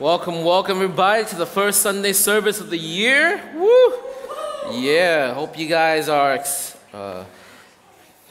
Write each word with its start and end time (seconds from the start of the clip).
Welcome, 0.00 0.44
welcome 0.44 0.76
everybody 0.78 1.26
to 1.26 1.36
the 1.36 1.44
first 1.44 1.82
Sunday 1.82 2.14
service 2.14 2.58
of 2.58 2.70
the 2.70 2.78
year. 2.78 3.38
Woo! 3.54 3.92
Yeah, 4.72 5.34
hope 5.34 5.58
you 5.58 5.66
guys 5.66 6.08
are 6.08 6.42
uh, 6.94 7.24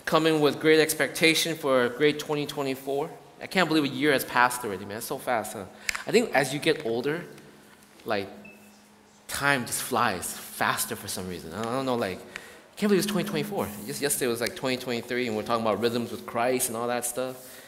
coming 0.04 0.42
with 0.42 0.60
great 0.60 0.80
expectation 0.80 1.56
for 1.56 1.86
a 1.86 1.90
great 1.90 2.18
2024. 2.18 3.08
I 3.40 3.46
can't 3.46 3.70
believe 3.70 3.84
a 3.84 3.88
year 3.88 4.14
has 4.14 4.26
passed 4.26 4.66
already, 4.66 4.84
man. 4.84 4.98
It's 4.98 5.06
so 5.06 5.20
fast, 5.20 5.54
huh? 5.54 5.66
I 6.08 6.12
think 6.12 6.34
as 6.34 6.52
you 6.56 6.60
get 6.60 6.88
older, 6.88 7.24
like 8.04 8.28
time 9.28 9.68
just 9.68 9.84
flies 9.84 10.36
faster 10.36 10.96
for 10.96 11.08
some 11.08 11.28
reason. 11.28 11.54
I 11.54 11.62
don't 11.62 11.86
know, 11.86 11.94
like 11.94 12.18
I 12.18 12.78
can't 12.78 12.90
believe 12.90 13.04
it's 13.04 13.06
2024. 13.06 13.68
Just 13.86 14.02
yesterday 14.02 14.26
was 14.26 14.42
like 14.42 14.56
2023, 14.56 15.28
and 15.28 15.38
we're 15.38 15.44
talking 15.44 15.64
about 15.64 15.80
rhythms 15.80 16.10
with 16.10 16.26
Christ 16.26 16.70
and 16.70 16.76
all 16.76 16.88
that 16.88 17.06
stuff. 17.06 17.59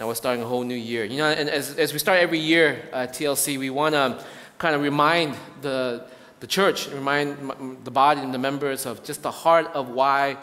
Now 0.00 0.06
we're 0.06 0.14
starting 0.14 0.42
a 0.42 0.46
whole 0.46 0.62
new 0.62 0.74
year. 0.74 1.04
You 1.04 1.18
know, 1.18 1.26
and 1.26 1.50
as, 1.50 1.76
as 1.76 1.92
we 1.92 1.98
start 1.98 2.20
every 2.20 2.38
year 2.38 2.88
at 2.90 3.12
TLC, 3.12 3.58
we 3.58 3.68
want 3.68 3.94
to 3.94 4.24
kind 4.56 4.74
of 4.74 4.80
remind 4.80 5.36
the, 5.60 6.06
the 6.40 6.46
church, 6.46 6.88
remind 6.88 7.82
the 7.84 7.90
body 7.90 8.22
and 8.22 8.32
the 8.32 8.38
members 8.38 8.86
of 8.86 9.04
just 9.04 9.22
the 9.22 9.30
heart 9.30 9.66
of 9.74 9.90
why, 9.90 10.38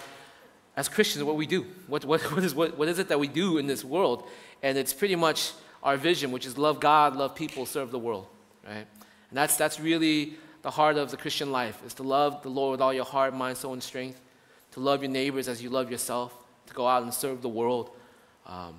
as 0.76 0.88
Christians, 0.88 1.24
what 1.24 1.38
we 1.38 1.48
do. 1.48 1.66
What, 1.88 2.06
what, 2.06 2.22
what, 2.32 2.44
is, 2.44 2.54
what, 2.54 2.78
what 2.78 2.88
is 2.88 3.00
it 3.00 3.08
that 3.08 3.20
we 3.20 3.28
do 3.28 3.58
in 3.58 3.66
this 3.66 3.84
world? 3.84 4.28
And 4.62 4.78
it's 4.78 4.94
pretty 4.94 5.16
much 5.16 5.54
our 5.82 5.98
vision, 5.98 6.32
which 6.32 6.46
is 6.46 6.56
love 6.60 6.80
God, 6.80 7.16
love 7.16 7.34
people, 7.34 7.66
serve 7.66 7.90
the 7.90 7.98
world, 7.98 8.28
right? 8.64 8.86
And 9.30 9.34
that's, 9.34 9.58
that's 9.58 9.80
really 9.80 10.36
the 10.62 10.70
heart 10.70 10.98
of 10.98 11.10
the 11.10 11.18
Christian 11.18 11.52
life, 11.52 11.82
is 11.84 11.96
to 11.96 12.04
love 12.04 12.44
the 12.44 12.50
Lord 12.50 12.74
with 12.74 12.82
all 12.82 12.94
your 12.94 13.06
heart, 13.06 13.34
mind, 13.34 13.58
soul, 13.58 13.74
and 13.74 13.82
strength, 13.82 14.22
to 14.74 14.82
love 14.82 15.02
your 15.02 15.12
neighbors 15.12 15.48
as 15.48 15.64
you 15.64 15.72
love 15.72 15.90
yourself, 15.90 16.32
to 16.68 16.76
go 16.76 16.88
out 16.88 17.02
and 17.02 17.12
serve 17.12 17.42
the 17.42 17.50
world. 17.50 17.90
Um, 18.46 18.76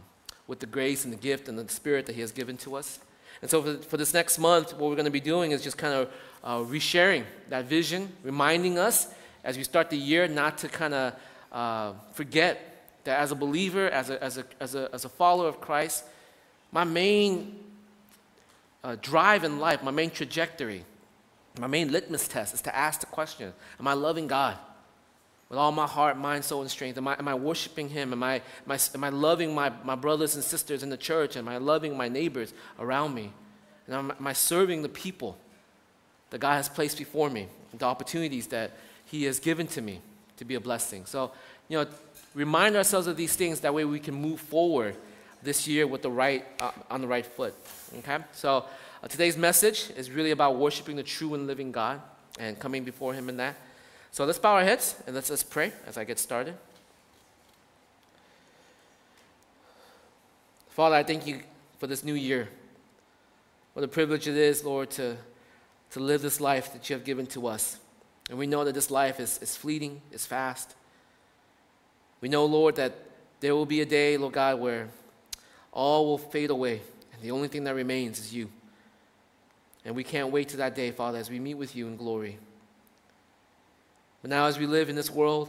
with 0.48 0.58
the 0.58 0.66
grace 0.66 1.04
and 1.04 1.12
the 1.12 1.18
gift 1.18 1.48
and 1.48 1.56
the 1.56 1.68
spirit 1.68 2.06
that 2.06 2.16
He 2.16 2.20
has 2.22 2.32
given 2.32 2.56
to 2.56 2.74
us. 2.74 2.98
And 3.40 3.48
so, 3.48 3.62
for, 3.62 3.76
for 3.76 3.96
this 3.96 4.12
next 4.12 4.38
month, 4.38 4.72
what 4.72 4.90
we're 4.90 4.96
going 4.96 5.04
to 5.04 5.12
be 5.12 5.20
doing 5.20 5.52
is 5.52 5.62
just 5.62 5.78
kind 5.78 5.94
of 5.94 6.10
uh, 6.42 6.58
resharing 6.58 7.22
that 7.50 7.66
vision, 7.66 8.10
reminding 8.24 8.78
us 8.78 9.08
as 9.44 9.56
we 9.56 9.62
start 9.62 9.90
the 9.90 9.96
year 9.96 10.26
not 10.26 10.58
to 10.58 10.68
kind 10.68 10.94
of 10.94 11.14
uh, 11.52 11.92
forget 12.12 12.96
that 13.04 13.20
as 13.20 13.30
a 13.30 13.36
believer, 13.36 13.88
as 13.88 14.10
a, 14.10 14.22
as, 14.22 14.38
a, 14.38 14.44
as, 14.60 14.74
a, 14.74 14.90
as 14.92 15.04
a 15.04 15.08
follower 15.08 15.48
of 15.48 15.60
Christ, 15.60 16.04
my 16.72 16.84
main 16.84 17.58
uh, 18.82 18.96
drive 19.00 19.44
in 19.44 19.58
life, 19.58 19.82
my 19.82 19.90
main 19.90 20.10
trajectory, 20.10 20.84
my 21.58 21.66
main 21.66 21.90
litmus 21.90 22.28
test 22.28 22.54
is 22.54 22.62
to 22.62 22.74
ask 22.74 23.00
the 23.00 23.06
question 23.06 23.52
Am 23.78 23.86
I 23.86 23.94
loving 23.94 24.26
God? 24.26 24.58
With 25.48 25.58
all 25.58 25.72
my 25.72 25.86
heart, 25.86 26.18
mind, 26.18 26.44
soul, 26.44 26.60
and 26.60 26.70
strength? 26.70 26.98
Am 26.98 27.08
I, 27.08 27.18
am 27.18 27.28
I 27.28 27.34
worshiping 27.34 27.88
Him? 27.88 28.12
Am 28.12 28.22
I, 28.22 28.34
am 28.34 28.70
I, 28.70 28.78
am 28.94 29.04
I 29.04 29.08
loving 29.08 29.54
my, 29.54 29.72
my 29.82 29.94
brothers 29.94 30.34
and 30.34 30.44
sisters 30.44 30.82
in 30.82 30.90
the 30.90 30.96
church? 30.96 31.36
Am 31.36 31.48
I 31.48 31.56
loving 31.56 31.96
my 31.96 32.08
neighbors 32.08 32.52
around 32.78 33.14
me? 33.14 33.32
And 33.86 33.96
am, 33.96 34.10
am 34.10 34.26
I 34.26 34.34
serving 34.34 34.82
the 34.82 34.88
people 34.88 35.38
that 36.30 36.38
God 36.38 36.54
has 36.54 36.68
placed 36.68 36.98
before 36.98 37.30
me, 37.30 37.48
the 37.76 37.86
opportunities 37.86 38.48
that 38.48 38.72
He 39.06 39.24
has 39.24 39.40
given 39.40 39.66
to 39.68 39.80
me 39.80 40.00
to 40.36 40.44
be 40.44 40.54
a 40.54 40.60
blessing? 40.60 41.06
So, 41.06 41.32
you 41.68 41.78
know, 41.78 41.86
remind 42.34 42.76
ourselves 42.76 43.06
of 43.06 43.16
these 43.16 43.34
things. 43.34 43.60
That 43.60 43.72
way 43.72 43.84
we 43.84 44.00
can 44.00 44.14
move 44.14 44.40
forward 44.40 44.96
this 45.42 45.66
year 45.66 45.86
with 45.86 46.02
the 46.02 46.10
right, 46.10 46.44
uh, 46.60 46.72
on 46.90 47.00
the 47.00 47.06
right 47.06 47.24
foot. 47.24 47.54
Okay? 47.98 48.18
So, 48.32 48.66
uh, 49.02 49.08
today's 49.08 49.36
message 49.36 49.90
is 49.96 50.10
really 50.10 50.32
about 50.32 50.56
worshiping 50.56 50.96
the 50.96 51.02
true 51.02 51.34
and 51.34 51.46
living 51.46 51.72
God 51.72 52.02
and 52.38 52.58
coming 52.58 52.84
before 52.84 53.14
Him 53.14 53.28
in 53.28 53.38
that. 53.38 53.56
So 54.10 54.24
let's 54.24 54.38
bow 54.38 54.54
our 54.54 54.64
heads 54.64 54.96
and 55.06 55.14
let's 55.14 55.28
just 55.28 55.50
pray 55.50 55.72
as 55.86 55.96
I 55.96 56.04
get 56.04 56.18
started. 56.18 56.54
Father, 60.70 60.96
I 60.96 61.02
thank 61.02 61.26
you 61.26 61.40
for 61.78 61.86
this 61.86 62.04
new 62.04 62.14
year. 62.14 62.48
What 63.74 63.84
a 63.84 63.88
privilege 63.88 64.26
it 64.28 64.36
is, 64.36 64.64
Lord, 64.64 64.90
to, 64.90 65.16
to 65.90 66.00
live 66.00 66.22
this 66.22 66.40
life 66.40 66.72
that 66.72 66.88
you 66.88 66.94
have 66.94 67.04
given 67.04 67.26
to 67.28 67.46
us. 67.46 67.78
And 68.28 68.38
we 68.38 68.46
know 68.46 68.64
that 68.64 68.74
this 68.74 68.90
life 68.90 69.20
is, 69.20 69.38
is 69.38 69.56
fleeting, 69.56 70.00
is 70.12 70.26
fast. 70.26 70.74
We 72.20 72.28
know, 72.28 72.44
Lord, 72.44 72.76
that 72.76 72.94
there 73.40 73.54
will 73.54 73.66
be 73.66 73.80
a 73.80 73.86
day, 73.86 74.16
Lord 74.16 74.34
God, 74.34 74.58
where 74.58 74.88
all 75.72 76.06
will 76.06 76.18
fade 76.18 76.50
away, 76.50 76.80
and 77.12 77.22
the 77.22 77.30
only 77.30 77.48
thing 77.48 77.64
that 77.64 77.74
remains 77.74 78.18
is 78.18 78.34
you. 78.34 78.50
And 79.84 79.94
we 79.94 80.04
can't 80.04 80.30
wait 80.30 80.48
to 80.50 80.56
that 80.58 80.74
day, 80.74 80.90
Father, 80.90 81.18
as 81.18 81.30
we 81.30 81.38
meet 81.38 81.54
with 81.54 81.76
you 81.76 81.86
in 81.86 81.96
glory. 81.96 82.38
But 84.22 84.30
now, 84.30 84.46
as 84.46 84.58
we 84.58 84.66
live 84.66 84.88
in 84.88 84.96
this 84.96 85.10
world, 85.10 85.48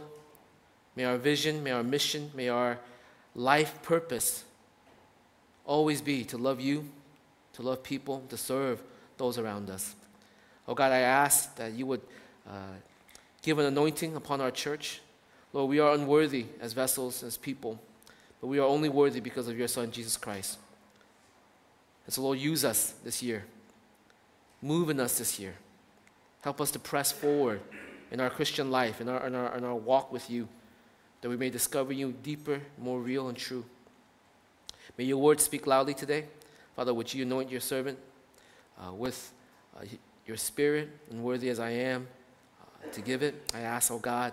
may 0.94 1.04
our 1.04 1.16
vision, 1.16 1.62
may 1.62 1.72
our 1.72 1.82
mission, 1.82 2.30
may 2.34 2.48
our 2.48 2.78
life 3.34 3.82
purpose 3.82 4.44
always 5.64 6.00
be 6.00 6.24
to 6.24 6.38
love 6.38 6.60
you, 6.60 6.88
to 7.54 7.62
love 7.62 7.82
people, 7.82 8.22
to 8.28 8.36
serve 8.36 8.82
those 9.16 9.38
around 9.38 9.70
us. 9.70 9.94
Oh 10.68 10.74
God, 10.74 10.92
I 10.92 11.00
ask 11.00 11.54
that 11.56 11.72
you 11.72 11.86
would 11.86 12.00
uh, 12.48 12.76
give 13.42 13.58
an 13.58 13.66
anointing 13.66 14.14
upon 14.14 14.40
our 14.40 14.50
church. 14.50 15.00
Lord, 15.52 15.68
we 15.68 15.80
are 15.80 15.92
unworthy 15.92 16.46
as 16.60 16.72
vessels, 16.72 17.22
as 17.22 17.36
people, 17.36 17.80
but 18.40 18.46
we 18.46 18.58
are 18.58 18.66
only 18.66 18.88
worthy 18.88 19.20
because 19.20 19.48
of 19.48 19.58
your 19.58 19.68
Son, 19.68 19.90
Jesus 19.90 20.16
Christ. 20.16 20.58
And 22.06 22.14
so, 22.14 22.22
Lord, 22.22 22.38
use 22.38 22.64
us 22.64 22.94
this 23.04 23.22
year. 23.22 23.44
Move 24.62 24.90
in 24.90 25.00
us 25.00 25.18
this 25.18 25.38
year. 25.40 25.54
Help 26.42 26.60
us 26.60 26.70
to 26.70 26.78
press 26.78 27.12
forward 27.12 27.60
in 28.10 28.20
our 28.20 28.30
Christian 28.30 28.70
life, 28.70 29.00
in 29.00 29.08
our, 29.08 29.26
in 29.26 29.34
our, 29.34 29.56
in 29.56 29.64
our 29.64 29.74
walk 29.74 30.12
with 30.12 30.30
you, 30.30 30.48
that 31.20 31.28
we 31.28 31.36
may 31.36 31.50
discover 31.50 31.92
you 31.92 32.12
deeper, 32.22 32.60
more 32.78 33.00
real, 33.00 33.28
and 33.28 33.36
true. 33.36 33.64
May 34.96 35.04
your 35.04 35.18
word 35.18 35.40
speak 35.40 35.66
loudly 35.66 35.94
today. 35.94 36.24
Father, 36.76 36.92
would 36.94 37.12
you 37.12 37.22
anoint 37.22 37.50
your 37.50 37.60
servant 37.60 37.98
uh, 38.78 38.92
with 38.92 39.32
uh, 39.76 39.84
your 40.26 40.36
spirit, 40.36 40.88
and 41.10 41.22
worthy 41.22 41.48
as 41.48 41.60
I 41.60 41.70
am 41.70 42.06
uh, 42.60 42.92
to 42.92 43.00
give 43.00 43.22
it? 43.22 43.34
I 43.54 43.60
ask, 43.60 43.90
oh 43.90 43.98
God, 43.98 44.32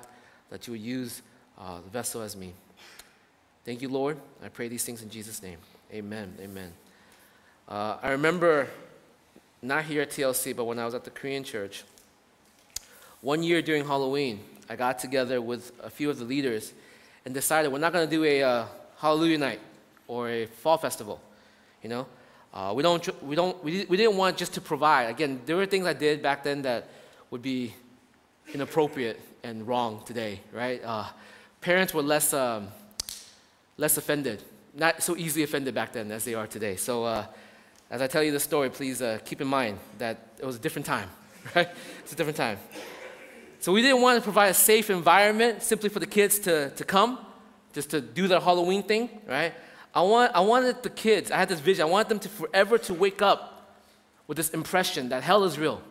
that 0.50 0.68
you 0.68 0.74
would 0.74 0.82
use 0.82 1.22
uh, 1.58 1.82
the 1.82 1.90
vessel 1.90 2.22
as 2.22 2.36
me. 2.36 2.54
Thank 3.66 3.82
you, 3.82 3.90
Lord. 3.90 4.18
I 4.44 4.48
pray 4.50 4.68
these 4.68 4.86
things 4.86 5.02
in 5.02 5.10
Jesus' 5.10 5.44
name. 5.44 5.58
Amen. 5.94 6.36
Amen. 6.40 6.72
Uh, 7.68 7.98
I 8.02 8.12
remember, 8.12 8.68
not 9.62 9.84
here 9.84 10.04
at 10.04 10.12
TLC, 10.12 10.56
but 10.56 10.66
when 10.66 10.80
I 10.80 10.86
was 10.86 10.94
at 10.94 11.04
the 11.04 11.10
Korean 11.10 11.44
church, 11.44 11.84
one 13.28 13.44
year 13.44 13.62
during 13.62 13.86
Halloween, 13.86 14.40
I 14.70 14.78
got 14.78 15.00
together 15.00 15.42
with 15.42 15.74
a 15.84 15.90
few 15.90 16.10
of 16.10 16.18
the 16.18 16.24
leaders 16.24 16.72
and 17.26 17.34
decided 17.34 17.70
we're 17.70 17.78
not 17.78 17.92
going 17.92 18.08
to 18.08 18.16
do 18.16 18.24
a 18.24 18.42
uh, 18.42 18.66
Hallelujah 19.00 19.38
night 19.38 19.60
or 20.08 20.30
a 20.30 20.46
fall 20.46 20.78
festival. 20.78 21.20
You 21.84 21.90
know, 21.90 22.08
uh, 22.54 22.72
we 22.74 22.84
don't, 22.84 23.22
we 23.22 23.36
don't, 23.36 23.62
we, 23.62 23.84
we 23.84 23.98
didn't 23.98 24.16
want 24.16 24.38
just 24.38 24.54
to 24.54 24.62
provide. 24.62 25.10
Again, 25.10 25.42
there 25.46 25.58
were 25.58 25.66
things 25.66 25.86
I 25.86 25.92
did 25.92 26.24
back 26.24 26.42
then 26.42 26.62
that 26.62 26.88
would 27.30 27.42
be 27.42 27.74
inappropriate 28.54 29.20
and 29.44 29.68
wrong 29.68 30.04
today, 30.06 30.40
right? 30.54 30.82
Uh, 30.82 31.08
parents 31.60 31.94
were 31.94 32.04
less, 32.04 32.34
um, 32.34 32.70
less 33.76 33.98
offended, 33.98 34.42
not 34.74 35.04
so 35.04 35.18
easily 35.18 35.44
offended 35.44 35.76
back 35.76 35.92
then 35.92 36.14
as 36.14 36.24
they 36.24 36.34
are 36.34 36.48
today. 36.48 36.78
So, 36.78 37.04
uh, 37.04 37.26
as 37.92 38.02
I 38.02 38.08
tell 38.08 38.24
you 38.24 38.32
the 38.32 38.40
story, 38.40 38.70
please 38.70 39.02
uh, 39.02 39.20
keep 39.26 39.42
in 39.42 39.48
mind 39.48 39.80
that 39.98 40.18
it 40.40 40.46
was 40.46 40.56
a 40.56 40.60
different 40.60 40.86
time, 40.86 41.10
right? 41.56 41.68
It's 42.06 42.14
a 42.14 42.16
different 42.16 42.38
time. 42.38 42.58
So 43.68 43.74
we 43.74 43.82
didn't 43.82 44.02
want 44.02 44.16
to 44.18 44.22
provide 44.22 44.48
a 44.48 44.54
safe 44.54 44.90
environment 44.90 45.62
simply 45.62 45.90
for 45.90 46.00
the 46.00 46.06
kids 46.06 46.40
to, 46.40 46.70
to 46.70 46.86
come, 46.86 47.20
just 47.74 47.90
to 47.90 48.00
do 48.00 48.30
their 48.30 48.40
Halloween 48.40 48.82
thing, 48.82 49.10
right? 49.28 49.54
I, 49.94 50.04
want, 50.04 50.34
I 50.34 50.40
wanted 50.40 50.84
the 50.84 50.90
kids, 50.90 51.32
I 51.32 51.36
had 51.36 51.50
this 51.50 51.60
vision, 51.60 51.82
I 51.82 51.90
wanted 51.90 52.08
them 52.08 52.20
to 52.20 52.30
forever 52.30 52.78
to 52.78 52.94
wake 52.94 53.22
up 53.22 53.76
with 54.26 54.38
this 54.38 54.52
impression 54.52 55.10
that 55.10 55.22
hell 55.22 55.44
is 55.44 55.60
real, 55.60 55.82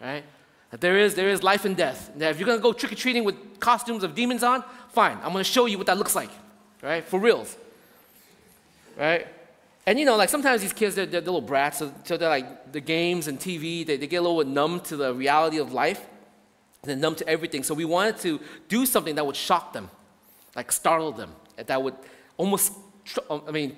right? 0.00 0.24
That 0.72 0.80
there 0.80 0.98
is, 0.98 1.14
there 1.14 1.28
is 1.28 1.44
life 1.44 1.64
and 1.64 1.76
death. 1.76 2.10
That 2.16 2.32
if 2.32 2.40
you're 2.40 2.48
gonna 2.48 2.58
go 2.60 2.72
trick-or-treating 2.72 3.22
with 3.22 3.60
costumes 3.60 4.02
of 4.02 4.16
demons 4.16 4.42
on, 4.42 4.64
fine, 4.88 5.16
I'm 5.22 5.30
gonna 5.30 5.44
show 5.44 5.66
you 5.66 5.78
what 5.78 5.86
that 5.86 5.98
looks 5.98 6.16
like, 6.16 6.30
right? 6.82 7.04
For 7.04 7.20
reals, 7.20 7.56
right? 8.98 9.28
And 9.86 10.00
you 10.00 10.04
know, 10.04 10.16
like 10.16 10.30
sometimes 10.30 10.62
these 10.62 10.72
kids, 10.72 10.96
they're, 10.96 11.06
they're 11.06 11.20
little 11.20 11.40
brats, 11.40 11.78
so, 11.78 11.94
so 12.02 12.16
they're 12.16 12.28
like 12.28 12.72
the 12.72 12.80
games 12.80 13.28
and 13.28 13.38
TV, 13.38 13.86
they, 13.86 13.98
they 13.98 14.08
get 14.08 14.16
a 14.16 14.28
little 14.28 14.52
numb 14.52 14.80
to 14.80 14.96
the 14.96 15.14
reality 15.14 15.58
of 15.58 15.72
life 15.72 16.04
and 16.88 17.00
numb 17.00 17.14
to 17.16 17.28
everything. 17.28 17.62
So 17.62 17.74
we 17.74 17.84
wanted 17.84 18.18
to 18.18 18.40
do 18.68 18.86
something 18.86 19.14
that 19.16 19.26
would 19.26 19.36
shock 19.36 19.72
them, 19.72 19.90
like 20.56 20.72
startle 20.72 21.12
them, 21.12 21.32
that 21.56 21.82
would 21.82 21.94
almost, 22.36 22.72
I 23.30 23.50
mean, 23.50 23.76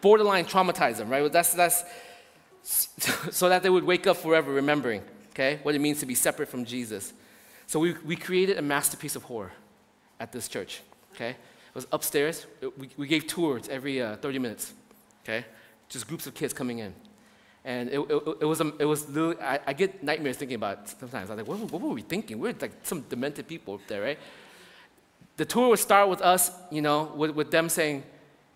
borderline 0.00 0.44
traumatize 0.44 0.96
them, 0.96 1.08
right? 1.08 1.30
That's, 1.32 1.54
that's, 1.54 1.84
so 2.62 3.48
that 3.48 3.62
they 3.62 3.70
would 3.70 3.84
wake 3.84 4.06
up 4.06 4.16
forever 4.16 4.52
remembering, 4.52 5.02
okay, 5.30 5.60
what 5.62 5.74
it 5.74 5.80
means 5.80 6.00
to 6.00 6.06
be 6.06 6.14
separate 6.14 6.48
from 6.48 6.64
Jesus. 6.64 7.12
So 7.66 7.80
we, 7.80 7.94
we 8.04 8.16
created 8.16 8.58
a 8.58 8.62
masterpiece 8.62 9.16
of 9.16 9.24
horror 9.24 9.52
at 10.20 10.32
this 10.32 10.48
church, 10.48 10.82
okay? 11.14 11.30
It 11.30 11.74
was 11.74 11.86
upstairs. 11.90 12.46
We, 12.76 12.90
we 12.96 13.06
gave 13.06 13.26
tours 13.26 13.68
every 13.68 14.02
uh, 14.02 14.16
30 14.16 14.38
minutes, 14.38 14.74
okay? 15.24 15.46
Just 15.88 16.06
groups 16.06 16.26
of 16.26 16.34
kids 16.34 16.52
coming 16.52 16.80
in. 16.80 16.94
And 17.64 17.90
it, 17.90 17.98
it, 18.00 18.22
it 18.40 18.44
was, 18.44 18.60
um, 18.60 18.74
it 18.78 18.84
was 18.84 19.06
I, 19.40 19.60
I, 19.68 19.72
get 19.72 20.02
nightmares 20.02 20.36
thinking 20.36 20.56
about 20.56 20.78
it 20.78 20.94
sometimes. 20.98 21.30
I 21.30 21.34
was 21.34 21.46
like, 21.46 21.48
what, 21.48 21.70
what 21.70 21.80
were 21.80 21.90
we 21.90 22.02
thinking? 22.02 22.40
We're 22.40 22.54
like 22.60 22.72
some 22.82 23.02
demented 23.02 23.46
people 23.46 23.74
up 23.74 23.80
there, 23.86 24.02
right? 24.02 24.18
The 25.36 25.44
tour 25.44 25.68
would 25.68 25.78
start 25.78 26.08
with 26.08 26.20
us, 26.22 26.50
you 26.70 26.82
know, 26.82 27.12
with, 27.14 27.30
with 27.30 27.50
them 27.50 27.68
saying, 27.68 28.02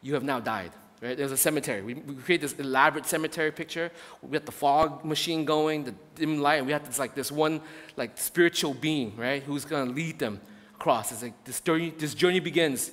You 0.02 0.14
have 0.14 0.24
now 0.24 0.40
died. 0.40 0.72
Right? 1.00 1.16
There's 1.16 1.32
a 1.32 1.36
cemetery. 1.36 1.82
We, 1.82 1.94
we 1.94 2.14
create 2.14 2.40
this 2.40 2.54
elaborate 2.54 3.06
cemetery 3.06 3.52
picture. 3.52 3.92
We 4.22 4.30
got 4.30 4.46
the 4.46 4.52
fog 4.52 5.04
machine 5.04 5.44
going, 5.44 5.84
the 5.84 5.94
dim 6.14 6.40
light, 6.40 6.56
and 6.56 6.66
we 6.66 6.72
have 6.72 6.86
this 6.86 6.98
like 6.98 7.14
this 7.14 7.30
one 7.30 7.60
like 7.96 8.16
spiritual 8.16 8.74
being, 8.74 9.14
right, 9.16 9.42
who's 9.42 9.64
gonna 9.64 9.92
lead 9.92 10.18
them 10.18 10.40
across. 10.74 11.12
It's 11.12 11.22
like 11.22 11.44
this 11.44 11.60
journey, 11.60 11.92
this 11.96 12.14
journey 12.14 12.40
begins 12.40 12.90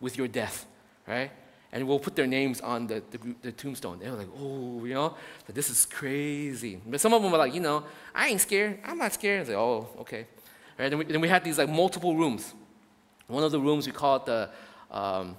with 0.00 0.16
your 0.16 0.28
death, 0.28 0.66
right? 1.06 1.30
And 1.72 1.88
we'll 1.88 1.98
put 1.98 2.14
their 2.14 2.26
names 2.26 2.60
on 2.60 2.86
the, 2.86 3.02
the, 3.10 3.18
the 3.40 3.52
tombstone. 3.52 3.98
They 3.98 4.10
were 4.10 4.16
like, 4.16 4.28
oh, 4.38 4.84
you 4.84 4.92
know, 4.92 5.16
this 5.48 5.70
is 5.70 5.86
crazy. 5.86 6.78
But 6.86 7.00
some 7.00 7.14
of 7.14 7.22
them 7.22 7.32
were 7.32 7.38
like, 7.38 7.54
you 7.54 7.60
know, 7.60 7.84
I 8.14 8.28
ain't 8.28 8.42
scared. 8.42 8.78
I'm 8.84 8.98
not 8.98 9.14
scared. 9.14 9.46
I 9.46 9.52
like, 9.52 9.58
oh, 9.58 9.88
okay. 10.00 10.26
Right? 10.78 10.90
Then 10.90 10.98
we, 10.98 11.04
then 11.06 11.20
we 11.22 11.28
had 11.28 11.42
these 11.42 11.56
like 11.56 11.70
multiple 11.70 12.14
rooms. 12.14 12.52
One 13.26 13.42
of 13.42 13.52
the 13.52 13.60
rooms 13.60 13.86
we 13.86 13.92
called 13.92 14.26
the, 14.26 14.50
um, 14.90 15.36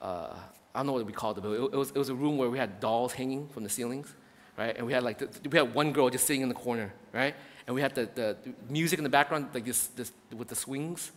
uh, 0.00 0.36
I 0.74 0.78
don't 0.78 0.86
know 0.86 0.92
what 0.92 1.06
we 1.06 1.12
called 1.12 1.38
it, 1.38 1.40
but 1.40 1.50
it, 1.50 1.60
it, 1.72 1.76
was, 1.76 1.90
it 1.90 1.98
was 1.98 2.08
a 2.08 2.14
room 2.14 2.36
where 2.36 2.50
we 2.50 2.58
had 2.58 2.78
dolls 2.78 3.12
hanging 3.12 3.48
from 3.48 3.64
the 3.64 3.68
ceilings, 3.68 4.14
right? 4.56 4.76
And 4.76 4.86
we 4.86 4.92
had 4.92 5.02
like, 5.02 5.18
the, 5.18 5.48
we 5.48 5.58
had 5.58 5.74
one 5.74 5.92
girl 5.92 6.08
just 6.08 6.26
sitting 6.26 6.42
in 6.42 6.48
the 6.48 6.54
corner, 6.54 6.92
right? 7.12 7.34
And 7.66 7.74
we 7.74 7.80
had 7.80 7.96
the, 7.96 8.08
the 8.14 8.36
music 8.68 9.00
in 9.00 9.02
the 9.02 9.10
background, 9.10 9.48
like 9.52 9.64
this, 9.64 9.88
this, 9.88 10.12
with 10.36 10.48
the 10.48 10.54
swings, 10.54 11.10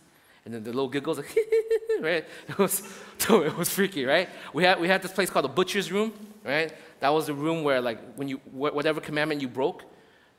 and 0.48 0.54
then 0.54 0.64
the 0.64 0.70
little 0.70 0.88
giggles, 0.88 1.18
like, 1.18 1.36
right? 2.00 2.24
It 2.48 2.56
was, 2.56 2.82
so 3.18 3.42
it 3.42 3.54
was 3.54 3.68
freaky, 3.68 4.06
right? 4.06 4.30
We 4.54 4.64
had, 4.64 4.80
we 4.80 4.88
had 4.88 5.02
this 5.02 5.12
place 5.12 5.28
called 5.28 5.44
the 5.44 5.50
butcher's 5.50 5.92
room, 5.92 6.10
right? 6.42 6.72
That 7.00 7.10
was 7.10 7.26
the 7.26 7.34
room 7.34 7.64
where 7.64 7.82
like, 7.82 8.14
when 8.14 8.28
you, 8.28 8.38
whatever 8.50 8.98
commandment 8.98 9.42
you 9.42 9.48
broke, 9.48 9.84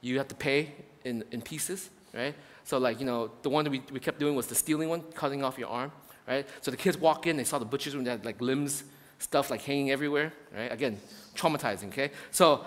you 0.02 0.18
have 0.18 0.28
to 0.30 0.36
pay 0.36 0.74
in, 1.06 1.24
in 1.30 1.44
pieces, 1.44 1.92
right? 2.12 2.34
So 2.64 2.80
like, 2.80 3.00
you 3.00 3.06
know, 3.06 3.30
the 3.44 3.52
one 3.52 3.66
that 3.66 3.70
we, 3.70 3.84
we 3.92 4.00
kept 4.00 4.20
doing 4.20 4.36
was 4.36 4.48
the 4.48 4.56
stealing 4.56 4.90
one, 4.90 5.04
cutting 5.14 5.44
off 5.44 5.60
your 5.60 5.70
arm, 5.70 5.92
right? 6.28 6.48
So 6.62 6.72
the 6.72 6.78
kids 6.78 6.98
walk 6.98 7.28
in, 7.28 7.38
they 7.38 7.44
saw 7.44 7.60
the 7.60 7.66
butcher's 7.66 7.94
room, 7.94 8.04
they 8.04 8.10
had 8.10 8.26
like 8.26 8.42
limbs 8.42 8.86
stuff 9.20 9.52
like 9.52 9.62
hanging 9.62 9.92
everywhere, 9.92 10.34
right? 10.56 10.72
Again, 10.72 11.00
traumatizing, 11.36 11.90
okay? 11.90 12.10
So 12.32 12.66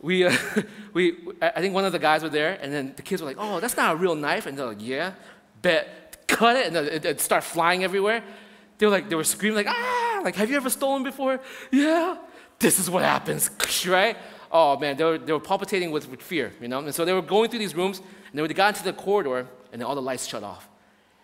we, 0.00 0.24
uh, 0.24 0.36
we, 0.92 1.18
I 1.40 1.60
think 1.60 1.72
one 1.72 1.84
of 1.84 1.92
the 1.92 2.00
guys 2.00 2.24
were 2.24 2.28
there, 2.28 2.58
and 2.60 2.72
then 2.72 2.94
the 2.96 3.02
kids 3.02 3.22
were 3.22 3.28
like, 3.28 3.36
oh, 3.38 3.60
that's 3.60 3.76
not 3.76 3.92
a 3.92 3.96
real 3.96 4.16
knife. 4.16 4.46
And 4.46 4.58
they're 4.58 4.66
like, 4.66 4.84
yeah, 4.84 5.12
bet, 5.62 6.01
cut 6.36 6.56
it, 6.56 6.74
and 6.74 7.06
it, 7.06 7.20
start 7.20 7.44
flying 7.44 7.84
everywhere. 7.84 8.22
They 8.78 8.86
were 8.86 8.92
like, 8.92 9.08
they 9.08 9.16
were 9.16 9.24
screaming 9.24 9.56
like, 9.56 9.68
ah, 9.68 10.20
like, 10.24 10.36
have 10.36 10.50
you 10.50 10.56
ever 10.56 10.70
stolen 10.70 11.02
before? 11.02 11.40
Yeah, 11.70 12.16
this 12.58 12.78
is 12.78 12.90
what 12.90 13.02
happens, 13.02 13.50
right? 13.86 14.16
Oh 14.50 14.78
man, 14.78 14.96
they 14.96 15.04
were, 15.04 15.18
they 15.18 15.32
were 15.32 15.40
palpitating 15.40 15.90
with, 15.90 16.08
with 16.08 16.20
fear, 16.20 16.52
you 16.60 16.68
know? 16.68 16.80
And 16.80 16.94
so 16.94 17.04
they 17.04 17.12
were 17.12 17.22
going 17.22 17.48
through 17.48 17.60
these 17.60 17.74
rooms, 17.74 17.98
and 17.98 18.38
then 18.38 18.46
they 18.46 18.54
got 18.54 18.74
into 18.74 18.84
the 18.84 18.92
corridor, 18.92 19.46
and 19.72 19.80
then 19.80 19.82
all 19.82 19.94
the 19.94 20.02
lights 20.02 20.26
shut 20.26 20.42
off. 20.42 20.68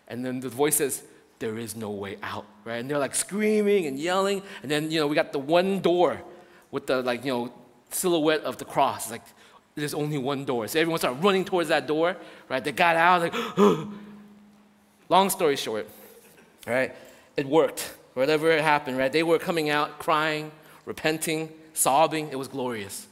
And 0.07 0.25
then 0.25 0.39
the 0.39 0.49
voice 0.49 0.77
says, 0.77 1.03
there 1.39 1.57
is 1.57 1.75
no 1.75 1.89
way 1.89 2.17
out, 2.21 2.45
right? 2.65 2.77
And 2.77 2.89
they're 2.89 2.99
like 2.99 3.15
screaming 3.15 3.85
and 3.87 3.97
yelling. 3.97 4.41
And 4.61 4.69
then, 4.69 4.91
you 4.91 4.99
know, 4.99 5.07
we 5.07 5.15
got 5.15 5.31
the 5.31 5.39
one 5.39 5.79
door 5.79 6.21
with 6.71 6.87
the, 6.87 7.01
like, 7.01 7.23
you 7.23 7.31
know, 7.31 7.53
silhouette 7.89 8.41
of 8.41 8.57
the 8.57 8.65
cross. 8.65 9.05
It's 9.05 9.11
like, 9.11 9.23
there's 9.75 9.93
only 9.93 10.17
one 10.17 10.43
door. 10.45 10.67
So 10.67 10.79
everyone 10.79 10.99
started 10.99 11.23
running 11.23 11.45
towards 11.45 11.69
that 11.69 11.87
door, 11.87 12.17
right? 12.49 12.63
They 12.63 12.73
got 12.73 12.95
out, 12.95 13.21
like, 13.21 13.33
long 15.09 15.29
story 15.29 15.55
short, 15.55 15.87
right? 16.65 16.95
It 17.35 17.45
worked. 17.45 17.95
Whatever 18.13 18.51
it 18.51 18.61
happened, 18.61 18.97
right? 18.97 19.11
They 19.11 19.23
were 19.23 19.39
coming 19.39 19.69
out 19.69 19.99
crying, 19.99 20.51
repenting, 20.85 21.49
sobbing. 21.73 22.29
It 22.29 22.37
was 22.37 22.47
glorious. 22.47 23.07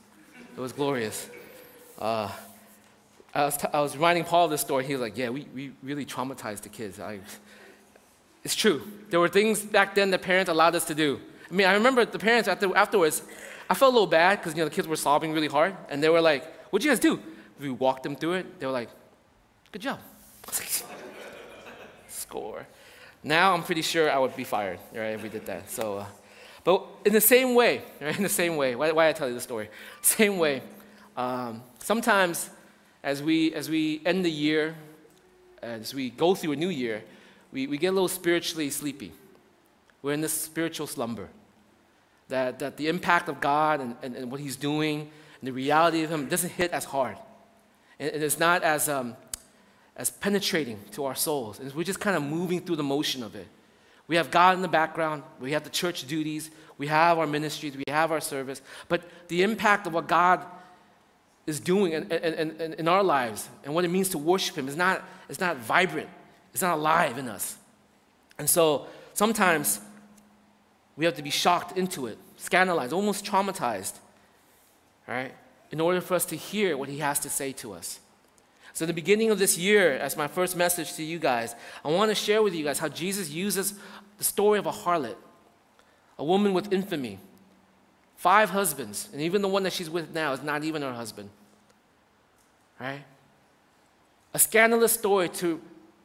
It 0.56 0.60
was 0.60 0.74
glorious. 0.74 1.30
Uh, 2.00 2.30
I 3.34 3.46
was, 3.46 3.58
t- 3.58 3.68
I 3.72 3.82
was 3.82 3.96
reminding 3.96 4.24
Paul 4.24 4.46
of 4.46 4.52
this 4.52 4.62
story. 4.62 4.86
He 4.86 4.94
was 4.94 5.02
like, 5.02 5.18
Yeah, 5.18 5.30
we, 5.30 5.48
we 5.54 5.72
really 5.84 6.06
traumatized 6.06 6.62
the 6.62 6.70
kids. 6.70 7.00
I, 7.00 7.20
it's 8.44 8.56
true. 8.56 8.82
There 9.10 9.20
were 9.20 9.28
things 9.28 9.62
back 9.62 9.94
then 9.96 10.12
that 10.12 10.22
parents 10.22 10.50
allowed 10.50 10.76
us 10.76 10.86
to 10.86 10.96
do. 10.96 11.20
I 11.50 11.54
mean, 11.54 11.68
I 11.68 11.74
remember 11.74 12.06
the 12.06 12.20
parents 12.20 12.48
after, 12.48 12.76
afterwards, 12.76 13.22
I 13.70 13.74
felt 13.74 13.92
a 13.92 13.94
little 13.94 14.08
bad 14.08 14.40
because 14.40 14.54
you 14.54 14.60
know 14.60 14.70
the 14.70 14.76
kids 14.76 14.88
were 14.88 14.96
sobbing 14.96 15.34
really 15.34 15.48
hard, 15.48 15.76
and 15.90 16.02
they 16.02 16.10
were 16.10 16.22
like, 16.22 16.46
"What'd 16.72 16.86
you 16.86 16.92
guys 16.92 17.00
do?" 17.00 17.20
We 17.60 17.70
walked 17.70 18.04
them 18.04 18.16
through 18.16 18.34
it. 18.34 18.60
They 18.60 18.66
were 18.66 18.72
like, 18.72 18.90
"Good 19.72 19.82
job." 19.82 20.00
Score. 22.18 22.68
Now 23.24 23.54
I'm 23.54 23.64
pretty 23.64 23.82
sure 23.82 24.12
I 24.12 24.18
would 24.18 24.36
be 24.36 24.44
fired, 24.44 24.80
right, 24.94 25.14
if 25.14 25.24
we 25.24 25.30
did 25.30 25.46
that. 25.46 25.70
So, 25.70 26.00
uh, 26.00 26.06
but 26.64 26.86
in 27.06 27.14
the 27.14 27.22
same 27.22 27.56
way, 27.56 27.82
right, 28.02 28.16
in 28.16 28.24
the 28.24 28.30
same 28.30 28.58
way, 28.58 28.76
why, 28.76 28.92
why 28.92 29.10
I 29.10 29.14
tell 29.14 29.28
you 29.28 29.34
the 29.34 29.42
story? 29.42 29.70
Same 30.02 30.38
way. 30.38 30.62
Um, 31.16 31.64
sometimes, 31.80 32.50
as 33.04 33.24
we 33.24 33.54
as 33.54 33.70
we 33.70 34.02
end 34.06 34.24
the 34.24 34.32
year, 34.32 34.76
as 35.62 35.94
we 35.94 36.10
go 36.10 36.36
through 36.36 36.54
a 36.54 36.56
new 36.56 36.70
year, 36.70 37.04
we, 37.52 37.68
we 37.68 37.78
get 37.78 37.88
a 37.88 37.92
little 37.92 38.08
spiritually 38.08 38.70
sleepy. 38.70 39.12
We're 40.02 40.14
in 40.14 40.22
this 40.22 40.34
spiritual 40.34 40.88
slumber. 40.88 41.30
That, 42.30 42.60
that 42.60 42.76
the 42.76 42.90
impact 42.90 43.30
of 43.30 43.40
God 43.40 43.80
and, 43.80 43.96
and, 44.02 44.16
and 44.16 44.32
what 44.32 44.42
He's 44.42 44.58
doing 44.58 45.10
and 45.40 45.48
the 45.48 45.54
reality 45.54 46.04
of 46.04 46.12
Him 46.12 46.28
doesn't 46.28 46.52
hit 46.52 46.72
as 46.72 46.84
hard. 46.84 47.18
And, 48.00 48.12
and 48.12 48.24
it's 48.24 48.38
not 48.38 48.64
as, 48.64 48.90
um, 48.90 49.16
as 49.98 50.12
penetrating 50.12 50.80
to 50.92 51.06
our 51.06 51.16
souls. 51.16 51.60
And 51.60 51.74
we're 51.74 51.84
just 51.84 52.00
kind 52.00 52.16
of 52.16 52.24
moving 52.24 52.62
through 52.62 52.76
the 52.78 52.84
motion 52.84 53.24
of 53.24 53.36
it. 53.36 53.48
We 54.08 54.16
have 54.16 54.32
God 54.32 54.56
in 54.56 54.62
the 54.62 54.70
background, 54.70 55.24
we 55.42 55.52
have 55.52 55.64
the 55.64 55.70
church 55.70 56.08
duties, 56.08 56.50
we 56.78 56.88
have 56.88 57.18
our 57.18 57.28
ministries, 57.28 57.76
we 57.76 57.84
have 57.90 58.12
our 58.12 58.22
service. 58.22 58.62
But 58.88 59.02
the 59.28 59.44
impact 59.44 59.86
of 59.86 59.94
what 59.94 60.08
God 60.08 60.46
is 61.46 61.60
doing 61.60 61.92
in, 61.92 62.10
in, 62.12 62.52
in, 62.62 62.74
in 62.74 62.88
our 62.88 63.04
lives 63.04 63.50
and 63.66 63.74
what 63.74 63.84
it 63.84 63.90
means 63.90 64.10
to 64.10 64.18
worship 64.18 64.58
Him 64.58 64.70
is 64.70 64.78
not, 64.78 65.04
is 65.28 65.42
not 65.42 65.58
vibrant. 65.58 66.10
It's 66.54 66.62
not 66.62 66.78
alive 66.78 67.18
in 67.18 67.28
us. 67.28 67.58
And 68.38 68.50
so 68.50 68.88
sometimes 69.14 69.82
we 70.96 71.06
have 71.06 71.16
to 71.16 71.24
be 71.24 71.30
shocked 71.30 71.78
into 71.78 72.08
it, 72.08 72.18
scandalized, 72.38 72.94
almost 72.94 73.26
traumatized, 73.26 73.94
right? 75.08 75.34
In 75.72 75.82
order 75.82 76.02
for 76.02 76.14
us 76.14 76.26
to 76.26 76.36
hear 76.36 76.78
what 76.78 76.88
he 76.88 77.00
has 77.00 77.20
to 77.20 77.30
say 77.30 77.52
to 77.54 77.74
us. 77.74 78.00
So, 78.78 78.84
in 78.84 78.90
the 78.90 78.94
beginning 78.94 79.32
of 79.32 79.40
this 79.40 79.58
year, 79.58 79.94
as 79.94 80.16
my 80.16 80.28
first 80.28 80.56
message 80.56 80.94
to 80.98 81.04
you 81.04 81.18
guys, 81.18 81.56
I 81.84 81.88
want 81.88 82.12
to 82.12 82.16
share 82.16 82.44
with 82.44 82.54
you 82.54 82.64
guys 82.64 82.78
how 82.78 82.88
Jesus 82.88 83.28
uses 83.28 83.74
the 84.20 84.24
story 84.24 84.60
of 84.60 84.68
a 84.68 84.72
harlot, 84.72 85.16
a 86.20 86.24
woman 86.24 86.54
with 86.54 86.72
infamy, 86.72 87.18
five 88.18 88.52
husbands, 88.52 89.10
and 89.12 89.20
even 89.20 89.42
the 89.42 89.48
one 89.48 89.64
that 89.64 89.74
she's 89.74 89.90
with 89.90 90.14
now 90.14 90.32
is 90.32 90.44
not 90.44 90.64
even 90.64 90.84
her 90.84 90.94
husband. 90.94 91.32
Right? 92.80 93.02
A 94.36 94.38
scandalous 94.38 94.92
story 94.92 95.30
to 95.30 95.60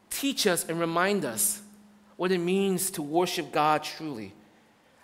teach 0.08 0.46
us 0.46 0.66
and 0.66 0.80
remind 0.80 1.26
us 1.26 1.60
what 2.16 2.32
it 2.32 2.38
means 2.38 2.90
to 2.92 3.02
worship 3.02 3.52
God 3.52 3.82
truly. 3.82 4.32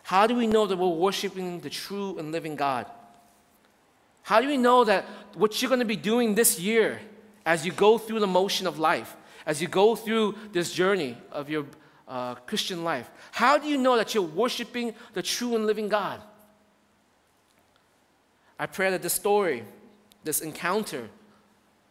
How 0.04 0.26
do 0.26 0.34
we 0.34 0.46
know 0.46 0.66
that 0.66 0.78
we're 0.78 0.88
worshiping 0.88 1.60
the 1.60 1.68
true 1.68 2.16
and 2.18 2.32
living 2.32 2.56
God? 2.56 2.86
How 4.22 4.40
do 4.40 4.48
we 4.48 4.56
know 4.56 4.84
that 4.84 5.04
what 5.34 5.60
you're 5.60 5.68
going 5.68 5.80
to 5.80 5.84
be 5.84 5.96
doing 5.96 6.34
this 6.34 6.58
year 6.58 7.00
as 7.44 7.64
you 7.64 7.72
go 7.72 7.98
through 7.98 8.20
the 8.20 8.26
motion 8.26 8.66
of 8.66 8.78
life, 8.78 9.16
as 9.46 9.62
you 9.62 9.68
go 9.68 9.96
through 9.96 10.36
this 10.52 10.72
journey 10.72 11.16
of 11.32 11.48
your 11.48 11.66
uh, 12.06 12.34
Christian 12.34 12.84
life, 12.84 13.10
how 13.32 13.58
do 13.58 13.68
you 13.68 13.76
know 13.76 13.96
that 13.96 14.14
you're 14.14 14.22
worshiping 14.22 14.94
the 15.14 15.22
true 15.22 15.54
and 15.54 15.66
living 15.66 15.88
God? 15.88 16.20
I 18.58 18.66
pray 18.66 18.90
that 18.90 19.02
this 19.02 19.12
story, 19.12 19.64
this 20.24 20.40
encounter 20.40 21.08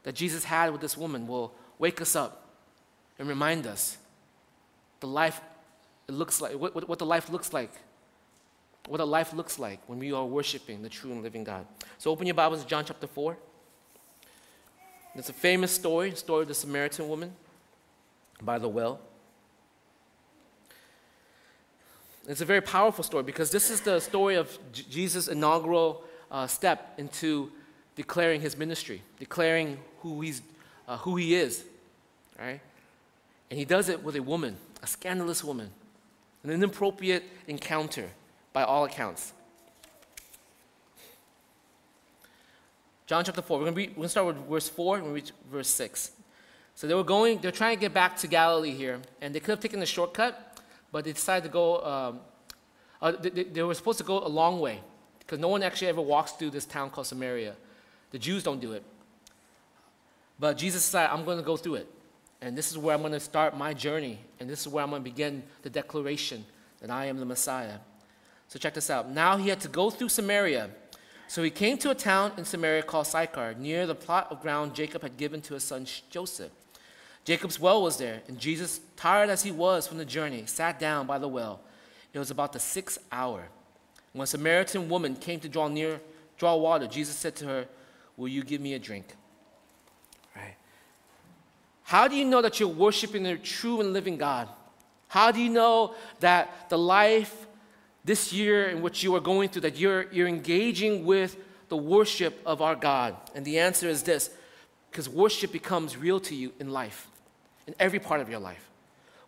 that 0.04 0.16
Jesus 0.16 0.44
had 0.44 0.72
with 0.72 0.82
this 0.82 0.98
woman 0.98 1.28
will 1.28 1.54
wake 1.80 2.02
us 2.02 2.16
up 2.16 2.48
and 3.20 3.28
remind 3.28 3.66
us 3.66 3.98
the 5.00 5.08
life 5.08 5.42
it 6.08 6.14
looks 6.14 6.40
like, 6.40 6.54
what, 6.54 6.88
what, 6.88 7.00
the 7.00 7.06
life 7.06 7.30
looks 7.30 7.52
like, 7.52 7.72
what 8.88 9.02
a 9.02 9.06
life 9.06 9.34
looks 9.34 9.60
like 9.60 9.80
when 9.88 10.00
we 10.00 10.14
are 10.14 10.26
worshiping 10.26 10.82
the 10.82 10.90
true 10.90 11.12
and 11.12 11.22
living 11.22 11.44
God. 11.44 11.66
So 11.98 12.12
open 12.12 12.26
your 12.26 12.36
Bibles 12.36 12.62
to 12.62 12.68
John 12.68 12.86
chapter 12.86 13.08
4. 13.08 13.38
It's 15.18 15.30
a 15.30 15.34
famous 15.34 15.72
story, 15.72 16.12
the 16.12 16.16
story 16.16 16.44
of 16.44 16.48
the 16.48 16.54
Samaritan 16.54 17.10
woman 17.10 17.34
by 18.40 18.60
the 18.60 18.70
well. 18.70 19.00
It's 22.28 22.42
a 22.42 22.46
very 22.46 22.62
powerful 22.62 23.04
story 23.04 23.24
because 23.24 23.50
this 23.50 23.72
is 23.72 23.82
the 23.82 24.00
story 24.00 24.36
of 24.36 24.60
J- 24.72 24.84
Jesus' 24.88 25.28
inaugural 25.28 26.04
uh, 26.30 26.46
step 26.46 26.94
into 27.00 27.52
declaring 27.96 28.42
his 28.42 28.58
ministry, 28.58 29.02
declaring 29.18 29.80
who, 30.02 30.22
he's, 30.22 30.44
uh, 30.88 30.98
who 30.98 31.16
he 31.16 31.34
is. 31.34 31.64
Right? 32.38 32.60
And 33.50 33.58
he 33.58 33.66
does 33.66 33.90
it 33.90 34.04
with 34.04 34.16
a 34.18 34.22
woman, 34.22 34.58
a 34.84 34.88
scandalous 34.88 35.44
woman, 35.44 35.72
an 36.44 36.52
inappropriate 36.52 37.24
encounter 37.48 38.12
by 38.54 38.62
all 38.62 38.86
accounts. 38.86 39.34
John 43.08 43.24
chapter 43.24 43.42
4, 43.42 43.60
we're 43.60 43.72
going, 43.72 43.94
to 43.96 44.10
start 44.10 44.28
with 44.28 44.50
verse 44.50 44.68
4 44.68 44.98
and 44.98 45.14
reach 45.14 45.32
verse 45.50 45.70
6. 45.70 46.12
So 46.76 46.88
they 46.88 46.94
were 46.94 47.06
going, 47.06 47.40
they're 47.40 47.52
trying 47.52 47.78
to 47.78 47.80
get 47.80 47.94
back 47.94 48.18
to 48.18 48.28
Galilee 48.28 48.72
here, 48.72 49.00
and 49.22 49.34
they 49.34 49.40
could 49.40 49.52
have 49.52 49.62
taken 49.62 49.80
the 49.80 49.86
shortcut, 49.86 50.60
but 50.92 51.06
they 51.06 51.14
decided 51.14 51.48
to 51.48 51.50
go, 51.50 51.84
um, 51.86 52.20
uh, 53.02 53.14
they, 53.14 53.46
they 53.46 53.64
were 53.64 53.74
supposed 53.74 53.98
to 54.00 54.04
go 54.04 54.20
a 54.20 54.28
long 54.28 54.60
way, 54.60 54.82
because 55.20 55.40
no 55.40 55.48
one 55.48 55.64
actually 55.64 55.88
ever 55.88 56.02
walks 56.02 56.34
through 56.34 56.50
this 56.50 56.66
town 56.66 56.90
called 56.90 57.08
Samaria. 57.08 57.56
The 58.12 58.20
Jews 58.20 58.44
don't 58.44 58.60
do 58.60 58.74
it. 58.74 58.84
But 60.38 60.58
Jesus 60.58 60.84
decided, 60.84 61.14
I'm 61.14 61.24
going 61.24 61.38
to 61.38 61.44
go 61.44 61.56
through 61.56 61.76
it. 61.76 61.88
And 62.42 62.58
this 62.58 62.72
is 62.72 62.78
where 62.78 62.94
I'm 62.94 63.02
going 63.02 63.14
to 63.14 63.20
start 63.20 63.58
my 63.58 63.74
journey. 63.74 64.20
And 64.40 64.50
this 64.50 64.62
is 64.62 64.68
where 64.68 64.84
I'm 64.84 64.92
going 64.92 65.04
to 65.04 65.10
begin 65.10 65.44
the 65.64 65.70
declaration 65.70 66.46
that 66.82 66.92
I 66.92 67.06
am 67.06 67.20
the 67.20 67.26
Messiah. 67.26 67.78
So 68.48 68.60
check 68.60 68.74
this 68.74 68.90
out. 68.90 69.10
Now 69.10 69.38
he 69.38 69.50
had 69.50 69.60
to 69.62 69.68
go 69.68 69.90
through 69.90 70.10
Samaria. 70.10 70.70
So 71.28 71.44
he 71.44 71.50
came 71.50 71.78
to 71.80 71.90
a 71.90 71.96
town 71.96 72.32
in 72.38 72.46
Samaria 72.46 72.84
called 72.84 73.08
Sychar, 73.08 73.56
near 73.56 73.86
the 73.86 73.96
plot 73.96 74.28
of 74.32 74.42
ground 74.42 74.74
Jacob 74.74 75.02
had 75.02 75.18
given 75.18 75.42
to 75.42 75.56
his 75.56 75.64
son 75.64 75.86
Joseph. 76.10 76.52
Jacob's 77.26 77.60
well 77.60 77.82
was 77.82 77.98
there, 77.98 78.22
and 78.30 78.40
Jesus, 78.40 78.80
tired 78.96 79.30
as 79.30 79.44
he 79.44 79.52
was 79.52 79.86
from 79.86 79.98
the 79.98 80.06
journey, 80.06 80.46
sat 80.46 80.80
down 80.80 81.06
by 81.06 81.18
the 81.18 81.28
well. 81.28 81.60
It 82.14 82.20
was 82.20 82.32
about 82.32 82.54
the 82.54 82.60
sixth 82.60 83.00
hour. 83.12 83.50
When 84.14 84.24
a 84.24 84.28
Samaritan 84.28 84.88
woman 84.88 85.16
came 85.16 85.42
to 85.42 85.50
draw 85.50 85.68
near, 85.68 86.00
draw 86.38 86.56
water, 86.56 86.88
Jesus 86.88 87.16
said 87.16 87.36
to 87.38 87.46
her, 87.46 87.68
Will 88.16 88.30
you 88.30 88.44
give 88.44 88.62
me 88.62 88.74
a 88.74 88.80
drink? 88.80 89.14
Right. 90.36 90.56
How 91.84 92.08
do 92.08 92.16
you 92.16 92.26
know 92.26 92.42
that 92.42 92.60
you're 92.60 92.70
worshiping 92.70 93.24
the 93.24 93.36
true 93.38 93.82
and 93.82 93.94
living 93.94 94.18
God? 94.18 94.48
How 95.10 95.32
do 95.32 95.40
you 95.40 95.50
know 95.50 95.96
that 96.20 96.70
the 96.70 96.78
life 96.78 97.47
this 98.08 98.34
year 98.34 98.70
in 98.70 98.82
which 98.82 99.04
you 99.04 99.14
are 99.16 99.20
going 99.20 99.50
through, 99.50 99.62
that 99.62 99.78
you're, 99.78 100.12
you're 100.12 100.28
engaging 100.28 101.06
with 101.06 101.38
the 101.70 101.78
worship 101.78 102.42
of 102.46 102.62
our 102.62 102.76
God? 102.76 103.16
And 103.36 103.46
the 103.46 103.60
answer 103.60 103.88
is 103.88 104.04
this 104.04 104.32
because 104.90 105.08
worship 105.08 105.52
becomes 105.52 105.96
real 105.96 106.20
to 106.22 106.34
you 106.34 106.54
in 106.60 106.72
life 106.72 107.08
in 107.68 107.76
every 107.80 108.00
part 108.00 108.22
of 108.22 108.30
your 108.30 108.40
life. 108.40 108.68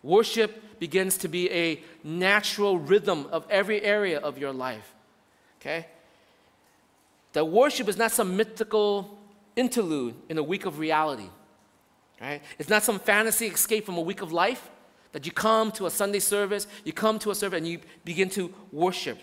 Worship 0.02 0.80
begins 0.80 1.18
to 1.18 1.28
be 1.28 1.50
a 1.50 1.82
natural 2.02 2.78
rhythm 2.78 3.26
of 3.30 3.46
every 3.50 3.82
area 3.82 4.18
of 4.18 4.38
your 4.38 4.52
life. 4.52 4.94
Okay? 5.60 5.86
That 7.34 7.44
worship 7.44 7.86
is 7.86 7.98
not 7.98 8.10
some 8.10 8.34
mythical 8.36 9.18
interlude 9.56 10.14
in 10.30 10.38
a 10.38 10.42
week 10.42 10.64
of 10.64 10.78
reality. 10.78 11.28
Right? 12.18 12.42
It's 12.58 12.70
not 12.70 12.82
some 12.82 12.98
fantasy 12.98 13.46
escape 13.46 13.84
from 13.84 13.98
a 13.98 14.00
week 14.00 14.22
of 14.22 14.32
life 14.32 14.70
that 15.12 15.26
you 15.26 15.32
come 15.32 15.72
to 15.72 15.86
a 15.86 15.90
Sunday 15.90 16.20
service, 16.20 16.66
you 16.84 16.92
come 16.92 17.18
to 17.18 17.30
a 17.30 17.34
service 17.34 17.58
and 17.58 17.66
you 17.66 17.80
begin 18.04 18.28
to 18.30 18.52
worship. 18.72 19.18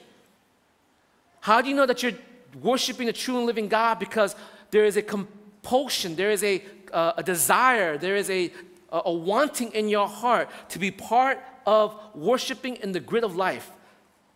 How 1.42 1.62
do 1.62 1.70
you 1.70 1.76
know 1.76 1.86
that 1.86 2.04
you're 2.04 2.14
worshiping 2.62 3.08
the 3.08 3.14
true 3.14 3.38
and 3.38 3.46
living 3.46 3.68
God? 3.68 4.00
Because 4.00 4.36
there 4.72 4.86
is 4.86 4.98
a 4.98 5.02
compulsion, 5.02 6.16
there 6.16 6.32
is 6.32 6.44
a, 6.44 6.64
uh, 6.92 7.14
a 7.18 7.24
desire, 7.24 7.98
there 7.98 8.16
is 8.16 8.30
a 8.30 8.52
a, 8.90 9.12
wanting 9.12 9.72
in 9.74 9.90
your 9.90 10.08
heart 10.08 10.50
to 10.70 10.80
be 10.80 10.92
part 10.92 11.40
of 11.66 11.96
worshiping 12.16 12.78
in 12.78 12.92
the 12.92 13.00
grid 13.00 13.24
of 13.24 13.36
life. 13.36 13.72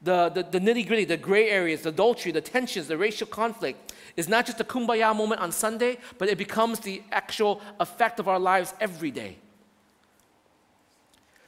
The, 0.01 0.29
the, 0.29 0.43
the 0.43 0.59
nitty 0.59 0.87
gritty, 0.87 1.05
the 1.05 1.17
gray 1.17 1.49
areas, 1.49 1.83
the 1.83 1.89
adultery, 1.89 2.31
the 2.31 2.41
tensions, 2.41 2.87
the 2.87 2.97
racial 2.97 3.27
conflict 3.27 3.93
is 4.17 4.27
not 4.27 4.45
just 4.45 4.59
a 4.59 4.63
kumbaya 4.63 5.15
moment 5.15 5.41
on 5.41 5.51
Sunday, 5.51 5.99
but 6.17 6.27
it 6.27 6.37
becomes 6.37 6.79
the 6.79 7.03
actual 7.11 7.61
effect 7.79 8.19
of 8.19 8.27
our 8.27 8.39
lives 8.39 8.73
every 8.79 9.11
day. 9.11 9.37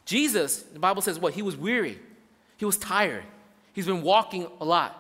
Jesus, 0.06 0.62
the 0.62 0.80
Bible 0.80 1.02
says 1.02 1.20
what? 1.20 1.34
He 1.34 1.42
was 1.42 1.56
weary. 1.56 2.00
He 2.58 2.66
was 2.66 2.78
tired. 2.78 3.24
He's 3.74 3.86
been 3.86 4.02
walking 4.02 4.48
a 4.60 4.66
lot. 4.66 4.92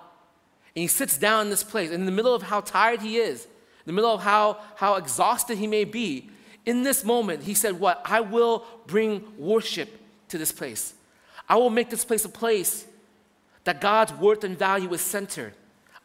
And 0.75 0.81
he 0.81 0.87
sits 0.87 1.17
down 1.17 1.45
in 1.45 1.49
this 1.49 1.63
place. 1.63 1.91
And 1.91 1.99
in 1.99 2.05
the 2.05 2.11
middle 2.11 2.33
of 2.33 2.43
how 2.43 2.61
tired 2.61 3.01
he 3.01 3.17
is, 3.17 3.43
in 3.45 3.87
the 3.87 3.93
middle 3.93 4.13
of 4.13 4.21
how, 4.21 4.59
how 4.75 4.95
exhausted 4.95 5.57
he 5.57 5.67
may 5.67 5.83
be, 5.83 6.29
in 6.65 6.83
this 6.83 7.03
moment, 7.03 7.43
he 7.43 7.53
said, 7.53 7.79
What? 7.79 8.01
I 8.05 8.21
will 8.21 8.65
bring 8.87 9.23
worship 9.37 9.99
to 10.29 10.37
this 10.37 10.51
place. 10.51 10.93
I 11.47 11.57
will 11.57 11.69
make 11.69 11.89
this 11.89 12.05
place 12.05 12.23
a 12.25 12.29
place 12.29 12.85
that 13.65 13.81
God's 13.81 14.13
worth 14.13 14.43
and 14.43 14.57
value 14.57 14.91
is 14.93 15.01
centered. 15.01 15.53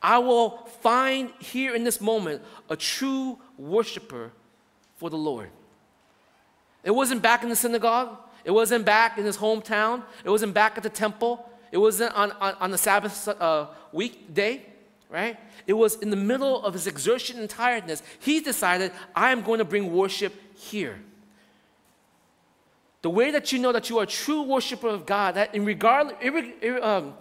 I 0.03 0.19
will 0.19 0.59
find 0.81 1.31
here 1.41 1.75
in 1.75 1.85
this 1.85 2.01
moment 2.01 2.43
a 2.69 2.77
true 2.77 3.39
worshiper 3.57 4.33
for 4.97 5.11
the 5.11 5.17
Lord. 5.17 5.51
It 6.85 6.93
wasn't 6.93 7.23
back 7.23 7.43
in 7.43 7.49
the 7.49 7.57
synagogue. 7.57 8.17
It 8.49 8.53
wasn't 8.53 8.87
back 8.87 9.19
in 9.19 9.27
his 9.27 9.37
hometown. 9.37 10.03
It 10.25 10.31
wasn't 10.31 10.55
back 10.55 10.79
at 10.79 10.83
the 10.83 10.89
temple. 10.89 11.47
It 11.71 11.77
wasn't 11.77 12.15
on, 12.15 12.33
on, 12.41 12.55
on 12.55 12.71
the 12.71 12.79
Sabbath 12.79 13.29
uh, 13.29 13.67
weekday, 13.93 14.65
right? 15.11 15.39
It 15.67 15.75
was 15.75 15.97
in 15.97 16.09
the 16.09 16.17
middle 16.17 16.65
of 16.65 16.73
his 16.73 16.87
exertion 16.87 17.39
and 17.41 17.51
tiredness. 17.51 18.03
He 18.21 18.41
decided, 18.41 18.93
I 19.15 19.33
am 19.33 19.43
going 19.43 19.59
to 19.59 19.67
bring 19.67 19.93
worship 19.93 20.33
here. 20.57 20.99
The 23.03 23.11
way 23.11 23.31
that 23.33 23.53
you 23.53 23.59
know 23.59 23.71
that 23.71 23.91
you 23.91 23.99
are 23.99 24.05
a 24.05 24.07
true 24.07 24.41
worshiper 24.41 24.89
of 24.89 25.05
God, 25.05 25.35
that 25.35 25.55
in 25.55 25.67
regard, 25.67 26.15
um, 26.81 27.13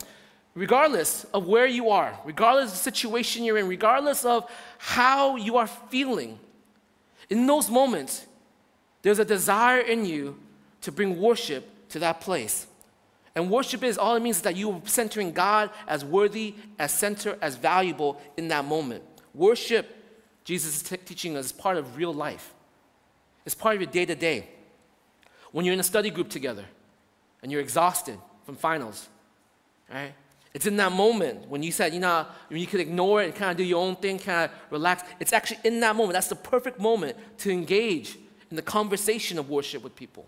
regardless 0.56 1.26
of 1.34 1.46
where 1.46 1.68
you 1.68 1.90
are, 1.90 2.18
regardless 2.24 2.72
of 2.72 2.78
the 2.78 2.84
situation 2.84 3.44
you're 3.44 3.58
in, 3.58 3.68
regardless 3.68 4.24
of 4.24 4.50
how 4.78 5.36
you 5.36 5.58
are 5.58 5.68
feeling, 5.68 6.40
in 7.30 7.46
those 7.48 7.70
moments, 7.70 8.26
there's 9.02 9.20
a 9.20 9.26
desire 9.26 9.82
in 9.82 10.06
you 10.06 10.38
to 10.88 10.92
bring 10.94 11.20
worship 11.20 11.90
to 11.90 12.00
that 12.00 12.22
place. 12.22 12.66
And 13.36 13.52
worship 13.52 13.84
is 13.84 13.98
all 13.98 14.16
it 14.16 14.22
means 14.22 14.38
is 14.38 14.42
that 14.44 14.56
you 14.56 14.72
are 14.72 14.82
centering 14.86 15.34
God 15.34 15.70
as 15.86 16.06
worthy, 16.06 16.56
as 16.80 16.94
center, 16.94 17.38
as 17.42 17.58
valuable 17.58 18.22
in 18.38 18.48
that 18.48 18.64
moment. 18.64 19.04
Worship, 19.36 19.86
Jesus 20.46 20.78
is 20.78 20.84
t- 20.84 20.96
teaching 20.96 21.36
us, 21.36 21.48
is 21.48 21.52
part 21.52 21.76
of 21.76 21.98
real 21.98 22.14
life. 22.14 22.54
It's 23.46 23.54
part 23.54 23.76
of 23.76 23.82
your 23.82 23.92
day 23.92 24.06
to 24.06 24.16
day. 24.16 24.48
When 25.52 25.66
you're 25.66 25.74
in 25.74 25.82
a 25.82 25.84
study 25.84 26.10
group 26.10 26.30
together 26.30 26.64
and 27.44 27.52
you're 27.52 27.60
exhausted 27.60 28.18
from 28.46 28.56
finals, 28.56 29.10
right? 29.94 30.14
It's 30.54 30.68
in 30.68 30.78
that 30.78 30.94
moment 30.94 31.50
when 31.50 31.64
you 31.64 31.74
said, 31.74 31.94
you 31.94 32.00
know, 32.00 32.28
when 32.48 32.62
you 32.62 32.68
could 32.68 32.80
ignore 32.80 33.22
it 33.24 33.26
and 33.26 33.36
kind 33.36 33.52
of 33.52 33.58
do 33.58 33.66
your 33.66 33.84
own 33.84 33.98
thing, 33.98 34.20
kind 34.20 34.50
of 34.50 34.58
relax. 34.72 35.04
It's 35.20 35.34
actually 35.34 35.60
in 35.66 35.82
that 35.82 35.98
moment. 35.98 36.14
That's 36.14 36.30
the 36.30 36.38
perfect 36.38 36.80
moment 36.80 37.18
to 37.40 37.52
engage 37.52 38.18
in 38.50 38.56
the 38.56 38.62
conversation 38.62 39.38
of 39.38 39.50
worship 39.50 39.84
with 39.84 39.94
people. 39.94 40.26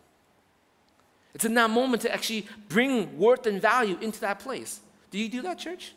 It's 1.33 1.45
in 1.45 1.53
that 1.55 1.69
moment 1.69 2.01
to 2.03 2.13
actually 2.13 2.47
bring 2.67 3.17
worth 3.17 3.45
and 3.45 3.61
value 3.61 3.97
into 4.01 4.19
that 4.21 4.39
place. 4.39 4.79
Do 5.11 5.17
you 5.17 5.29
do 5.29 5.41
that, 5.43 5.59
church? 5.59 5.93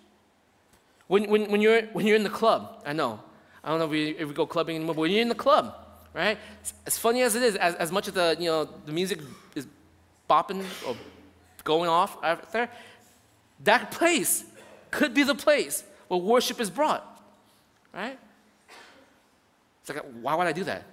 When, 1.06 1.28
when, 1.30 1.50
when, 1.50 1.60
you're, 1.60 1.82
when 1.86 2.06
you're 2.06 2.16
in 2.16 2.22
the 2.22 2.30
club, 2.30 2.82
I 2.86 2.92
know. 2.92 3.20
I 3.64 3.70
don't 3.70 3.78
know 3.78 3.84
if 3.86 3.90
we, 3.90 4.10
if 4.10 4.28
we 4.28 4.34
go 4.34 4.46
clubbing 4.46 4.76
anymore, 4.76 4.94
but 4.94 5.02
when 5.02 5.10
you're 5.10 5.22
in 5.22 5.28
the 5.28 5.34
club, 5.34 5.74
right? 6.14 6.38
As 6.86 6.98
funny 6.98 7.22
as 7.22 7.34
it 7.36 7.42
is, 7.42 7.56
as, 7.56 7.74
as 7.76 7.92
much 7.92 8.08
as 8.08 8.14
the, 8.14 8.36
you 8.38 8.46
know, 8.46 8.68
the 8.86 8.92
music 8.92 9.20
is 9.54 9.66
bopping 10.28 10.64
or 10.86 10.96
going 11.64 11.88
off 11.88 12.22
out 12.24 12.50
there, 12.52 12.68
that 13.64 13.90
place 13.90 14.44
could 14.90 15.14
be 15.14 15.22
the 15.22 15.34
place 15.34 15.84
where 16.08 16.20
worship 16.20 16.60
is 16.60 16.70
brought, 16.70 17.04
right? 17.94 18.18
It's 19.80 19.90
like, 19.90 20.04
why 20.20 20.34
would 20.34 20.46
I 20.46 20.52
do 20.52 20.64
that? 20.64 20.84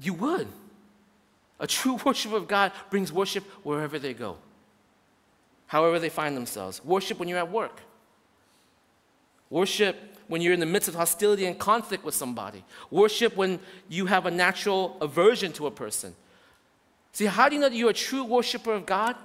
You 0.00 0.14
would. 0.14 0.48
A 1.60 1.66
true 1.66 1.98
worship 2.04 2.32
of 2.32 2.48
God 2.48 2.72
brings 2.90 3.12
worship 3.12 3.44
wherever 3.62 3.98
they 3.98 4.14
go, 4.14 4.36
however 5.66 5.98
they 5.98 6.08
find 6.08 6.36
themselves. 6.36 6.84
Worship 6.84 7.18
when 7.18 7.28
you're 7.28 7.38
at 7.38 7.52
work. 7.52 7.80
Worship 9.50 9.96
when 10.28 10.40
you're 10.40 10.54
in 10.54 10.60
the 10.60 10.66
midst 10.66 10.88
of 10.88 10.94
hostility 10.94 11.44
and 11.44 11.58
conflict 11.58 12.04
with 12.04 12.14
somebody. 12.14 12.64
Worship 12.90 13.36
when 13.36 13.58
you 13.88 14.06
have 14.06 14.26
a 14.26 14.30
natural 14.30 14.96
aversion 15.00 15.52
to 15.52 15.66
a 15.66 15.70
person. 15.70 16.14
See, 17.12 17.26
how 17.26 17.48
do 17.48 17.56
you 17.56 17.60
know 17.60 17.68
that 17.68 17.76
you're 17.76 17.90
a 17.90 17.94
true 17.94 18.24
worshiper 18.24 18.72
of 18.72 18.86
God? 18.86 19.16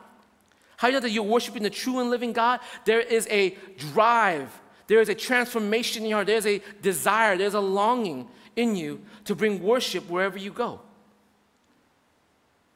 How 0.78 0.88
do 0.88 0.94
you 0.94 1.00
know 1.00 1.04
that 1.04 1.12
you're 1.12 1.24
worshiping 1.24 1.64
the 1.64 1.70
true 1.70 2.00
and 2.00 2.10
living 2.10 2.34
God? 2.34 2.60
There 2.86 3.00
is 3.00 3.28
a 3.30 3.56
drive, 3.78 4.50
there 4.88 5.00
is 5.00 5.10
a 5.10 5.16
transformation 5.16 6.04
in 6.04 6.10
your 6.10 6.18
heart, 6.18 6.28
there's 6.28 6.48
a 6.48 6.62
desire, 6.82 7.38
there's 7.38 7.54
a 7.54 7.60
longing 7.60 8.28
in 8.56 8.76
you 8.76 9.02
to 9.26 9.36
bring 9.36 9.62
worship 9.62 10.10
wherever 10.10 10.38
you 10.38 10.52
go. 10.52 10.82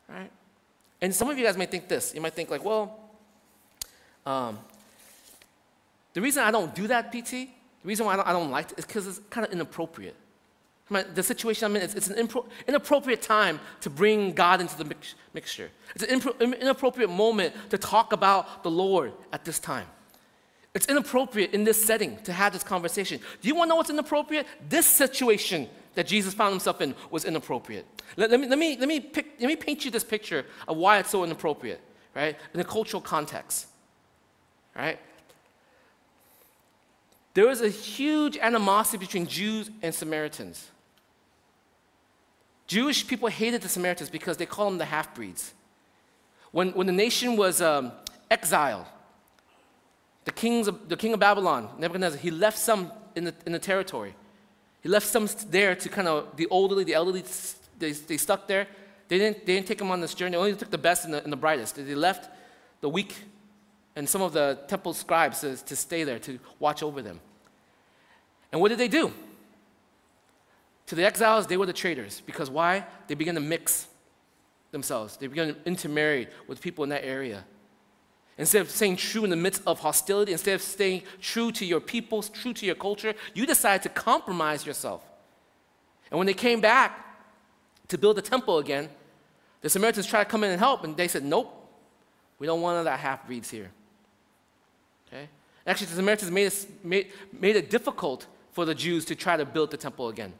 Right? 0.10 0.32
And 1.02 1.14
some 1.14 1.30
of 1.30 1.38
you 1.38 1.46
guys 1.46 1.58
may 1.58 1.66
think 1.66 1.88
this. 1.88 2.14
You 2.14 2.22
might 2.22 2.34
think, 2.34 2.50
like, 2.50 2.64
well, 2.66 3.00
um, 4.26 4.60
the 6.14 6.22
reason 6.22 6.44
I 6.44 6.52
don't 6.52 6.74
do 6.76 6.88
that, 6.88 7.12
PT, 7.12 7.32
the 7.32 7.48
reason 7.84 8.06
why 8.06 8.14
I 8.14 8.16
don't, 8.18 8.28
I 8.28 8.34
don't 8.34 8.52
like 8.52 8.72
it 8.72 8.80
is 8.80 8.86
because 8.86 9.08
it's 9.08 9.20
kind 9.30 9.46
of 9.46 9.54
inappropriate. 9.54 10.16
The 10.90 11.22
situation 11.22 11.66
I'm 11.66 11.76
in, 11.76 11.84
it's, 11.84 11.94
it's 11.94 12.10
an 12.10 12.28
impro- 12.28 12.46
inappropriate 12.68 13.22
time 13.22 13.60
to 13.82 13.92
bring 13.92 14.34
God 14.34 14.60
into 14.60 14.76
the 14.76 14.86
mix- 14.86 15.14
mixture. 15.36 15.70
It's 15.94 16.04
an 16.04 16.20
impro- 16.20 16.60
inappropriate 16.60 17.12
moment 17.12 17.54
to 17.70 17.78
talk 17.78 18.12
about 18.12 18.64
the 18.64 18.72
Lord 18.72 19.14
at 19.32 19.46
this 19.46 19.60
time. 19.60 19.86
It's 20.74 20.88
inappropriate 20.88 21.54
in 21.54 21.64
this 21.64 21.84
setting 21.84 22.18
to 22.24 22.34
have 22.34 22.54
this 22.54 22.64
conversation. 22.64 23.20
Do 23.42 23.48
you 23.48 23.56
want 23.56 23.68
to 23.68 23.70
know 23.70 23.76
what's 23.76 23.90
inappropriate? 23.92 24.48
This 24.68 24.88
situation 24.88 25.70
that 25.94 26.08
Jesus 26.08 26.34
found 26.34 26.52
himself 26.52 26.82
in 26.82 26.96
was 27.12 27.24
inappropriate. 27.24 27.86
Let, 28.18 28.32
let 28.32 28.40
me, 28.40 28.48
let, 28.48 28.60
me, 28.60 28.78
let, 28.78 28.88
me 28.88 29.00
pick, 29.00 29.34
let 29.40 29.48
me 29.48 29.56
paint 29.56 29.86
you 29.86 29.92
this 29.92 30.04
picture 30.04 30.46
of 30.68 30.78
why 30.78 31.00
it's 31.00 31.10
so 31.10 31.24
inappropriate, 31.24 31.82
right? 32.16 32.38
In 32.54 32.60
a 32.60 32.64
cultural 32.64 33.02
context, 33.02 33.68
right? 34.76 35.00
there 37.40 37.48
was 37.48 37.62
a 37.62 37.70
huge 37.70 38.38
animosity 38.38 38.98
between 38.98 39.26
Jews 39.26 39.70
and 39.82 39.96
Samaritans. 39.96 40.68
Jewish 42.68 43.08
people 43.08 43.30
hated 43.30 43.62
the 43.62 43.70
Samaritans 43.70 44.10
because 44.10 44.36
they 44.36 44.46
called 44.46 44.74
them 44.74 44.78
the 44.78 44.84
half 44.84 45.16
breeds. 45.16 45.54
When, 46.52 46.72
when 46.72 46.86
the 46.86 46.94
nation 46.94 47.38
was 47.38 47.62
um, 47.62 47.94
exiled, 48.30 48.86
the, 50.26 50.34
kings 50.34 50.68
of, 50.68 50.90
the 50.90 50.98
king 50.98 51.14
of 51.14 51.22
Babylon, 51.22 51.70
Nebuchadnezzar, 51.78 52.20
he 52.20 52.30
left 52.30 52.58
some 52.58 52.92
in 53.16 53.24
the, 53.24 53.34
in 53.46 53.54
the 53.54 53.60
territory. 53.60 54.16
He 54.82 54.90
left 54.90 55.08
some 55.08 55.30
there 55.50 55.76
to 55.76 55.88
kind 55.88 56.10
of, 56.10 56.36
the 56.36 56.48
elderly, 56.52 56.84
the 56.84 56.94
elderly, 56.94 57.24
they, 57.80 57.92
they 57.92 58.18
stuck 58.18 58.48
there. 58.48 58.68
They 59.08 59.18
didn't, 59.18 59.46
they 59.46 59.56
didn't 59.56 59.68
take 59.68 59.80
them 59.80 59.90
on 59.90 60.02
this 60.02 60.14
journey. 60.14 60.32
They 60.32 60.38
only 60.38 60.56
took 60.56 60.70
the 60.70 60.78
best 60.78 61.06
and 61.06 61.14
the, 61.14 61.24
and 61.24 61.34
the 61.34 61.38
brightest. 61.38 61.76
They 61.76 61.96
left 61.96 62.30
the 62.82 62.90
weak 62.90 63.16
and 63.96 64.08
some 64.08 64.22
of 64.22 64.34
the 64.34 64.58
temple 64.68 64.94
scribes 64.94 65.42
to, 65.42 65.58
to 65.58 65.76
stay 65.76 66.06
there 66.06 66.20
to 66.20 66.40
watch 66.60 66.84
over 66.84 67.02
them. 67.02 67.20
And 68.52 68.62
what 68.62 68.70
did 68.70 68.78
they 68.78 68.88
do? 68.88 69.12
To 70.88 70.96
the 70.96 71.06
exiles, 71.06 71.48
they 71.48 71.58
were 71.58 71.66
the 71.66 71.74
traitors. 71.74 72.22
Because 72.26 72.50
why? 72.50 72.86
They 73.08 73.16
began 73.16 73.36
to 73.36 73.42
mix 73.42 73.88
themselves, 74.72 75.18
they 75.18 75.26
began 75.28 75.48
to 75.48 75.56
intermarry 75.66 76.28
with 76.48 76.62
people 76.62 76.84
in 76.84 76.92
that 76.92 77.04
area. 77.04 77.44
Instead 78.38 78.62
of 78.62 78.70
staying 78.70 78.96
true 78.96 79.24
in 79.24 79.32
the 79.32 79.36
midst 79.36 79.64
of 79.68 79.80
hostility, 79.80 80.32
instead 80.32 80.54
of 80.54 80.62
staying 80.62 81.02
true 81.20 81.52
to 81.52 81.66
your 81.66 81.82
people, 81.82 82.22
true 82.22 82.54
to 82.54 82.66
your 82.66 82.76
culture, 82.76 83.14
you 83.34 83.46
decided 83.46 83.82
to 83.82 83.90
compromise 83.90 84.66
yourself. 84.66 85.04
And 86.10 86.20
when 86.20 86.28
they 86.28 86.34
came 86.34 86.62
back 86.62 87.09
to 87.90 87.98
build 87.98 88.18
the 88.18 88.22
temple 88.22 88.60
again, 88.60 88.90
the 89.62 89.70
Samaritans 89.70 90.08
tried 90.08 90.24
to 90.24 90.30
come 90.30 90.44
in 90.44 90.52
and 90.52 90.60
help, 90.60 90.84
and 90.84 90.96
they 90.96 91.08
said, 91.08 91.24
Nope, 91.24 91.54
we 92.40 92.48
don't 92.48 92.62
want 92.62 92.84
that 92.86 93.00
half 93.00 93.28
breeds 93.28 93.50
here. 93.50 93.70
Okay? 95.08 95.28
Actually, 95.68 95.88
the 95.88 95.96
Samaritans 95.96 96.32
made 96.32 96.48
it, 96.48 96.68
made, 96.84 97.08
made 97.32 97.56
it 97.56 97.70
difficult 97.70 98.26
for 98.52 98.66
the 98.66 98.74
Jews 98.74 99.06
to 99.06 99.16
try 99.16 99.36
to 99.38 99.46
build 99.46 99.72
the 99.72 99.78
temple 99.78 100.08
again. 100.08 100.34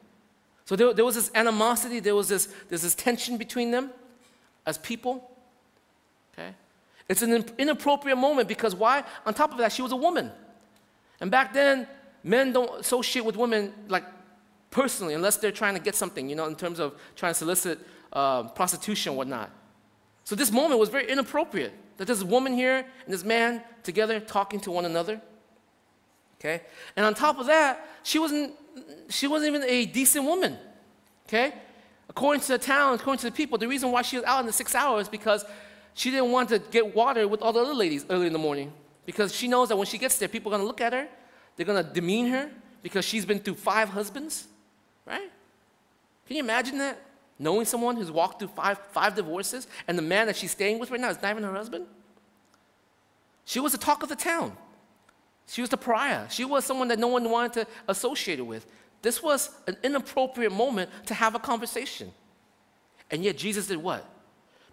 So 0.66 0.76
there, 0.76 0.94
there 0.94 1.06
was 1.06 1.16
this 1.16 1.32
animosity, 1.36 2.00
there 2.00 2.16
was 2.16 2.30
this, 2.30 2.48
there's 2.70 2.84
this 2.84 2.96
tension 2.96 3.38
between 3.38 3.72
them 3.72 3.92
as 4.66 4.78
people. 4.78 5.30
Okay? 6.34 6.54
It's 7.08 7.22
an 7.22 7.46
inappropriate 7.58 8.18
moment 8.18 8.48
because 8.48 8.76
why? 8.76 9.04
On 9.26 9.34
top 9.34 9.52
of 9.52 9.58
that, 9.58 9.72
she 9.72 9.82
was 9.82 9.92
a 9.92 9.96
woman. 9.96 10.32
And 11.20 11.30
back 11.30 11.54
then, 11.54 11.88
men 12.24 12.54
don't 12.54 12.80
associate 12.80 13.26
with 13.26 13.36
women 13.36 13.74
like 13.88 14.04
personally 14.72 15.14
unless 15.14 15.38
they're 15.38 15.52
trying 15.52 15.74
to 15.74 15.80
get 15.80 15.96
something, 15.96 16.30
you 16.30 16.36
know, 16.36 16.46
in 16.46 16.56
terms 16.56 16.80
of 16.80 16.96
trying 17.16 17.32
to 17.32 17.38
solicit 17.38 17.80
uh, 18.14 18.44
prostitution 18.44 19.12
and 19.12 19.18
whatnot. 19.18 19.52
So 20.24 20.36
this 20.36 20.52
moment 20.52 20.80
was 20.80 20.90
very 20.90 21.10
inappropriate 21.10 21.74
that 21.98 22.10
a 22.10 22.26
woman 22.26 22.54
here 22.54 22.78
and 22.78 23.14
this 23.14 23.24
man 23.26 23.62
together 23.84 24.20
talking 24.20 24.60
to 24.62 24.72
one 24.72 24.86
another. 24.86 25.22
Okay? 26.40 26.62
And 26.96 27.06
on 27.06 27.14
top 27.14 27.40
of 27.40 27.48
that, 27.48 27.86
she 28.04 28.20
wasn't, 28.20 28.54
she 29.10 29.28
wasn't 29.28 29.54
even 29.56 29.70
a 29.70 29.86
decent 29.86 30.24
woman. 30.24 30.58
Okay? 31.28 31.54
According 32.08 32.42
to 32.42 32.48
the 32.50 32.58
town, 32.58 32.96
according 32.96 33.20
to 33.20 33.26
the 33.26 33.32
people, 33.32 33.58
the 33.58 33.68
reason 33.68 33.92
why 33.92 34.02
she 34.02 34.16
was 34.16 34.26
out 34.26 34.40
in 34.40 34.46
the 34.46 34.54
six 34.54 34.74
hours 34.76 35.04
is 35.04 35.10
because 35.10 35.44
she 35.94 36.10
didn't 36.10 36.32
want 36.32 36.50
to 36.50 36.60
get 36.60 36.96
water 36.96 37.28
with 37.28 37.42
all 37.42 37.52
the 37.52 37.60
other 37.60 37.74
ladies 37.74 38.06
early 38.10 38.28
in 38.28 38.34
the 38.34 38.40
morning. 38.40 38.72
Because 39.06 39.36
she 39.36 39.48
knows 39.48 39.70
that 39.70 39.76
when 39.76 39.86
she 39.86 39.98
gets 39.98 40.18
there, 40.18 40.30
people 40.30 40.54
are 40.54 40.58
going 40.58 40.64
to 40.64 40.68
look 40.68 40.82
at 40.82 40.94
her, 40.94 41.08
they're 41.56 41.66
going 41.66 41.84
to 41.84 41.92
demean 41.92 42.28
her 42.28 42.50
because 42.82 43.04
she's 43.04 43.26
been 43.26 43.40
through 43.40 43.56
five 43.56 43.90
husbands. 43.90 44.48
Right? 45.10 45.32
Can 46.28 46.36
you 46.36 46.44
imagine 46.44 46.78
that? 46.78 47.02
Knowing 47.40 47.66
someone 47.66 47.96
who's 47.96 48.12
walked 48.12 48.40
through 48.40 48.50
five, 48.50 48.78
five 48.92 49.16
divorces 49.16 49.68
and 49.88 49.98
the 49.98 50.02
man 50.04 50.28
that 50.28 50.36
she's 50.36 50.52
staying 50.52 50.78
with 50.78 50.92
right 50.92 51.00
now 51.00 51.10
is 51.10 51.22
not 51.22 51.32
even 51.32 51.44
her 51.44 51.54
husband? 51.54 51.88
She 53.46 53.60
was 53.60 53.72
the 53.72 53.78
talk 53.78 54.04
of 54.04 54.10
the 54.10 54.16
town. 54.16 54.56
She 55.48 55.62
was 55.62 55.72
the 55.72 55.78
pariah. 55.78 56.30
She 56.30 56.46
was 56.46 56.64
someone 56.64 56.90
that 56.90 57.00
no 57.00 57.08
one 57.08 57.28
wanted 57.30 57.54
to 57.54 57.68
associate 57.88 58.40
with. 58.46 58.68
This 59.02 59.24
was 59.24 59.50
an 59.66 59.78
inappropriate 59.82 60.52
moment 60.52 60.92
to 61.08 61.16
have 61.16 61.34
a 61.34 61.40
conversation. 61.40 62.12
And 63.10 63.24
yet, 63.24 63.38
Jesus 63.38 63.66
did 63.66 63.78
what? 63.78 64.06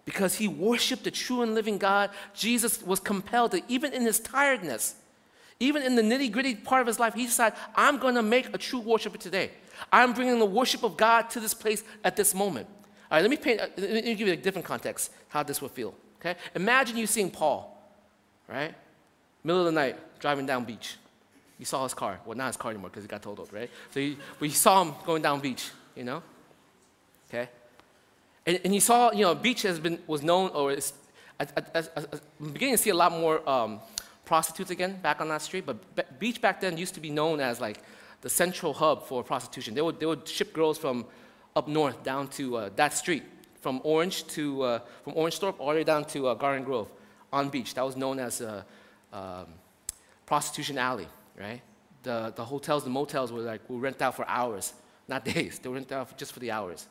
Because 0.05 0.35
he 0.35 0.47
worshiped 0.47 1.05
the 1.05 1.11
true 1.11 1.41
and 1.41 1.55
living 1.55 1.79
God, 1.79 2.11
Jesus 2.35 2.83
was 2.83 2.99
compelled 2.99 3.51
to, 3.51 3.61
even 3.67 3.93
in 3.93 4.03
his 4.03 4.19
tiredness, 4.19 4.95
even 5.59 5.81
in 5.81 5.95
the 5.95 6.03
nitty 6.03 6.31
gritty 6.31 6.53
part 6.53 6.81
of 6.81 6.87
his 6.87 6.99
life, 6.99 7.15
he 7.15 7.25
decided, 7.25 7.57
I'm 7.75 7.97
going 7.97 8.15
to 8.15 8.21
make 8.21 8.53
a 8.53 8.57
true 8.59 8.79
worshiper 8.79 9.17
today. 9.17 9.51
I'm 9.91 10.13
bringing 10.13 10.39
the 10.39 10.45
worship 10.45 10.83
of 10.83 10.97
God 10.97 11.29
to 11.31 11.39
this 11.39 11.53
place 11.53 11.83
at 12.03 12.15
this 12.15 12.33
moment. 12.33 12.67
All 13.09 13.17
right, 13.17 13.21
let 13.21 13.29
me 13.29 13.37
paint, 13.37 13.61
uh, 13.61 13.67
let 13.77 14.05
me 14.05 14.15
give 14.15 14.27
you 14.27 14.33
a 14.33 14.37
different 14.37 14.65
context 14.65 15.11
how 15.29 15.43
this 15.43 15.61
would 15.61 15.71
feel. 15.71 15.93
Okay? 16.19 16.35
Imagine 16.55 16.97
you 16.97 17.07
seeing 17.07 17.31
Paul, 17.31 17.77
right? 18.47 18.73
Middle 19.43 19.61
of 19.61 19.65
the 19.65 19.71
night, 19.71 19.97
driving 20.19 20.45
down 20.45 20.65
beach. 20.65 20.97
You 21.57 21.65
saw 21.65 21.83
his 21.83 21.93
car. 21.93 22.19
Well, 22.25 22.37
not 22.37 22.47
his 22.47 22.57
car 22.57 22.71
anymore 22.71 22.89
because 22.89 23.03
he 23.03 23.07
got 23.07 23.21
totaled, 23.21 23.51
right? 23.53 23.69
So 23.91 23.99
you, 23.99 24.17
but 24.39 24.45
you 24.45 24.55
saw 24.55 24.83
him 24.83 24.93
going 25.05 25.21
down 25.21 25.39
beach, 25.39 25.69
you 25.95 26.03
know? 26.03 26.21
Okay? 27.29 27.49
And, 28.45 28.59
and 28.63 28.73
you 28.75 28.81
saw, 28.81 29.11
you 29.11 29.21
know, 29.21 29.35
beach 29.35 29.61
has 29.63 29.79
been, 29.79 29.99
was 30.07 30.21
known, 30.21 30.51
or 30.51 30.71
is, 30.73 30.93
I, 31.39 31.47
I'm 31.75 32.51
beginning 32.51 32.75
to 32.75 32.81
see 32.81 32.89
a 32.89 32.95
lot 32.95 33.11
more 33.11 33.47
um, 33.47 33.79
prostitutes 34.25 34.71
again 34.71 34.99
back 35.01 35.21
on 35.21 35.29
that 35.29 35.41
street, 35.41 35.65
but 35.65 36.19
beach 36.19 36.41
back 36.41 36.61
then 36.61 36.77
used 36.77 36.93
to 36.95 36.99
be 36.99 37.09
known 37.09 37.39
as 37.39 37.59
like 37.61 37.79
the 38.21 38.29
central 38.29 38.73
hub 38.73 39.05
for 39.05 39.23
prostitution. 39.23 39.73
They 39.73 39.81
would, 39.81 39.99
they 39.99 40.05
would 40.05 40.27
ship 40.27 40.53
girls 40.53 40.77
from 40.77 41.05
up 41.55 41.67
north 41.67 42.03
down 42.03 42.27
to 42.29 42.57
uh, 42.57 42.69
that 42.75 42.93
street, 42.93 43.23
from 43.61 43.81
Orange 43.83 44.27
to 44.27 44.61
uh, 44.61 44.79
from 45.03 45.13
Orangethorpe 45.13 45.55
all 45.59 45.69
the 45.69 45.75
way 45.75 45.83
down 45.83 46.05
to 46.05 46.27
uh, 46.27 46.33
Garden 46.33 46.63
Grove 46.63 46.89
on 47.31 47.49
beach. 47.49 47.73
That 47.73 47.85
was 47.85 47.95
known 47.95 48.19
as 48.19 48.41
a 48.41 48.65
um, 49.11 49.47
prostitution 50.25 50.77
alley, 50.77 51.07
right? 51.39 51.61
The, 52.03 52.31
the 52.35 52.45
hotels, 52.45 52.83
the 52.83 52.89
motels 52.89 53.31
were 53.31 53.41
like, 53.41 53.61
we 53.67 53.77
rent 53.77 54.01
out 54.01 54.15
for 54.15 54.27
hours, 54.27 54.73
not 55.07 55.25
days. 55.25 55.59
They 55.59 55.69
were 55.69 55.75
rent 55.75 55.91
out 55.91 56.17
just 56.17 56.31
for 56.31 56.39
the 56.39 56.51
hours. 56.51 56.87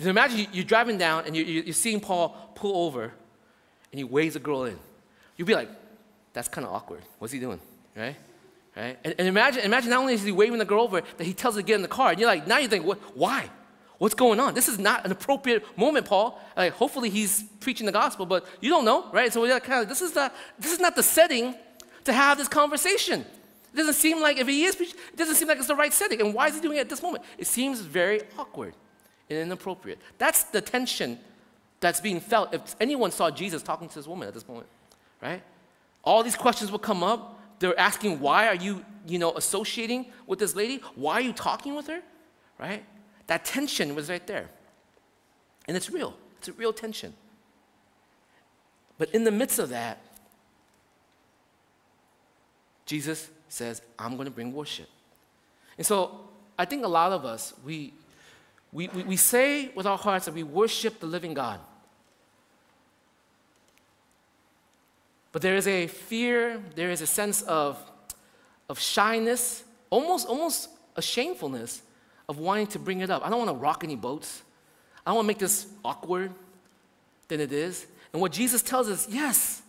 So 0.00 0.08
imagine 0.08 0.46
you're 0.52 0.64
driving 0.64 0.98
down 0.98 1.26
and 1.26 1.36
you're, 1.36 1.46
you're 1.46 1.74
seeing 1.74 2.00
Paul 2.00 2.52
pull 2.54 2.86
over 2.86 3.04
and 3.04 3.98
he 3.98 4.04
waves 4.04 4.36
a 4.36 4.40
girl 4.40 4.64
in. 4.64 4.78
You'd 5.36 5.44
be 5.44 5.54
like, 5.54 5.68
that's 6.32 6.48
kind 6.48 6.66
of 6.66 6.72
awkward. 6.72 7.02
What's 7.18 7.32
he 7.32 7.38
doing, 7.38 7.60
right? 7.94 8.16
Right? 8.76 8.98
And, 9.04 9.14
and, 9.18 9.28
imagine, 9.28 9.62
imagine 9.62 9.90
not 9.90 10.00
only 10.00 10.14
is 10.14 10.22
he 10.22 10.32
waving 10.32 10.58
the 10.58 10.64
girl 10.64 10.84
over, 10.84 11.02
that 11.16 11.24
he 11.24 11.34
tells 11.34 11.56
her 11.56 11.60
to 11.60 11.66
get 11.66 11.76
in 11.76 11.82
the 11.82 11.88
car. 11.88 12.10
And 12.10 12.18
you're 12.18 12.28
like, 12.28 12.46
now 12.46 12.58
you 12.58 12.68
think, 12.68 12.86
what, 12.86 12.98
why? 13.14 13.50
What's 13.98 14.14
going 14.14 14.40
on? 14.40 14.54
This 14.54 14.68
is 14.68 14.78
not 14.78 15.04
an 15.04 15.12
appropriate 15.12 15.78
moment, 15.78 16.06
Paul. 16.06 16.40
Like, 16.56 16.72
hopefully 16.72 17.10
he's 17.10 17.44
preaching 17.60 17.86
the 17.86 17.92
gospel, 17.92 18.26
but 18.26 18.46
you 18.60 18.70
don't 18.70 18.84
know, 18.84 19.10
right? 19.12 19.32
So 19.32 19.42
we're 19.42 19.60
kind 19.60 19.82
of, 19.82 19.88
this 19.88 20.02
is, 20.02 20.12
the, 20.12 20.32
this 20.58 20.72
is 20.72 20.80
not 20.80 20.96
the 20.96 21.02
setting 21.02 21.54
to 22.04 22.12
have 22.12 22.38
this 22.38 22.48
conversation. 22.48 23.20
It 23.20 23.76
doesn't 23.76 23.94
seem 23.94 24.20
like, 24.20 24.38
if 24.38 24.48
he 24.48 24.64
is 24.64 24.74
preaching, 24.74 24.98
it 25.12 25.16
doesn't 25.16 25.36
seem 25.36 25.48
like 25.48 25.58
it's 25.58 25.68
the 25.68 25.76
right 25.76 25.92
setting. 25.92 26.20
And 26.20 26.34
why 26.34 26.48
is 26.48 26.54
he 26.54 26.60
doing 26.60 26.78
it 26.78 26.80
at 26.80 26.88
this 26.88 27.02
moment? 27.02 27.24
It 27.38 27.46
seems 27.46 27.80
very 27.80 28.22
awkward 28.38 28.74
and 29.30 29.38
inappropriate. 29.38 29.98
That's 30.18 30.44
the 30.44 30.60
tension 30.60 31.18
that's 31.80 32.00
being 32.00 32.20
felt 32.20 32.54
if 32.54 32.76
anyone 32.80 33.10
saw 33.10 33.30
Jesus 33.30 33.62
talking 33.62 33.88
to 33.88 33.94
this 33.94 34.06
woman 34.06 34.28
at 34.28 34.34
this 34.34 34.46
moment, 34.48 34.66
right? 35.20 35.42
All 36.02 36.22
these 36.22 36.36
questions 36.36 36.72
will 36.72 36.78
come 36.78 37.02
up. 37.02 37.38
They're 37.62 37.78
asking, 37.78 38.18
why 38.18 38.48
are 38.48 38.56
you, 38.56 38.84
you 39.06 39.20
know, 39.20 39.32
associating 39.36 40.06
with 40.26 40.40
this 40.40 40.56
lady? 40.56 40.82
Why 40.96 41.14
are 41.14 41.20
you 41.20 41.32
talking 41.32 41.76
with 41.76 41.86
her? 41.86 42.02
Right? 42.58 42.84
That 43.28 43.44
tension 43.44 43.94
was 43.94 44.10
right 44.10 44.26
there. 44.26 44.50
And 45.68 45.76
it's 45.76 45.88
real. 45.88 46.16
It's 46.38 46.48
a 46.48 46.52
real 46.54 46.72
tension. 46.72 47.14
But 48.98 49.10
in 49.10 49.22
the 49.22 49.30
midst 49.30 49.60
of 49.60 49.68
that, 49.68 50.02
Jesus 52.84 53.30
says, 53.48 53.80
I'm 53.96 54.16
going 54.16 54.26
to 54.26 54.34
bring 54.34 54.52
worship. 54.52 54.88
And 55.78 55.86
so 55.86 56.20
I 56.58 56.64
think 56.64 56.84
a 56.84 56.88
lot 56.88 57.12
of 57.12 57.24
us, 57.24 57.54
we, 57.64 57.94
we, 58.72 58.88
we, 58.88 59.04
we 59.04 59.16
say 59.16 59.68
with 59.68 59.86
our 59.86 59.98
hearts 59.98 60.24
that 60.24 60.34
we 60.34 60.42
worship 60.42 60.98
the 60.98 61.06
living 61.06 61.32
God. 61.32 61.60
But 65.32 65.42
there 65.42 65.56
is 65.56 65.66
a 65.66 65.86
fear, 65.86 66.62
there 66.74 66.90
is 66.90 67.00
a 67.00 67.06
sense 67.06 67.42
of, 67.42 67.78
of 68.68 68.78
shyness, 68.78 69.64
almost, 69.90 70.28
almost 70.28 70.68
a 70.94 71.02
shamefulness 71.02 71.82
of 72.28 72.38
wanting 72.38 72.66
to 72.68 72.78
bring 72.78 73.00
it 73.00 73.10
up. 73.10 73.24
I 73.26 73.30
don't 73.30 73.38
want 73.38 73.50
to 73.50 73.56
rock 73.56 73.82
any 73.82 73.96
boats. 73.96 74.42
I 75.04 75.10
don't 75.10 75.16
want 75.16 75.26
to 75.26 75.28
make 75.28 75.38
this 75.38 75.66
awkward 75.84 76.30
than 77.28 77.40
it 77.40 77.52
is. 77.52 77.86
And 78.12 78.20
what 78.20 78.32
Jesus 78.32 78.62
tells 78.62 78.88
us, 78.88 79.08
yes, 79.08 79.62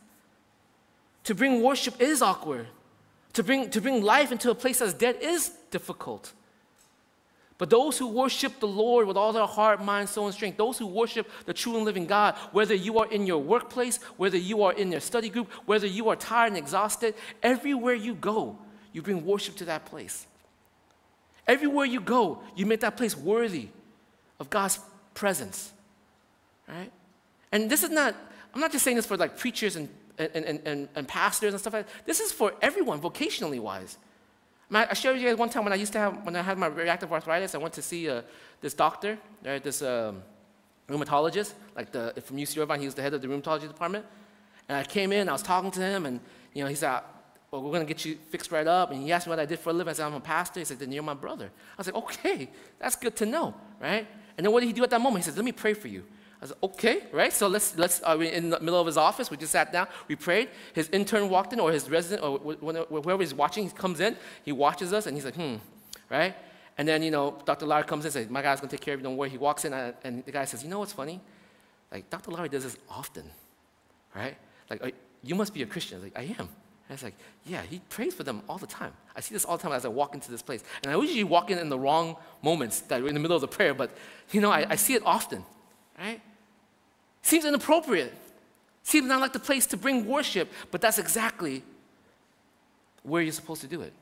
to 1.24 1.34
bring 1.34 1.62
worship 1.62 2.02
is 2.02 2.22
awkward. 2.22 2.68
To 3.34 3.44
bring, 3.44 3.70
to 3.72 3.82
bring 3.82 4.04
life 4.04 4.32
into 4.32 4.52
a 4.52 4.56
place 4.56 4.80
that's 4.80 4.94
dead 4.94 5.18
is 5.22 5.50
difficult. 5.72 6.34
But 7.64 7.70
those 7.70 7.98
who 7.98 8.08
worship 8.08 8.60
the 8.60 8.68
Lord 8.68 9.08
with 9.08 9.16
all 9.16 9.32
their 9.32 9.48
heart, 9.48 9.82
mind, 9.82 10.10
soul, 10.10 10.26
and 10.26 10.36
strength, 10.36 10.58
those 10.58 10.78
who 10.78 10.86
worship 10.86 11.32
the 11.46 11.54
true 11.54 11.78
and 11.78 11.86
living 11.86 12.06
God, 12.06 12.36
whether 12.52 12.76
you 12.76 13.00
are 13.00 13.10
in 13.10 13.26
your 13.26 13.38
workplace, 13.38 14.04
whether 14.18 14.36
you 14.36 14.64
are 14.64 14.74
in 14.74 14.92
your 14.92 15.00
study 15.00 15.30
group, 15.30 15.50
whether 15.66 15.88
you 15.88 16.10
are 16.10 16.18
tired 16.18 16.48
and 16.48 16.58
exhausted, 16.58 17.16
everywhere 17.42 17.94
you 17.94 18.16
go, 18.16 18.58
you 18.92 19.02
bring 19.02 19.26
worship 19.26 19.56
to 19.56 19.64
that 19.64 19.86
place. 19.86 20.28
Everywhere 21.48 21.86
you 21.86 22.02
go, 22.02 22.42
you 22.54 22.66
make 22.66 22.82
that 22.82 22.98
place 22.98 23.16
worthy 23.16 23.70
of 24.42 24.50
God's 24.50 24.80
presence. 25.14 25.72
Right? 26.68 26.92
And 27.54 27.70
this 27.70 27.82
is 27.82 27.92
not, 27.92 28.14
I'm 28.54 28.60
not 28.60 28.74
just 28.74 28.84
saying 28.84 28.98
this 28.98 29.06
for 29.06 29.16
like 29.16 29.38
preachers 29.38 29.78
and, 29.78 29.88
and, 30.18 30.60
and, 30.66 30.90
and, 30.94 31.08
pastors 31.08 31.54
and 31.54 31.62
stuff 31.62 31.72
like 31.72 31.88
that. 31.88 32.06
This 32.06 32.20
is 32.20 32.34
for 32.34 32.56
everyone, 32.62 33.00
vocationally 33.00 33.62
wise. 33.62 33.98
I 34.76 34.94
shared 34.94 35.16
with 35.16 35.24
you 35.24 35.30
guys 35.30 35.38
one 35.38 35.50
time 35.50 35.64
when 35.64 35.74
I 35.74 35.78
used 35.78 35.94
to 35.94 36.00
have, 36.00 36.26
when 36.26 36.36
I 36.36 36.42
had 36.42 36.58
my 36.58 36.68
reactive 36.68 37.12
arthritis, 37.12 37.56
I 37.56 37.58
went 37.58 37.74
to 37.76 37.82
see 37.82 38.10
uh, 38.10 38.22
this 38.62 38.74
doctor, 38.74 39.18
right, 39.44 39.64
this 39.64 39.82
um, 39.82 40.24
rheumatologist, 40.88 41.54
like 41.76 41.92
the, 41.92 42.14
from 42.24 42.38
UC 42.38 42.62
Irvine, 42.62 42.80
he 42.80 42.86
was 42.86 42.96
the 42.96 43.02
head 43.02 43.14
of 43.14 43.22
the 43.22 43.28
rheumatology 43.28 43.68
department. 43.68 44.06
And 44.68 44.78
I 44.78 44.84
came 44.84 45.12
in, 45.12 45.30
I 45.30 45.34
was 45.34 45.44
talking 45.44 45.72
to 45.72 45.82
him, 45.82 46.06
and 46.06 46.20
you 46.54 46.64
know, 46.64 46.70
he 46.70 46.76
said, 46.76 47.02
well, 47.52 47.62
we're 47.62 47.72
going 47.72 47.86
to 47.86 47.94
get 47.94 48.04
you 48.06 48.16
fixed 48.30 48.52
right 48.52 48.66
up. 48.66 48.92
And 48.92 49.04
he 49.04 49.12
asked 49.12 49.28
me 49.28 49.32
what 49.32 49.40
I 49.40 49.46
did 49.46 49.60
for 49.60 49.70
a 49.70 49.74
living. 49.74 49.92
I 49.92 49.94
said, 49.94 50.08
I'm 50.08 50.14
a 50.14 50.20
pastor. 50.20 50.60
He 50.60 50.66
said, 50.66 50.80
then 50.80 50.92
you're 50.92 51.04
my 51.04 51.14
brother. 51.14 51.46
I 51.46 51.76
was 51.78 51.88
like, 51.88 51.96
okay, 51.96 52.50
that's 52.80 52.96
good 52.96 53.16
to 53.18 53.26
know, 53.26 53.54
right? 53.80 54.08
And 54.38 54.46
then 54.46 54.52
what 54.52 54.62
did 54.62 54.68
he 54.68 54.74
do 54.74 54.84
at 54.84 54.90
that 54.90 55.02
moment? 55.02 55.24
He 55.24 55.30
said, 55.30 55.38
let 55.38 55.46
me 55.46 55.52
pray 55.52 55.74
for 55.74 55.88
you. 55.88 56.04
I 56.44 56.48
said, 56.48 56.58
okay, 56.62 57.04
right? 57.14 57.32
So 57.32 57.48
let's, 57.48 57.78
let's 57.78 58.02
uh, 58.04 58.18
we 58.20 58.30
in 58.30 58.50
the 58.50 58.60
middle 58.60 58.80
of 58.80 58.86
his 58.86 58.98
office, 58.98 59.32
we 59.32 59.38
just 59.38 59.54
sat 59.54 59.72
down, 59.72 59.88
we 60.10 60.18
prayed. 60.18 60.50
His 60.74 60.90
intern 60.90 61.30
walked 61.30 61.54
in, 61.54 61.60
or 61.62 61.72
his 61.72 61.90
resident, 61.90 62.22
or 62.22 62.38
whoever 63.02 63.24
he's 63.24 63.34
watching, 63.34 63.64
he 63.64 63.70
comes 63.70 64.02
in, 64.02 64.18
he 64.44 64.52
watches 64.52 64.92
us, 64.92 65.08
and 65.08 65.16
he's 65.16 65.24
like, 65.24 65.36
hmm, 65.36 65.56
right? 66.10 66.36
And 66.78 66.86
then, 66.86 67.02
you 67.02 67.12
know, 67.12 67.40
Dr. 67.46 67.66
Larry 67.66 67.86
comes 67.86 68.04
in 68.04 68.08
and 68.08 68.14
says, 68.14 68.30
my 68.30 68.42
guy's 68.42 68.60
gonna 68.60 68.70
take 68.70 68.82
care 68.82 68.94
of 68.94 69.00
you, 69.00 69.06
don't 69.06 69.16
worry. 69.16 69.30
He 69.30 69.38
walks 69.38 69.64
in, 69.64 69.72
uh, 69.72 69.94
and 70.04 70.26
the 70.26 70.34
guy 70.34 70.44
says, 70.44 70.64
you 70.64 70.70
know 70.70 70.80
what's 70.80 70.92
funny? 70.92 71.22
Like, 71.90 72.10
Dr. 72.10 72.32
Larry 72.32 72.50
does 72.50 72.64
this 72.64 72.78
often, 72.90 73.24
right? 74.14 74.36
Like, 74.70 74.96
you 75.24 75.36
must 75.36 75.54
be 75.54 75.62
a 75.62 75.66
Christian. 75.66 76.00
I 76.00 76.04
like, 76.04 76.18
I 76.18 76.24
am. 76.24 76.50
And 76.90 76.96
it's 76.96 77.04
like, 77.04 77.16
yeah, 77.46 77.62
he 77.62 77.80
prays 77.88 78.14
for 78.14 78.24
them 78.24 78.42
all 78.50 78.58
the 78.58 78.68
time. 78.68 78.92
I 79.16 79.22
see 79.22 79.34
this 79.34 79.46
all 79.46 79.56
the 79.56 79.64
time 79.64 79.72
as 79.72 79.86
I 79.86 79.88
walk 79.88 80.14
into 80.14 80.30
this 80.30 80.42
place. 80.42 80.62
And 80.84 80.92
I 80.92 81.00
usually 81.00 81.24
walk 81.24 81.50
in 81.52 81.58
in 81.58 81.70
the 81.70 81.80
wrong 81.80 82.18
moments 82.42 82.82
that 82.82 83.02
we're 83.02 83.08
in 83.08 83.14
the 83.14 83.22
middle 83.22 83.38
of 83.38 83.42
the 83.42 83.48
prayer, 83.48 83.74
but, 83.74 83.92
you 84.32 84.42
know, 84.42 84.52
I, 84.52 84.66
I 84.72 84.76
see 84.76 84.94
it 84.94 85.04
often, 85.06 85.46
right? 85.98 86.20
Seems 87.24 87.46
inappropriate. 87.46 88.14
Seems 88.84 89.08
not 89.08 89.22
like 89.22 89.34
the 89.34 89.40
place 89.40 89.66
to 89.68 89.78
bring 89.78 90.06
worship, 90.06 90.52
but 90.70 90.82
that's 90.82 91.00
exactly 91.00 91.64
where 93.02 93.22
you're 93.22 93.32
supposed 93.32 93.62
to 93.62 93.68
do 93.68 93.82
it. 93.82 93.94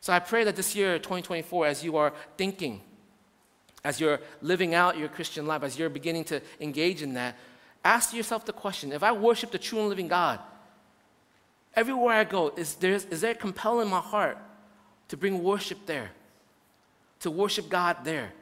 So 0.00 0.12
I 0.12 0.20
pray 0.20 0.44
that 0.44 0.56
this 0.56 0.74
year, 0.74 0.98
2024, 0.98 1.66
as 1.66 1.84
you 1.84 1.96
are 1.96 2.12
thinking, 2.38 2.80
as 3.84 4.00
you're 4.00 4.20
living 4.40 4.74
out 4.74 4.96
your 4.96 5.08
Christian 5.08 5.46
life, 5.46 5.62
as 5.62 5.78
you're 5.78 5.90
beginning 5.90 6.24
to 6.24 6.40
engage 6.60 7.02
in 7.02 7.14
that, 7.14 7.36
ask 7.84 8.14
yourself 8.14 8.44
the 8.44 8.52
question 8.52 8.92
if 8.92 9.02
I 9.02 9.12
worship 9.12 9.50
the 9.50 9.58
true 9.58 9.80
and 9.80 9.88
living 9.88 10.08
God, 10.08 10.38
everywhere 11.74 12.14
I 12.14 12.24
go, 12.24 12.52
is 12.56 12.76
there, 12.76 12.92
is 12.92 13.20
there 13.20 13.34
compelling 13.34 13.88
my 13.88 14.00
heart 14.00 14.38
to 15.08 15.16
bring 15.16 15.42
worship 15.42 15.86
there? 15.86 16.10
To 17.20 17.30
worship 17.30 17.68
God 17.68 17.98
there? 18.04 18.32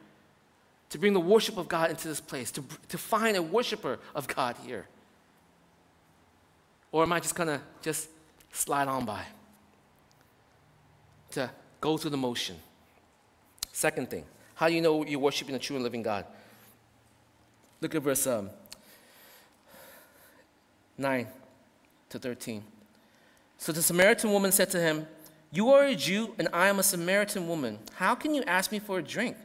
To 0.89 0.97
bring 0.97 1.13
the 1.13 1.19
worship 1.19 1.57
of 1.57 1.67
God 1.67 1.89
into 1.89 2.07
this 2.07 2.19
place, 2.19 2.51
to, 2.51 2.63
to 2.89 2.97
find 2.97 3.37
a 3.37 3.41
worshiper 3.41 3.99
of 4.15 4.27
God 4.27 4.55
here? 4.65 4.87
Or 6.91 7.03
am 7.03 7.13
I 7.13 7.19
just 7.19 7.35
gonna 7.35 7.61
just 7.81 8.09
slide 8.51 8.87
on 8.87 9.05
by? 9.05 9.23
To 11.31 11.49
go 11.79 11.97
through 11.97 12.11
the 12.11 12.17
motion. 12.17 12.55
Second 13.71 14.09
thing, 14.09 14.25
how 14.55 14.67
do 14.67 14.73
you 14.73 14.81
know 14.81 15.05
you're 15.05 15.19
worshiping 15.19 15.53
the 15.53 15.59
true 15.59 15.75
and 15.75 15.83
living 15.83 16.01
God? 16.01 16.25
Look 17.81 17.95
at 17.95 18.01
verse 18.01 18.25
um, 18.27 18.49
9 20.97 21.27
to 22.09 22.19
13. 22.19 22.63
So 23.57 23.71
the 23.71 23.81
Samaritan 23.81 24.31
woman 24.31 24.51
said 24.51 24.69
to 24.71 24.79
him, 24.79 25.07
You 25.51 25.69
are 25.69 25.85
a 25.85 25.95
Jew, 25.95 26.33
and 26.37 26.49
I 26.51 26.67
am 26.67 26.79
a 26.79 26.83
Samaritan 26.83 27.47
woman. 27.47 27.79
How 27.95 28.15
can 28.15 28.33
you 28.33 28.43
ask 28.43 28.71
me 28.71 28.79
for 28.79 28.99
a 28.99 29.03
drink? 29.03 29.37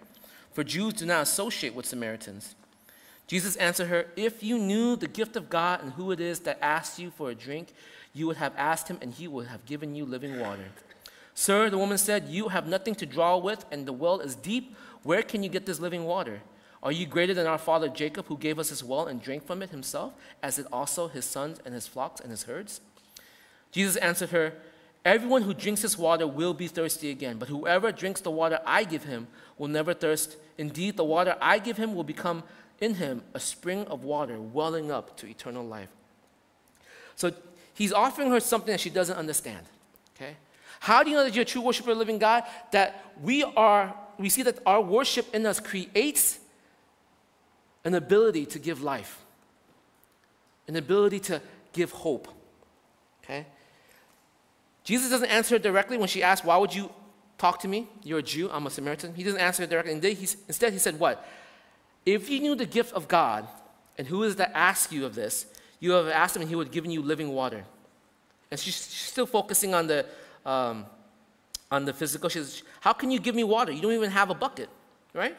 For 0.54 0.64
Jews 0.64 0.94
do 0.94 1.04
not 1.04 1.22
associate 1.22 1.74
with 1.74 1.84
Samaritans. 1.84 2.54
Jesus 3.26 3.56
answered 3.56 3.88
her, 3.88 4.06
If 4.16 4.42
you 4.42 4.58
knew 4.58 4.96
the 4.96 5.08
gift 5.08 5.36
of 5.36 5.50
God 5.50 5.82
and 5.82 5.92
who 5.92 6.12
it 6.12 6.20
is 6.20 6.40
that 6.40 6.58
asks 6.62 6.98
you 6.98 7.10
for 7.10 7.30
a 7.30 7.34
drink, 7.34 7.74
you 8.12 8.26
would 8.28 8.36
have 8.36 8.54
asked 8.56 8.88
him, 8.88 8.98
and 9.02 9.12
he 9.12 9.26
would 9.26 9.48
have 9.48 9.66
given 9.66 9.94
you 9.94 10.04
living 10.04 10.38
water. 10.38 10.66
Sir, 11.34 11.68
the 11.68 11.78
woman 11.78 11.98
said, 11.98 12.28
You 12.28 12.48
have 12.48 12.68
nothing 12.68 12.94
to 12.96 13.06
draw 13.06 13.36
with, 13.36 13.64
and 13.72 13.86
the 13.86 13.92
well 13.92 14.20
is 14.20 14.36
deep. 14.36 14.76
Where 15.02 15.22
can 15.22 15.42
you 15.42 15.48
get 15.48 15.66
this 15.66 15.80
living 15.80 16.04
water? 16.04 16.40
Are 16.82 16.92
you 16.92 17.06
greater 17.06 17.34
than 17.34 17.46
our 17.46 17.58
father 17.58 17.88
Jacob, 17.88 18.26
who 18.26 18.38
gave 18.38 18.58
us 18.58 18.68
his 18.68 18.84
well 18.84 19.06
and 19.06 19.20
drank 19.20 19.46
from 19.46 19.62
it 19.62 19.70
himself, 19.70 20.12
as 20.42 20.56
did 20.56 20.66
also 20.70 21.08
his 21.08 21.24
sons 21.24 21.58
and 21.64 21.74
his 21.74 21.88
flocks 21.88 22.20
and 22.20 22.30
his 22.30 22.44
herds? 22.44 22.80
Jesus 23.72 23.96
answered 23.96 24.30
her, 24.30 24.52
Everyone 25.04 25.42
who 25.42 25.52
drinks 25.52 25.82
this 25.82 25.98
water 25.98 26.26
will 26.26 26.54
be 26.54 26.66
thirsty 26.66 27.10
again, 27.10 27.36
but 27.36 27.48
whoever 27.48 27.92
drinks 27.92 28.22
the 28.22 28.30
water 28.30 28.58
I 28.64 28.84
give 28.84 29.04
him 29.04 29.26
will 29.58 29.68
never 29.68 29.92
thirst. 29.92 30.36
Indeed, 30.56 30.96
the 30.96 31.04
water 31.04 31.36
I 31.40 31.58
give 31.58 31.76
him 31.76 31.94
will 31.94 32.04
become 32.04 32.42
in 32.80 32.94
him 32.94 33.22
a 33.34 33.40
spring 33.40 33.86
of 33.86 34.04
water 34.04 34.40
welling 34.40 34.90
up 34.90 35.16
to 35.18 35.26
eternal 35.26 35.64
life. 35.64 35.90
So 37.16 37.32
he's 37.74 37.92
offering 37.92 38.30
her 38.30 38.40
something 38.40 38.72
that 38.72 38.80
she 38.80 38.90
doesn't 38.90 39.16
understand. 39.16 39.66
Okay? 40.16 40.36
How 40.80 41.02
do 41.02 41.10
you 41.10 41.16
know 41.16 41.24
that 41.24 41.34
you're 41.34 41.42
a 41.42 41.46
true 41.46 41.62
worshiper 41.62 41.90
of 41.90 41.98
living 41.98 42.18
God? 42.18 42.44
That 42.72 43.12
we 43.22 43.44
are, 43.44 43.94
we 44.18 44.30
see 44.30 44.42
that 44.42 44.58
our 44.64 44.80
worship 44.80 45.34
in 45.34 45.44
us 45.44 45.60
creates 45.60 46.38
an 47.84 47.94
ability 47.94 48.46
to 48.46 48.58
give 48.58 48.82
life, 48.82 49.22
an 50.66 50.76
ability 50.76 51.20
to 51.20 51.42
give 51.74 51.90
hope. 51.90 52.28
Okay? 53.22 53.46
Jesus 54.84 55.10
doesn't 55.10 55.30
answer 55.30 55.58
directly 55.58 55.96
when 55.96 56.08
she 56.08 56.22
asks, 56.22 56.46
Why 56.46 56.56
would 56.56 56.74
you 56.74 56.90
talk 57.38 57.60
to 57.60 57.68
me? 57.68 57.88
You're 58.02 58.20
a 58.20 58.22
Jew, 58.22 58.50
I'm 58.52 58.66
a 58.66 58.70
Samaritan. 58.70 59.14
He 59.14 59.24
doesn't 59.24 59.40
answer 59.40 59.66
directly. 59.66 59.92
Instead, 59.92 60.72
he 60.72 60.78
said, 60.78 61.00
What? 61.00 61.26
If 62.06 62.28
you 62.28 62.38
knew 62.40 62.54
the 62.54 62.66
gift 62.66 62.92
of 62.92 63.08
God 63.08 63.48
and 63.96 64.06
who 64.06 64.22
is 64.22 64.36
that 64.36 64.52
ask 64.54 64.92
you 64.92 65.06
of 65.06 65.14
this, 65.14 65.46
you 65.80 65.92
have 65.92 66.08
asked 66.08 66.36
him 66.36 66.42
and 66.42 66.48
he 66.48 66.54
would 66.54 66.68
have 66.68 66.74
given 66.74 66.90
you 66.90 67.02
living 67.02 67.30
water. 67.30 67.64
And 68.50 68.60
she's, 68.60 68.76
still 68.76 69.26
focusing 69.26 69.74
on 69.74 69.86
the, 69.86 70.06
um, 70.44 70.86
on 71.70 71.84
the 71.84 71.92
physical. 71.92 72.28
She 72.28 72.38
says, 72.38 72.62
How 72.80 72.92
can 72.92 73.10
you 73.10 73.18
give 73.18 73.34
me 73.34 73.42
water? 73.42 73.72
You 73.72 73.80
don't 73.80 73.92
even 73.92 74.10
have 74.10 74.28
a 74.28 74.34
bucket, 74.34 74.68
right? 75.14 75.36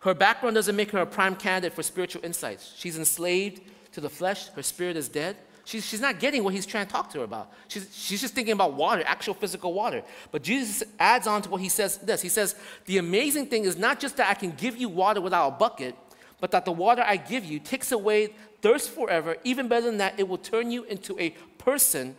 Her 0.00 0.14
background 0.14 0.54
doesn't 0.54 0.74
make 0.74 0.90
her 0.92 1.00
a 1.00 1.06
prime 1.06 1.36
candidate 1.36 1.74
for 1.74 1.82
spiritual 1.82 2.24
insights. 2.24 2.74
She's 2.76 2.96
enslaved 2.96 3.60
to 3.92 4.00
the 4.00 4.08
flesh, 4.08 4.48
her 4.50 4.62
spirit 4.62 4.96
is 4.96 5.08
dead. 5.08 5.36
She's, 5.64 5.86
she's 5.86 6.00
not 6.00 6.18
getting 6.18 6.42
what 6.42 6.54
he's 6.54 6.66
trying 6.66 6.86
to 6.86 6.92
talk 6.92 7.10
to 7.12 7.18
her 7.18 7.24
about. 7.24 7.52
She's, 7.68 7.88
she's 7.92 8.20
just 8.20 8.34
thinking 8.34 8.52
about 8.52 8.74
water, 8.74 9.02
actual 9.06 9.34
physical 9.34 9.72
water. 9.72 10.02
But 10.30 10.42
Jesus 10.42 10.82
adds 10.98 11.26
on 11.26 11.42
to 11.42 11.50
what 11.50 11.60
he 11.60 11.68
says 11.68 11.98
this. 11.98 12.20
He 12.20 12.28
says, 12.28 12.56
The 12.86 12.98
amazing 12.98 13.46
thing 13.46 13.64
is 13.64 13.76
not 13.76 14.00
just 14.00 14.16
that 14.16 14.28
I 14.28 14.34
can 14.34 14.50
give 14.52 14.76
you 14.76 14.88
water 14.88 15.20
without 15.20 15.48
a 15.48 15.50
bucket, 15.52 15.96
but 16.40 16.50
that 16.50 16.64
the 16.64 16.72
water 16.72 17.04
I 17.06 17.16
give 17.16 17.44
you 17.44 17.60
takes 17.60 17.92
away 17.92 18.34
thirst 18.60 18.90
forever. 18.90 19.36
Even 19.44 19.68
better 19.68 19.86
than 19.86 19.98
that, 19.98 20.18
it 20.18 20.26
will 20.26 20.38
turn 20.38 20.70
you 20.70 20.82
into 20.84 21.18
a 21.18 21.30
person 21.58 22.16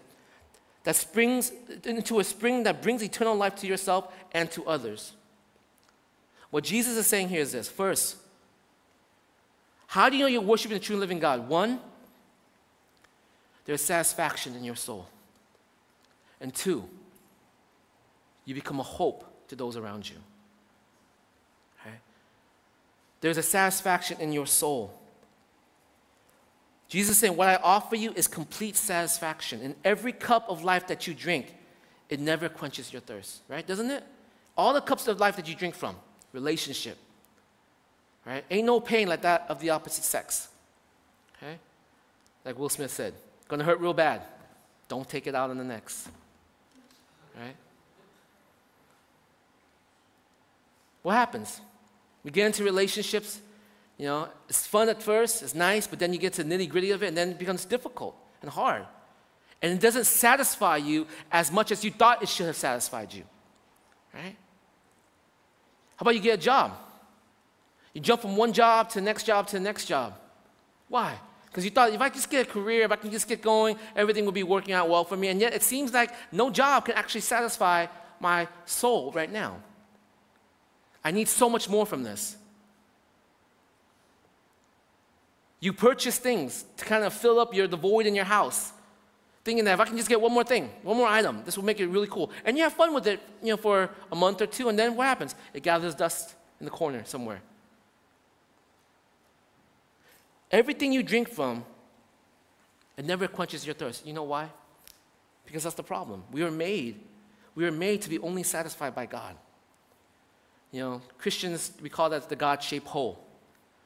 that 0.84 0.95
springs 0.95 1.51
into 1.84 2.19
a 2.19 2.23
spring 2.23 2.63
that 2.63 2.82
brings 2.82 3.03
eternal 3.03 3.36
life 3.36 3.56
to 3.56 3.67
yourself 3.67 4.13
and 4.32 4.49
to 4.51 4.65
others. 4.65 5.13
What 6.49 6.63
Jesus 6.63 6.95
is 6.97 7.08
saying 7.08 7.29
here 7.29 7.41
is 7.41 7.51
this 7.51 7.67
first, 7.67 8.17
how 9.88 10.10
do 10.10 10.17
you 10.17 10.23
know 10.23 10.27
you're 10.27 10.41
worshiping 10.41 10.77
the 10.77 10.84
true 10.84 10.97
living 10.97 11.19
God? 11.19 11.47
One, 11.47 11.79
there's 13.65 13.82
satisfaction 13.82 14.56
in 14.56 14.63
your 14.63 14.76
soul. 14.76 15.08
And 16.41 16.54
two, 16.54 16.84
you 18.45 18.54
become 18.54 18.80
a 18.80 18.84
hope 18.84 19.47
to 19.47 19.56
those 19.56 19.78
around 19.78 20.10
you. 20.10 20.17
Okay? 21.80 21.95
There's 23.21 23.38
a 23.38 23.43
satisfaction 23.43 24.19
in 24.19 24.34
your 24.34 24.45
soul. 24.45 24.99
Jesus 26.89 27.17
saying, 27.17 27.36
What 27.38 27.47
I 27.47 27.56
offer 27.56 27.95
you 27.95 28.12
is 28.13 28.28
complete 28.28 28.76
satisfaction. 28.76 29.62
In 29.62 29.76
every 29.84 30.12
cup 30.12 30.45
of 30.49 30.63
life 30.63 30.88
that 30.88 31.08
you 31.08 31.13
drink, 31.13 31.56
it 32.10 32.19
never 32.19 32.49
quenches 32.49 32.91
your 32.91 33.02
thirst, 33.02 33.41
right? 33.47 33.65
Doesn't 33.65 33.89
it? 33.89 34.04
All 34.56 34.73
the 34.73 34.82
cups 34.82 35.08
of 35.08 35.19
life 35.19 35.36
that 35.38 35.47
you 35.47 35.56
drink 35.56 35.73
from, 35.73 35.95
relationship, 36.32 36.97
right? 38.26 38.43
Ain't 38.52 38.67
no 38.67 38.80
pain 38.80 39.08
like 39.08 39.21
that 39.23 39.45
of 39.49 39.60
the 39.60 39.71
opposite 39.71 40.04
sex, 40.04 40.49
okay? 41.38 41.58
Like 42.45 42.60
Will 42.60 42.69
Smith 42.69 42.91
said, 42.91 43.13
Gonna 43.47 43.63
hurt 43.63 43.79
real 43.79 43.93
bad. 43.93 44.21
Don't 44.88 45.08
take 45.08 45.27
it 45.27 45.36
out 45.36 45.49
on 45.49 45.58
the 45.58 45.63
next. 45.63 46.08
Right? 47.36 47.56
What 51.01 51.13
happens? 51.13 51.62
We 52.23 52.32
get 52.32 52.45
into 52.45 52.63
relationships, 52.63 53.41
you 53.97 54.06
know, 54.06 54.27
it's 54.49 54.65
fun 54.65 54.89
at 54.89 55.01
first, 55.01 55.43
it's 55.43 55.53
nice, 55.53 55.88
but 55.88 55.99
then 55.99 56.13
you 56.13 56.19
get 56.19 56.34
to 56.34 56.43
the 56.43 56.56
nitty 56.56 56.69
gritty 56.69 56.91
of 56.91 57.03
it, 57.03 57.08
and 57.08 57.17
then 57.17 57.32
it 57.32 57.39
becomes 57.39 57.65
difficult 57.65 58.15
and 58.41 58.49
hard. 58.49 58.86
And 59.62 59.73
it 59.73 59.79
doesn't 59.79 60.06
satisfy 60.06 60.77
you 60.77 61.08
as 61.32 61.51
much 61.51 61.71
as 61.71 61.84
you 61.84 61.91
thought 61.91 62.21
it 62.21 62.29
should 62.29 62.47
have 62.47 62.56
satisfied 62.56 63.13
you. 63.13 63.23
Right? 64.13 64.36
How 65.95 66.03
about 66.03 66.15
you 66.15 66.21
get 66.21 66.39
a 66.39 66.41
job? 66.41 66.73
You 67.93 68.01
jump 68.01 68.21
from 68.21 68.36
one 68.36 68.53
job 68.53 68.89
to 68.89 68.95
the 68.95 69.06
next 69.06 69.23
job 69.23 69.47
to 69.47 69.53
the 69.53 69.60
next 69.60 69.86
job. 69.86 70.15
Why? 70.89 71.17
Because 71.54 71.66
you 71.66 71.70
thought 71.70 71.94
if 71.94 72.02
I 72.02 72.10
just 72.10 72.32
get 72.32 72.48
a 72.48 72.50
career, 72.50 72.82
if 72.82 72.92
I 72.92 72.96
can 72.96 73.12
just 73.12 73.28
get 73.28 73.44
going, 73.44 73.78
everything 73.96 74.26
will 74.26 74.32
be 74.32 74.42
working 74.42 74.74
out 74.74 74.89
well 74.89 75.04
for 75.04 75.16
me. 75.16 75.28
And 75.28 75.39
yet 75.39 75.54
it 75.54 75.62
seems 75.62 75.94
like 75.94 76.10
no 76.32 76.50
job 76.50 76.86
can 76.86 76.96
actually 76.96 77.22
satisfy 77.22 77.86
my 78.20 78.48
soul 78.66 79.12
right 79.12 79.32
now. 79.32 79.58
I 81.04 81.12
need 81.12 81.28
so 81.28 81.48
much 81.48 81.70
more 81.70 81.86
from 81.86 82.02
this. 82.02 82.38
You 85.60 85.74
purchase 85.74 86.18
things 86.18 86.66
to 86.78 86.86
kind 86.86 87.04
of 87.04 87.13
fill 87.13 87.39
up 87.39 87.54
your, 87.54 87.68
the 87.68 87.78
void 87.78 88.08
in 88.08 88.16
your 88.16 88.26
house, 88.26 88.74
thinking 89.44 89.63
that 89.66 89.76
if 89.76 89.80
I 89.80 89.86
can 89.86 89.96
just 89.96 90.10
get 90.10 90.20
one 90.20 90.34
more 90.34 90.44
thing, 90.44 90.72
one 90.82 90.98
more 90.98 91.08
item, 91.08 91.44
this 91.46 91.56
will 91.56 91.66
make 91.66 91.80
it 91.80 91.86
really 91.86 92.08
cool. 92.08 92.32
And 92.46 92.58
you 92.58 92.63
have 92.63 92.74
fun 92.74 92.96
with 92.96 93.06
it, 93.06 93.20
you 93.44 93.52
know, 93.52 93.58
for 93.58 93.92
a 94.12 94.16
month 94.16 94.42
or 94.42 94.48
two, 94.48 94.70
and 94.70 94.80
then 94.80 94.96
what 94.96 95.06
happens? 95.06 95.36
It 95.54 95.62
gathers 95.62 95.94
dust 95.94 96.34
in 96.60 96.66
the 96.66 96.72
corner 96.72 97.04
somewhere. 97.06 97.44
Everything 100.54 100.94
you 100.94 101.02
drink 101.02 101.28
from, 101.28 101.66
it 102.96 103.06
never 103.06 103.28
quenches 103.28 103.66
your 103.66 103.74
thirst. 103.74 104.06
You 104.06 104.13
know 104.13 104.24
why? 104.24 104.50
Because 105.48 105.63
that's 105.63 105.76
the 105.76 105.84
problem. 105.84 106.24
We 106.32 106.44
were 106.44 106.52
made, 106.52 107.02
we 107.56 107.63
were 107.63 107.72
made 107.72 108.04
to 108.04 108.10
be 108.10 108.20
only 108.20 108.44
satisfied 108.44 108.94
by 108.94 109.08
God. 109.08 109.36
You 110.72 110.82
know, 110.82 111.02
Christians, 111.18 111.72
we 111.82 111.89
call 111.89 112.12
that 112.12 112.30
the 112.30 112.36
God 112.36 112.62
shaped 112.62 112.86
hole. 112.86 113.20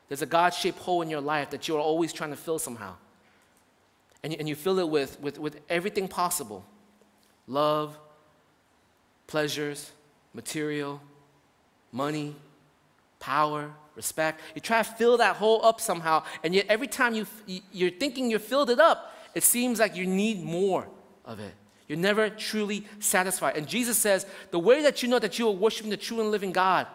There's 0.10 0.22
a 0.22 0.26
God 0.26 0.54
shaped 0.54 0.80
hole 0.80 1.02
in 1.02 1.10
your 1.10 1.22
life 1.22 1.52
that 1.52 1.70
you're 1.70 1.80
always 1.80 2.12
trying 2.12 2.32
to 2.32 2.36
fill 2.36 2.60
somehow. 2.60 2.96
And 4.22 4.34
you, 4.34 4.40
and 4.40 4.50
you 4.50 4.56
fill 4.56 4.80
it 4.80 4.90
with, 4.90 5.20
with, 5.22 5.40
with 5.40 5.62
everything 5.70 6.10
possible 6.10 6.66
love, 7.48 7.98
pleasures, 9.26 9.92
material, 10.34 11.02
money, 11.94 12.36
power, 13.20 13.72
respect. 13.96 14.42
You 14.56 14.62
try 14.62 14.84
to 14.84 14.90
fill 14.90 15.18
that 15.18 15.36
hole 15.36 15.66
up 15.66 15.82
somehow, 15.82 16.24
and 16.44 16.54
yet 16.54 16.66
every 16.70 16.88
time 16.88 17.14
you, 17.16 17.26
you're 17.72 17.92
thinking 17.92 18.30
you 18.32 18.40
filled 18.40 18.70
it 18.70 18.80
up, 18.80 19.14
it 19.36 19.44
seems 19.44 19.80
like 19.80 19.96
you 19.96 20.06
need 20.06 20.44
more 20.44 20.88
of 21.26 21.40
it. 21.40 21.54
You're 21.88 21.98
never 21.98 22.30
truly 22.30 22.86
satisfied. 23.00 23.56
And 23.56 23.68
Jesus 23.68 23.98
says 23.98 24.26
the 24.52 24.60
way 24.60 24.82
that 24.82 25.02
you 25.02 25.10
know 25.10 25.20
that 25.20 25.40
you 25.40 25.48
are 25.48 25.52
worshiping 25.52 25.90
the 25.90 25.98
true 25.98 26.20
and 26.20 26.32
living 26.32 26.52
God 26.52 26.88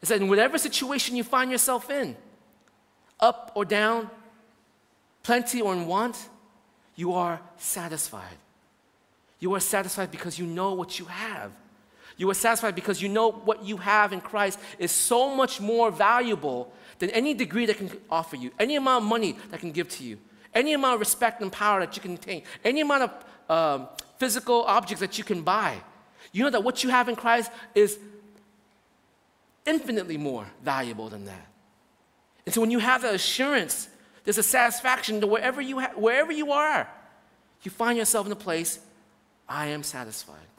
is 0.00 0.08
that 0.08 0.20
in 0.20 0.28
whatever 0.28 0.58
situation 0.58 1.16
you 1.16 1.24
find 1.24 1.50
yourself 1.50 1.90
in, 1.90 2.16
up 3.18 3.52
or 3.54 3.64
down, 3.64 4.08
plenty 5.22 5.60
or 5.60 5.72
in 5.72 5.86
want, 5.86 6.16
you 6.94 7.12
are 7.12 7.40
satisfied. 7.56 8.36
You 9.40 9.54
are 9.54 9.60
satisfied 9.60 10.10
because 10.10 10.38
you 10.38 10.46
know 10.46 10.74
what 10.74 10.98
you 10.98 11.06
have. 11.06 11.52
You 12.20 12.28
are 12.28 12.34
satisfied 12.34 12.74
because 12.74 13.00
you 13.00 13.08
know 13.08 13.30
what 13.30 13.64
you 13.64 13.78
have 13.78 14.12
in 14.12 14.20
Christ 14.20 14.58
is 14.78 14.92
so 14.92 15.34
much 15.34 15.58
more 15.58 15.90
valuable 15.90 16.70
than 16.98 17.08
any 17.10 17.32
degree 17.32 17.64
that 17.64 17.78
can 17.78 17.90
offer 18.10 18.36
you, 18.36 18.50
any 18.58 18.76
amount 18.76 19.04
of 19.04 19.08
money 19.08 19.38
that 19.50 19.60
can 19.60 19.72
give 19.72 19.88
to 19.88 20.04
you, 20.04 20.18
any 20.52 20.74
amount 20.74 20.96
of 20.96 21.00
respect 21.00 21.40
and 21.40 21.50
power 21.50 21.80
that 21.80 21.96
you 21.96 22.02
can 22.02 22.12
attain, 22.12 22.42
any 22.62 22.82
amount 22.82 23.04
of 23.04 23.10
um, 23.48 23.88
physical 24.18 24.64
objects 24.64 25.00
that 25.00 25.16
you 25.16 25.24
can 25.24 25.40
buy. 25.40 25.78
You 26.30 26.44
know 26.44 26.50
that 26.50 26.62
what 26.62 26.84
you 26.84 26.90
have 26.90 27.08
in 27.08 27.16
Christ 27.16 27.50
is 27.74 27.98
infinitely 29.64 30.18
more 30.18 30.46
valuable 30.62 31.08
than 31.08 31.24
that. 31.24 31.46
And 32.44 32.54
so 32.54 32.60
when 32.60 32.70
you 32.70 32.80
have 32.80 33.00
that 33.00 33.14
assurance, 33.14 33.88
there's 34.24 34.36
a 34.36 34.42
satisfaction 34.42 35.22
to 35.22 35.26
wherever 35.26 35.62
you, 35.62 35.78
ha- 35.78 35.92
wherever 35.96 36.32
you 36.32 36.52
are, 36.52 36.86
you 37.62 37.70
find 37.70 37.96
yourself 37.96 38.26
in 38.26 38.32
a 38.32 38.36
place, 38.36 38.78
I 39.48 39.68
am 39.68 39.82
satisfied. 39.82 40.49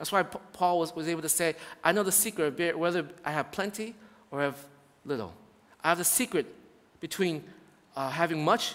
That's 0.00 0.10
why 0.10 0.22
Paul 0.22 0.78
was, 0.80 0.96
was 0.96 1.08
able 1.08 1.22
to 1.22 1.28
say, 1.28 1.54
I 1.84 1.92
know 1.92 2.02
the 2.02 2.10
secret 2.10 2.58
of 2.58 2.76
whether 2.76 3.06
I 3.22 3.32
have 3.32 3.52
plenty 3.52 3.94
or 4.30 4.40
have 4.40 4.56
little. 5.04 5.34
I 5.84 5.90
have 5.90 5.98
the 5.98 6.04
secret 6.04 6.46
between 7.00 7.44
uh, 7.94 8.08
having 8.08 8.42
much, 8.42 8.74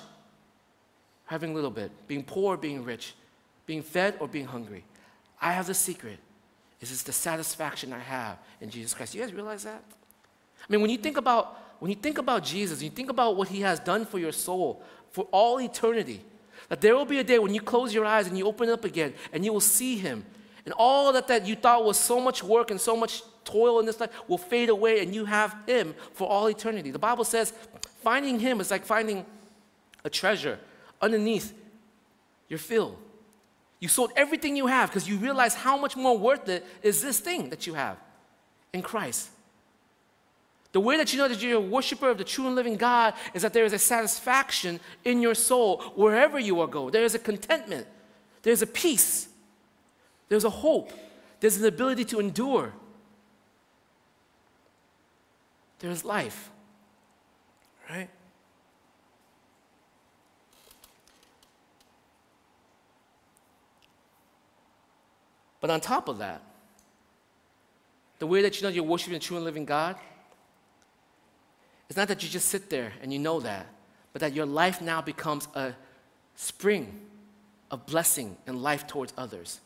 having 1.25 1.51
a 1.51 1.53
little 1.55 1.71
bit, 1.71 1.91
being 2.07 2.23
poor, 2.23 2.57
being 2.57 2.83
rich 2.83 3.15
being 3.65 3.81
fed 3.81 4.15
or 4.19 4.27
being 4.27 4.45
hungry. 4.45 4.83
I 5.41 5.53
have 5.53 5.67
the 5.67 5.73
secret. 5.73 6.19
This 6.79 6.91
is 6.91 7.03
the 7.03 7.11
satisfaction 7.11 7.93
I 7.93 7.99
have 7.99 8.37
in 8.61 8.69
Jesus 8.69 8.93
Christ. 8.93 9.15
You 9.15 9.21
guys 9.21 9.33
realize 9.33 9.63
that? 9.63 9.83
I 10.61 10.71
mean, 10.71 10.81
when 10.81 10.89
you 10.89 10.97
think 10.97 11.17
about 11.17 11.61
when 11.79 11.91
you 11.91 11.97
think 11.97 12.17
about 12.17 12.43
Jesus, 12.43 12.81
you 12.81 12.89
think 12.89 13.09
about 13.09 13.35
what 13.35 13.49
he 13.49 13.59
has 13.61 13.79
done 13.79 14.05
for 14.05 14.17
your 14.17 14.31
soul 14.31 14.81
for 15.11 15.27
all 15.31 15.59
eternity. 15.59 16.21
That 16.69 16.81
there 16.81 16.95
will 16.95 17.05
be 17.05 17.19
a 17.19 17.23
day 17.23 17.37
when 17.37 17.53
you 17.53 17.61
close 17.61 17.93
your 17.93 18.05
eyes 18.05 18.27
and 18.27 18.37
you 18.37 18.45
open 18.45 18.69
up 18.69 18.85
again 18.85 19.13
and 19.33 19.43
you 19.43 19.51
will 19.51 19.59
see 19.59 19.97
him. 19.97 20.25
And 20.65 20.73
all 20.77 21.13
that, 21.13 21.27
that 21.27 21.45
you 21.45 21.55
thought 21.55 21.85
was 21.85 21.97
so 21.97 22.19
much 22.19 22.43
work 22.43 22.71
and 22.71 22.81
so 22.81 22.97
much 22.97 23.21
toil 23.43 23.79
in 23.79 23.85
this 23.85 23.99
life 23.99 24.09
will 24.27 24.39
fade 24.39 24.69
away 24.69 25.01
and 25.01 25.13
you 25.13 25.25
have 25.25 25.55
him 25.67 25.93
for 26.13 26.27
all 26.27 26.47
eternity. 26.47 26.91
The 26.91 26.99
Bible 26.99 27.23
says 27.23 27.53
finding 28.01 28.39
him 28.39 28.59
is 28.59 28.71
like 28.71 28.83
finding 28.83 29.25
a 30.03 30.09
treasure 30.09 30.59
underneath 31.01 31.53
your 32.49 32.59
field. 32.59 32.97
You 33.79 33.87
sold 33.87 34.11
everything 34.15 34.55
you 34.55 34.67
have 34.67 34.89
because 34.89 35.07
you 35.07 35.17
realize 35.17 35.53
how 35.53 35.77
much 35.77 35.95
more 35.95 36.17
worth 36.17 36.49
it 36.49 36.65
is 36.81 37.01
this 37.01 37.19
thing 37.19 37.49
that 37.49 37.67
you 37.67 37.75
have 37.75 37.97
in 38.73 38.81
Christ. 38.81 39.29
The 40.71 40.79
way 40.79 40.97
that 40.97 41.13
you 41.13 41.19
know 41.19 41.27
that 41.27 41.41
you're 41.41 41.57
a 41.57 41.61
worshiper 41.61 42.09
of 42.09 42.17
the 42.17 42.23
true 42.23 42.47
and 42.47 42.55
living 42.55 42.75
God 42.75 43.13
is 43.33 43.43
that 43.43 43.53
there 43.53 43.63
is 43.63 43.73
a 43.73 43.79
satisfaction 43.79 44.79
in 45.05 45.21
your 45.21 45.35
soul 45.35 45.81
wherever 45.95 46.37
you 46.37 46.59
are 46.59 46.67
go. 46.67 46.89
There 46.89 47.05
is 47.05 47.15
a 47.15 47.19
contentment. 47.19 47.87
There's 48.41 48.61
a 48.61 48.67
peace. 48.67 49.29
There's 50.29 50.43
a 50.43 50.49
hope. 50.49 50.91
There's 51.39 51.57
an 51.57 51.65
ability 51.65 52.05
to 52.05 52.19
endure. 52.19 52.73
There's 55.79 56.03
life. 56.03 56.49
Right? 57.89 58.09
But 65.61 65.69
on 65.69 65.81
top 65.81 66.07
of 66.07 66.19
that, 66.19 66.41
the 68.19 68.27
way 68.27 68.41
that 68.41 68.57
you 68.57 68.63
know 68.63 68.69
you're 68.69 68.83
worshiping 68.83 69.13
the 69.13 69.19
true 69.19 69.35
and 69.35 69.45
living 69.45 69.65
God 69.65 69.95
is 71.89 71.97
not 71.97 72.07
that 72.07 72.23
you 72.23 72.29
just 72.29 72.49
sit 72.49 72.69
there 72.69 72.93
and 73.01 73.11
you 73.11 73.19
know 73.19 73.39
that, 73.39 73.67
but 74.13 74.19
that 74.21 74.33
your 74.33 74.45
life 74.45 74.81
now 74.81 75.01
becomes 75.01 75.47
a 75.55 75.73
spring 76.35 76.99
of 77.71 77.85
blessing 77.85 78.37
and 78.47 78.61
life 78.61 78.87
towards 78.87 79.13
others. 79.17 79.59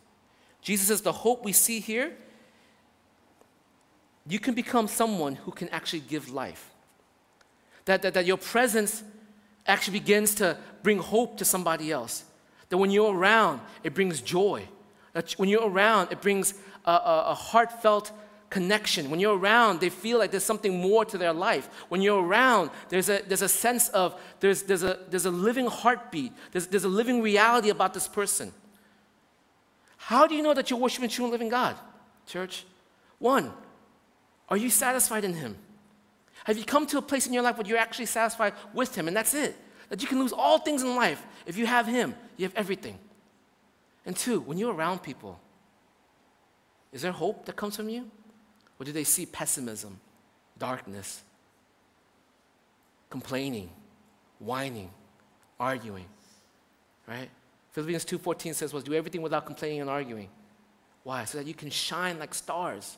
Jesus 0.62 0.88
says 0.88 1.02
the 1.02 1.12
hope 1.12 1.44
we 1.44 1.54
see 1.54 1.80
here, 1.80 2.12
you 4.28 4.40
can 4.40 4.54
become 4.54 4.88
someone 4.88 5.36
who 5.36 5.52
can 5.52 5.70
actually 5.70 6.02
give 6.02 6.30
life. 6.30 6.70
That, 7.86 8.02
that, 8.04 8.14
that 8.14 8.26
your 8.26 8.38
presence 8.38 9.04
actually 9.66 10.00
begins 10.00 10.36
to 10.36 10.58
bring 10.84 11.00
hope 11.00 11.38
to 11.38 11.46
somebody 11.46 11.92
else. 11.92 12.24
That 12.70 12.78
when 12.78 12.92
you're 12.92 13.16
around, 13.16 13.62
it 13.84 13.96
brings 13.96 14.22
joy. 14.22 14.68
That 15.14 15.32
when 15.34 15.50
you're 15.50 15.68
around, 15.68 16.12
it 16.12 16.22
brings 16.22 16.54
a, 16.86 16.92
a, 16.92 17.24
a 17.30 17.34
heartfelt 17.34 18.12
connection. 18.50 19.10
When 19.10 19.20
you're 19.20 19.38
around, 19.38 19.80
they 19.80 19.90
feel 19.90 20.20
like 20.20 20.32
there's 20.32 20.46
something 20.46 20.80
more 20.80 21.06
to 21.06 21.18
their 21.18 21.34
life. 21.34 21.70
When 21.90 22.02
you're 22.02 22.24
around, 22.24 22.72
there's 22.90 23.10
a, 23.10 23.22
there's 23.28 23.42
a 23.42 23.50
sense 23.50 23.90
of, 23.90 24.20
there's, 24.40 24.64
there's, 24.64 24.84
a, 24.84 25.00
there's 25.10 25.26
a 25.26 25.32
living 25.32 25.68
heartbeat, 25.68 26.32
there's, 26.52 26.68
there's 26.68 26.84
a 26.84 26.90
living 26.90 27.22
reality 27.22 27.70
about 27.70 27.94
this 27.94 28.08
person. 28.08 28.54
How 30.10 30.26
do 30.26 30.34
you 30.34 30.42
know 30.42 30.56
that 30.56 30.72
you're 30.72 30.80
worshiping 30.80 31.08
true 31.08 31.26
and 31.26 31.32
living 31.32 31.50
God, 31.50 31.76
church? 32.26 32.66
One, 33.20 33.54
are 34.50 34.58
you 34.58 34.72
satisfied 34.72 35.24
in 35.24 35.36
Him? 35.36 35.56
Have 36.46 36.58
you 36.58 36.64
come 36.64 36.88
to 36.88 36.98
a 36.98 37.02
place 37.04 37.28
in 37.28 37.34
your 37.34 37.44
life 37.44 37.58
where 37.58 37.68
you're 37.68 37.78
actually 37.78 38.08
satisfied 38.08 38.54
with 38.74 38.96
Him, 38.96 39.08
and 39.08 39.16
that's 39.16 39.36
it? 39.36 39.56
That 39.90 40.02
you 40.02 40.08
can 40.08 40.18
lose 40.18 40.34
all 40.34 40.58
things 40.58 40.82
in 40.82 40.96
life. 40.96 41.24
If 41.46 41.58
you 41.58 41.68
have 41.68 41.86
Him, 41.86 42.16
you 42.38 42.46
have 42.48 42.56
everything. 42.56 42.98
And 44.04 44.16
two, 44.16 44.40
when 44.40 44.58
you're 44.58 44.74
around 44.74 45.04
people, 45.04 45.40
is 46.92 47.04
there 47.04 47.12
hope 47.12 47.46
that 47.46 47.56
comes 47.56 47.76
from 47.76 47.88
you? 47.88 48.10
Or 48.80 48.88
do 48.88 48.92
they 48.92 49.04
see 49.04 49.28
pessimism, 49.28 50.00
darkness, 50.58 51.22
complaining, 53.12 53.70
whining, 54.40 54.90
arguing? 55.60 56.06
Right? 57.08 57.30
Philippians 57.72 58.06
2:14 58.06 58.54
says, 58.54 58.74
"Was 58.74 58.84
do 58.84 58.94
everything 58.94 59.22
without 59.22 59.46
complaining 59.46 59.82
and 59.82 59.90
arguing." 59.90 60.30
Why? 61.04 61.26
So 61.26 61.38
that 61.38 61.48
you 61.48 61.54
can 61.54 61.70
shine 61.70 62.20
like 62.20 62.34
stars. 62.34 62.98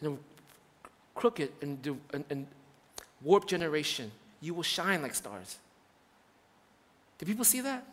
In 0.00 0.14
a 0.14 0.16
crooked 1.14 1.52
and, 1.60 2.00
and, 2.12 2.24
and 2.30 2.46
warped 3.22 3.48
generation, 3.48 4.10
you 4.40 4.54
will 4.54 4.62
shine 4.62 5.02
like 5.02 5.14
stars. 5.14 5.58
Do 7.18 7.26
people 7.26 7.44
see 7.44 7.60
that? 7.60 7.86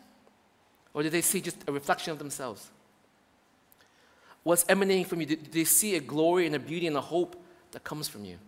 Or 0.94 1.02
did 1.02 1.12
they 1.12 1.20
see 1.20 1.40
just 1.40 1.56
a 1.68 1.72
reflection 1.72 2.12
of 2.12 2.18
themselves? 2.18 2.70
What's 4.42 4.64
emanating 4.68 5.04
from 5.04 5.20
you? 5.20 5.26
Did 5.26 5.52
they 5.52 5.64
see 5.64 5.96
a 5.96 6.00
glory 6.00 6.46
and 6.46 6.56
a 6.56 6.58
beauty 6.58 6.86
and 6.86 6.96
a 6.96 7.00
hope 7.00 7.36
that 7.72 7.84
comes 7.84 8.08
from 8.08 8.24
you? 8.24 8.38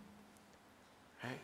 Right? 1.22 1.38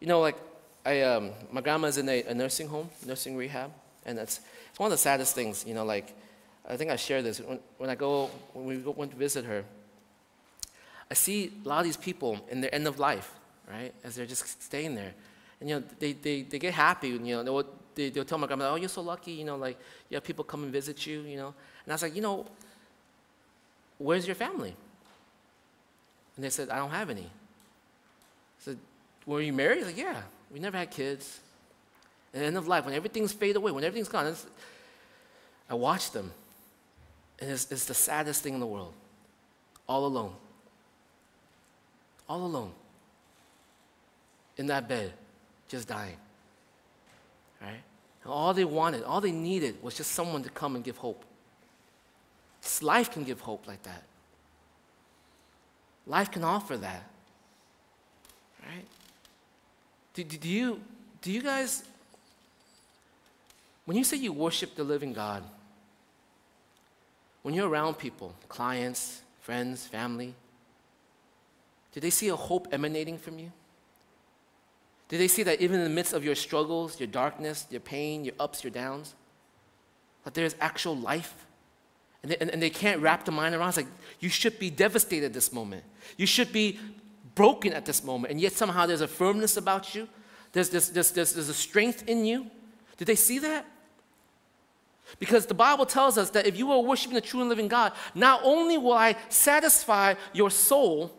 You 0.00 0.06
know, 0.06 0.20
like, 0.20 0.36
I, 0.84 1.00
um, 1.02 1.30
my 1.50 1.60
grandma's 1.60 1.98
in 1.98 2.08
a, 2.08 2.22
a 2.24 2.34
nursing 2.34 2.68
home, 2.68 2.90
nursing 3.06 3.36
rehab, 3.36 3.70
and 4.04 4.18
that's 4.18 4.40
it's 4.74 4.78
one 4.80 4.88
of 4.88 4.90
the 4.90 4.98
saddest 4.98 5.36
things, 5.36 5.64
you 5.66 5.72
know, 5.72 5.84
like, 5.84 6.12
I 6.68 6.76
think 6.76 6.90
I 6.90 6.96
share 6.96 7.22
this. 7.22 7.40
When, 7.40 7.60
when 7.78 7.90
I 7.90 7.94
go, 7.94 8.28
when 8.52 8.66
we 8.66 8.76
go, 8.78 8.90
went 8.90 9.12
to 9.12 9.16
visit 9.16 9.44
her, 9.44 9.64
I 11.08 11.14
see 11.14 11.52
a 11.64 11.68
lot 11.68 11.78
of 11.78 11.84
these 11.84 11.96
people 11.96 12.44
in 12.50 12.60
their 12.60 12.74
end 12.74 12.88
of 12.88 12.98
life, 12.98 13.32
right, 13.70 13.94
as 14.02 14.16
they're 14.16 14.26
just 14.26 14.62
staying 14.62 14.96
there. 14.96 15.14
And, 15.60 15.70
you 15.70 15.76
know, 15.76 15.84
they, 16.00 16.12
they, 16.12 16.42
they 16.42 16.58
get 16.58 16.74
happy, 16.74 17.10
you 17.10 17.18
know, 17.20 17.62
they, 17.62 17.68
they, 17.94 18.10
they'll 18.10 18.24
tell 18.24 18.38
my 18.38 18.48
grandma, 18.48 18.70
oh, 18.70 18.74
you're 18.74 18.88
so 18.88 19.02
lucky, 19.02 19.30
you 19.30 19.44
know, 19.44 19.56
like, 19.56 19.78
you 20.10 20.16
have 20.16 20.24
people 20.24 20.42
come 20.44 20.64
and 20.64 20.72
visit 20.72 21.06
you, 21.06 21.20
you 21.20 21.36
know. 21.36 21.54
And 21.84 21.92
I 21.92 21.94
was 21.94 22.02
like, 22.02 22.16
you 22.16 22.22
know, 22.22 22.46
where's 23.98 24.26
your 24.26 24.34
family? 24.34 24.74
And 26.34 26.44
they 26.44 26.50
said, 26.50 26.68
I 26.68 26.78
don't 26.78 26.90
have 26.90 27.10
any. 27.10 27.22
I 27.22 27.26
said, 28.58 28.78
were 29.24 29.40
you 29.40 29.52
married? 29.52 29.84
Like, 29.84 29.96
yeah, 29.96 30.22
we 30.52 30.58
never 30.58 30.76
had 30.76 30.90
kids. 30.90 31.40
The 32.32 32.40
end 32.40 32.56
of 32.56 32.66
life, 32.66 32.84
when 32.84 32.94
everything's 32.94 33.32
fade 33.32 33.56
away, 33.56 33.70
when 33.70 33.84
everything's 33.84 34.08
gone, 34.08 34.34
I 35.70 35.74
watch 35.74 36.10
them. 36.10 36.32
And 37.40 37.50
it's, 37.50 37.70
it's 37.70 37.84
the 37.84 37.94
saddest 37.94 38.42
thing 38.42 38.54
in 38.54 38.60
the 38.60 38.66
world. 38.66 38.92
All 39.88 40.06
alone. 40.06 40.32
All 42.28 42.44
alone. 42.44 42.72
In 44.56 44.66
that 44.66 44.88
bed, 44.88 45.12
just 45.68 45.88
dying 45.88 46.16
right? 47.64 47.82
And 48.22 48.32
all 48.32 48.54
they 48.54 48.64
wanted, 48.64 49.02
all 49.04 49.20
they 49.20 49.32
needed 49.32 49.82
was 49.82 49.96
just 49.96 50.12
someone 50.12 50.42
to 50.42 50.50
come 50.50 50.76
and 50.76 50.84
give 50.84 50.96
hope. 50.96 51.24
Life 52.80 53.10
can 53.10 53.24
give 53.24 53.40
hope 53.40 53.66
like 53.66 53.82
that. 53.82 54.02
Life 56.06 56.30
can 56.30 56.44
offer 56.44 56.76
that. 56.76 57.04
Right? 58.62 58.84
Do, 60.14 60.22
do, 60.22 60.36
do, 60.36 60.48
you, 60.48 60.80
do 61.20 61.32
you 61.32 61.42
guys, 61.42 61.82
when 63.84 63.96
you 63.96 64.04
say 64.04 64.16
you 64.16 64.32
worship 64.32 64.76
the 64.76 64.84
living 64.84 65.12
God, 65.12 65.42
when 67.42 67.54
you're 67.54 67.68
around 67.68 67.98
people, 67.98 68.34
clients, 68.48 69.20
friends, 69.40 69.86
family, 69.86 70.34
do 71.92 72.00
they 72.00 72.10
see 72.10 72.28
a 72.28 72.36
hope 72.36 72.68
emanating 72.72 73.18
from 73.18 73.38
you? 73.38 73.52
Do 75.08 75.18
they 75.18 75.28
see 75.28 75.42
that 75.42 75.60
even 75.60 75.78
in 75.78 75.84
the 75.84 75.90
midst 75.90 76.12
of 76.12 76.24
your 76.24 76.34
struggles, 76.34 76.98
your 76.98 77.06
darkness, 77.06 77.66
your 77.70 77.80
pain, 77.80 78.24
your 78.24 78.34
ups, 78.40 78.64
your 78.64 78.70
downs, 78.70 79.14
that 80.24 80.34
there's 80.34 80.56
actual 80.60 80.96
life? 80.96 81.46
And 82.22 82.32
they, 82.32 82.36
and, 82.38 82.50
and 82.50 82.62
they 82.62 82.70
can't 82.70 83.02
wrap 83.02 83.26
their 83.26 83.34
mind 83.34 83.54
around. 83.54 83.68
It's 83.68 83.76
like, 83.76 83.86
you 84.18 84.30
should 84.30 84.58
be 84.58 84.70
devastated 84.70 85.34
this 85.34 85.52
moment. 85.52 85.84
You 86.16 86.26
should 86.26 86.52
be 86.52 86.78
broken 87.34 87.72
at 87.72 87.84
this 87.84 88.04
moment. 88.04 88.30
And 88.30 88.40
yet 88.40 88.52
somehow 88.52 88.86
there's 88.86 89.00
a 89.00 89.08
firmness 89.08 89.56
about 89.56 89.94
you. 89.94 90.08
There's, 90.52 90.70
there's, 90.70 90.90
there's, 90.90 91.10
there's, 91.10 91.32
there's 91.34 91.48
a 91.48 91.54
strength 91.54 92.08
in 92.08 92.24
you. 92.24 92.46
Did 92.96 93.06
they 93.06 93.16
see 93.16 93.38
that? 93.40 93.66
Because 95.18 95.46
the 95.46 95.54
Bible 95.54 95.86
tells 95.86 96.16
us 96.18 96.30
that 96.30 96.46
if 96.46 96.58
you 96.58 96.72
are 96.72 96.80
worshiping 96.80 97.14
the 97.14 97.20
true 97.20 97.40
and 97.40 97.48
living 97.48 97.68
God, 97.68 97.92
not 98.14 98.40
only 98.42 98.78
will 98.78 98.92
I 98.92 99.16
satisfy 99.28 100.14
your 100.32 100.50
soul, 100.50 101.12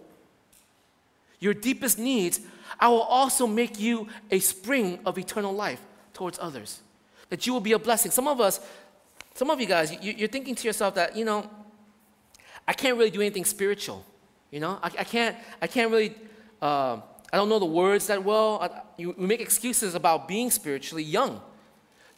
your 1.40 1.54
deepest 1.54 2.00
needs, 2.00 2.40
I 2.80 2.90
will 2.90 3.02
also 3.02 3.48
make 3.48 3.80
you 3.80 4.08
a 4.32 4.40
spring 4.40 5.00
of 5.06 5.18
eternal 5.18 5.54
life 5.54 5.82
towards 6.14 6.40
others. 6.40 6.82
That 7.30 7.46
you 7.46 7.54
will 7.54 7.62
be 7.62 7.74
a 7.74 7.80
blessing. 7.80 8.12
Some 8.12 8.28
of 8.28 8.42
us, 8.42 8.60
some 9.34 9.50
of 9.50 9.60
you 9.60 9.68
guys, 9.68 9.92
you, 10.02 10.26
are 10.26 10.30
thinking 10.30 10.56
to 10.56 10.68
yourself 10.68 10.96
that, 10.96 11.16
you 11.16 11.26
know, 11.26 11.50
I 12.68 12.74
can't 12.74 12.98
really 12.98 13.12
do 13.12 13.22
anything 13.22 13.46
spiritual. 13.46 14.04
You 14.56 14.62
know, 14.62 14.80
I, 14.82 14.86
I 14.86 15.04
can't, 15.04 15.36
I 15.62 15.68
can't 15.68 15.92
really, 15.92 16.16
uh, 16.62 17.02
I 17.34 17.36
don't 17.36 17.50
know 17.50 17.60
the 17.60 17.66
words 17.66 18.08
that 18.08 18.24
well. 18.24 18.60
I, 18.62 18.84
you, 18.96 19.14
we 19.18 19.28
make 19.28 19.42
excuses 19.42 19.96
about 19.96 20.30
being 20.30 20.50
spiritually 20.50 21.04
young. 21.04 21.42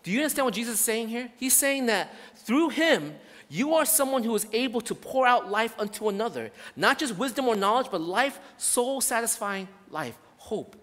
Do 0.03 0.11
you 0.11 0.19
understand 0.19 0.45
what 0.45 0.53
Jesus 0.53 0.75
is 0.75 0.79
saying 0.79 1.07
here? 1.07 1.31
He's 1.37 1.55
saying 1.55 1.87
that 1.87 2.13
through 2.35 2.69
him, 2.69 3.15
you 3.49 3.73
are 3.73 3.85
someone 3.85 4.21
who 4.21 4.35
is 4.35 4.45
able 4.53 4.81
to 4.81 4.93
pour 4.93 5.25
out 5.25 5.49
life 5.49 5.73
unto 5.79 6.09
another. 6.09 6.51
Not 6.75 6.99
just 6.99 7.17
wisdom 7.17 7.47
or 7.47 7.55
knowledge, 7.55 7.87
but 7.89 8.01
life, 8.01 8.39
soul 8.57 9.01
satisfying 9.01 9.67
life, 9.89 10.15
hope. 10.37 10.75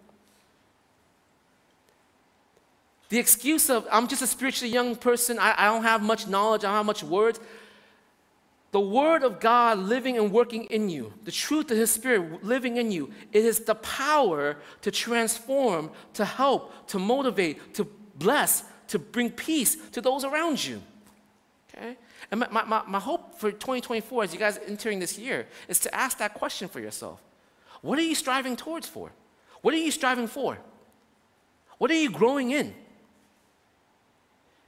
The 3.10 3.20
excuse 3.20 3.70
of, 3.70 3.86
I'm 3.92 4.08
just 4.08 4.22
a 4.22 4.26
spiritually 4.26 4.74
young 4.74 4.96
person, 4.96 5.38
I, 5.38 5.54
I 5.56 5.66
don't 5.66 5.84
have 5.84 6.02
much 6.02 6.26
knowledge, 6.26 6.64
I 6.64 6.66
don't 6.66 6.78
have 6.78 6.86
much 6.86 7.04
words. 7.04 7.38
The 8.74 8.80
Word 8.80 9.22
of 9.22 9.38
God 9.38 9.78
living 9.78 10.18
and 10.18 10.32
working 10.32 10.64
in 10.64 10.88
you, 10.88 11.12
the 11.22 11.30
truth 11.30 11.70
of 11.70 11.76
His 11.76 11.92
Spirit 11.92 12.42
living 12.42 12.76
in 12.76 12.90
you, 12.90 13.08
it 13.30 13.44
is 13.44 13.60
the 13.60 13.76
power 13.76 14.56
to 14.82 14.90
transform, 14.90 15.92
to 16.14 16.24
help, 16.24 16.88
to 16.88 16.98
motivate, 16.98 17.74
to 17.74 17.84
bless, 18.16 18.64
to 18.88 18.98
bring 18.98 19.30
peace 19.30 19.76
to 19.92 20.00
those 20.00 20.24
around 20.24 20.64
you. 20.64 20.82
Okay? 21.72 21.96
And 22.32 22.40
my, 22.40 22.64
my, 22.64 22.82
my 22.84 22.98
hope 22.98 23.38
for 23.38 23.52
2024, 23.52 24.24
as 24.24 24.32
you 24.32 24.40
guys 24.40 24.58
entering 24.66 24.98
this 24.98 25.16
year, 25.20 25.46
is 25.68 25.78
to 25.78 25.94
ask 25.94 26.18
that 26.18 26.34
question 26.34 26.66
for 26.66 26.80
yourself. 26.80 27.22
What 27.80 27.96
are 28.00 28.02
you 28.02 28.16
striving 28.16 28.56
towards 28.56 28.88
for? 28.88 29.12
What 29.62 29.72
are 29.72 29.76
you 29.76 29.92
striving 29.92 30.26
for? 30.26 30.58
What 31.78 31.92
are 31.92 31.94
you 31.94 32.10
growing 32.10 32.50
in? 32.50 32.74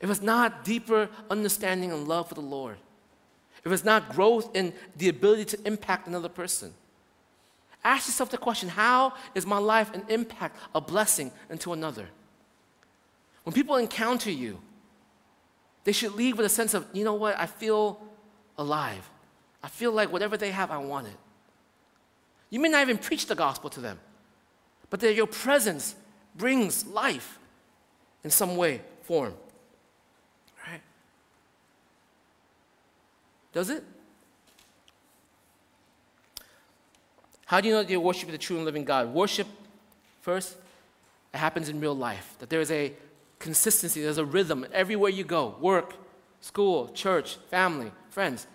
If 0.00 0.08
it's 0.08 0.22
not 0.22 0.62
deeper 0.62 1.08
understanding 1.28 1.90
and 1.90 2.06
love 2.06 2.28
for 2.28 2.34
the 2.36 2.40
Lord, 2.40 2.76
if 3.66 3.72
it's 3.72 3.84
not 3.84 4.10
growth 4.10 4.54
in 4.54 4.72
the 4.96 5.08
ability 5.08 5.44
to 5.44 5.66
impact 5.66 6.06
another 6.06 6.28
person, 6.28 6.72
ask 7.82 8.06
yourself 8.06 8.30
the 8.30 8.38
question 8.38 8.68
how 8.68 9.12
is 9.34 9.44
my 9.44 9.58
life 9.58 9.92
an 9.92 10.04
impact, 10.08 10.56
a 10.72 10.80
blessing 10.80 11.32
into 11.50 11.72
another? 11.72 12.06
When 13.42 13.52
people 13.52 13.76
encounter 13.76 14.30
you, 14.30 14.60
they 15.82 15.90
should 15.90 16.14
leave 16.14 16.36
with 16.36 16.46
a 16.46 16.48
sense 16.50 16.74
of, 16.74 16.86
you 16.92 17.04
know 17.04 17.14
what, 17.14 17.36
I 17.38 17.46
feel 17.46 18.00
alive. 18.56 19.08
I 19.64 19.68
feel 19.68 19.90
like 19.90 20.12
whatever 20.12 20.36
they 20.36 20.52
have, 20.52 20.70
I 20.70 20.78
want 20.78 21.08
it. 21.08 21.16
You 22.50 22.60
may 22.60 22.68
not 22.68 22.82
even 22.82 22.98
preach 22.98 23.26
the 23.26 23.34
gospel 23.34 23.68
to 23.70 23.80
them, 23.80 23.98
but 24.90 25.00
that 25.00 25.14
your 25.14 25.26
presence 25.26 25.96
brings 26.36 26.86
life 26.86 27.40
in 28.22 28.30
some 28.30 28.56
way, 28.56 28.82
form. 29.02 29.34
Does 33.56 33.70
it? 33.70 33.82
How 37.46 37.62
do 37.62 37.68
you 37.68 37.74
know 37.74 37.82
that 37.82 37.90
you're 37.90 38.00
worshiping 38.00 38.32
the 38.32 38.38
true 38.38 38.56
and 38.56 38.66
living 38.66 38.84
God? 38.84 39.14
Worship, 39.14 39.46
first, 40.20 40.58
it 41.32 41.38
happens 41.38 41.70
in 41.70 41.80
real 41.80 41.96
life. 41.96 42.34
That 42.40 42.50
there 42.50 42.60
is 42.60 42.70
a 42.70 42.92
consistency, 43.38 44.02
there's 44.02 44.18
a 44.18 44.26
rhythm 44.26 44.66
everywhere 44.74 45.10
you 45.10 45.24
go 45.24 45.56
work, 45.58 45.94
school, 46.42 46.88
church, 46.88 47.36
family, 47.50 47.92
friends 48.10 48.46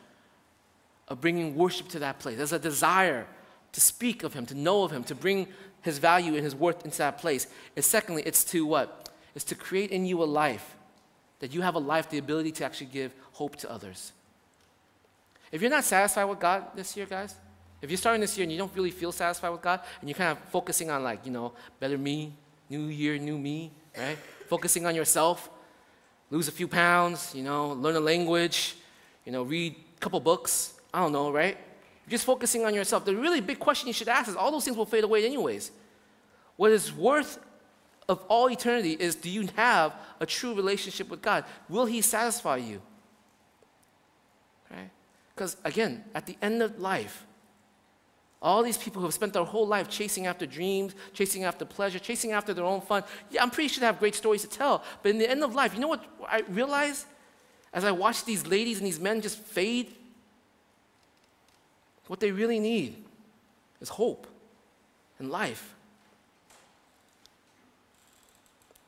of 1.08 1.20
bringing 1.20 1.56
worship 1.56 1.88
to 1.88 2.00
that 2.00 2.20
place. 2.20 2.38
There's 2.38 2.54
a 2.54 2.60
desire 2.60 3.26
to 3.72 3.82
speak 3.82 4.22
of 4.22 4.36
Him, 4.36 4.46
to 4.46 4.54
know 4.54 4.84
of 4.84 4.92
Him, 4.92 5.04
to 5.06 5.16
bring 5.16 5.48
His 5.82 5.98
value 5.98 6.36
and 6.36 6.44
His 6.44 6.54
worth 6.54 6.86
into 6.86 7.00
that 7.00 7.18
place. 7.18 7.48
And 7.76 7.84
secondly, 7.84 8.22
it's 8.24 8.44
to 8.52 8.68
what? 8.68 9.10
It's 9.34 9.46
to 9.46 9.56
create 9.56 9.90
in 9.90 10.06
you 10.06 10.22
a 10.22 10.26
life, 10.26 10.76
that 11.40 11.56
you 11.56 11.62
have 11.62 11.74
a 11.74 11.80
life, 11.80 12.12
the 12.12 12.20
ability 12.20 12.52
to 12.52 12.66
actually 12.66 12.92
give 12.94 13.16
hope 13.32 13.56
to 13.56 13.72
others. 13.72 14.14
If 15.52 15.62
you're 15.62 15.70
not 15.70 15.84
satisfied 15.84 16.26
with 16.26 16.40
God 16.40 16.66
this 16.76 16.96
year, 16.96 17.06
guys, 17.06 17.36
if 17.82 17.90
you're 17.90 17.98
starting 17.98 18.22
this 18.22 18.38
year 18.38 18.44
and 18.44 18.52
you 18.52 18.58
don't 18.58 18.74
really 18.76 18.92
feel 18.92 19.12
satisfied 19.12 19.50
with 19.50 19.62
God, 19.62 19.82
and 20.00 20.10
you're 20.10 20.18
kind 20.18 20.32
of 20.32 20.40
focusing 20.50 20.90
on, 20.90 21.04
like, 21.04 21.26
you 21.26 21.32
know, 21.32 21.54
better 21.80 21.98
me, 21.98 22.34
new 22.70 22.86
year, 22.86 23.18
new 23.18 23.38
me, 23.38 23.72
right? 23.98 24.18
focusing 24.52 24.86
on 24.86 24.94
yourself, 24.94 25.50
lose 26.30 26.50
a 26.50 26.52
few 26.52 26.68
pounds, 26.68 27.34
you 27.34 27.42
know, 27.42 27.70
learn 27.70 27.96
a 27.96 28.02
language, 28.02 28.76
you 29.26 29.32
know, 29.32 29.44
read 29.44 29.74
a 29.96 30.00
couple 30.02 30.20
books, 30.20 30.74
I 30.94 31.00
don't 31.00 31.14
know, 31.14 31.32
right? 31.32 31.58
Just 32.10 32.26
focusing 32.26 32.66
on 32.66 32.74
yourself. 32.74 33.06
The 33.06 33.16
really 33.16 33.40
big 33.40 33.60
question 33.60 33.88
you 33.88 33.94
should 33.94 34.10
ask 34.10 34.28
is 34.28 34.36
all 34.36 34.52
those 34.52 34.66
things 34.66 34.76
will 34.76 34.86
fade 34.86 35.06
away 35.06 35.26
anyways. 35.26 35.72
What 36.58 36.72
is 36.72 36.92
worth 36.92 37.40
of 38.10 38.24
all 38.28 38.50
eternity 38.50 38.92
is 38.92 39.16
do 39.16 39.30
you 39.30 39.48
have 39.56 39.96
a 40.20 40.26
true 40.26 40.54
relationship 40.54 41.10
with 41.10 41.22
God? 41.22 41.46
Will 41.70 41.86
He 41.86 42.02
satisfy 42.02 42.58
you? 42.58 42.82
Because 45.42 45.58
again, 45.64 46.04
at 46.14 46.28
the 46.28 46.38
end 46.40 46.62
of 46.62 46.80
life, 46.80 47.26
all 48.44 48.62
these 48.62 48.78
people 48.78 49.00
who 49.00 49.08
have 49.08 49.14
spent 49.16 49.34
their 49.34 49.44
whole 49.44 49.66
life 49.66 49.90
chasing 49.90 50.28
after 50.28 50.46
dreams, 50.46 50.94
chasing 51.14 51.46
after 51.46 51.66
pleasure, 51.66 51.98
chasing 51.98 52.32
after 52.32 52.54
their 52.54 52.64
own 52.64 52.80
fun. 52.80 53.04
Yeah, 53.32 53.42
I'm 53.42 53.50
pretty 53.50 53.70
sure 53.70 53.80
they 53.80 53.88
have 53.88 53.98
great 53.98 54.14
stories 54.14 54.44
to 54.44 54.48
tell. 54.48 54.84
But 55.02 55.10
in 55.10 55.18
the 55.18 55.28
end 55.28 55.44
of 55.44 55.56
life, 55.56 55.74
you 55.74 55.80
know 55.80 55.88
what 55.88 56.06
I 56.28 56.42
realize 56.42 57.08
as 57.74 57.84
I 57.84 57.90
watch 57.90 58.24
these 58.24 58.46
ladies 58.46 58.78
and 58.78 58.86
these 58.86 59.00
men 59.00 59.20
just 59.20 59.40
fade? 59.40 59.96
What 62.06 62.20
they 62.20 62.32
really 62.32 62.60
need 62.60 63.04
is 63.82 63.90
hope 63.90 64.28
and 65.18 65.32
life. 65.32 65.74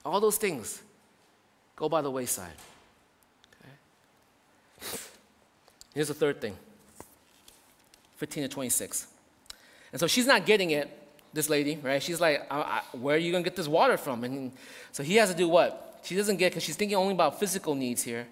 All 0.05 0.19
those 0.19 0.37
things 0.37 0.83
go 1.75 1.89
by 1.89 2.03
the 2.03 2.11
wayside. 2.11 2.53
Okay? 3.59 4.99
Here's 5.93 6.07
the 6.07 6.13
third 6.13 6.41
thing 6.41 6.57
15 8.17 8.43
to 8.43 8.49
26. 8.49 9.07
And 9.91 9.99
so 9.99 10.07
she's 10.07 10.25
not 10.25 10.45
getting 10.45 10.71
it, 10.71 10.89
this 11.33 11.49
lady, 11.49 11.79
right? 11.81 12.01
She's 12.01 12.21
like, 12.21 12.45
I, 12.49 12.61
I, 12.61 12.97
where 12.97 13.15
are 13.15 13.19
you 13.19 13.31
going 13.31 13.43
to 13.43 13.49
get 13.49 13.55
this 13.55 13.67
water 13.67 13.97
from? 13.97 14.23
And 14.23 14.51
so 14.91 15.03
he 15.03 15.15
has 15.15 15.29
to 15.29 15.35
do 15.35 15.47
what? 15.47 15.99
She 16.03 16.15
doesn't 16.15 16.37
get 16.37 16.51
because 16.51 16.63
she's 16.63 16.75
thinking 16.75 16.97
only 16.97 17.13
about 17.13 17.39
physical 17.39 17.75
needs 17.75 18.03
here. 18.03 18.27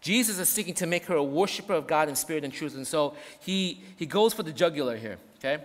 Jesus 0.00 0.38
is 0.38 0.48
seeking 0.48 0.74
to 0.74 0.86
make 0.86 1.04
her 1.06 1.14
a 1.14 1.22
worshiper 1.22 1.74
of 1.74 1.86
God 1.86 2.08
in 2.08 2.16
spirit 2.16 2.44
and 2.44 2.52
truth. 2.52 2.74
And 2.74 2.86
so 2.86 3.14
he, 3.40 3.80
he 3.96 4.04
goes 4.04 4.34
for 4.34 4.42
the 4.42 4.52
jugular 4.52 4.96
here, 4.96 5.16
okay? 5.38 5.62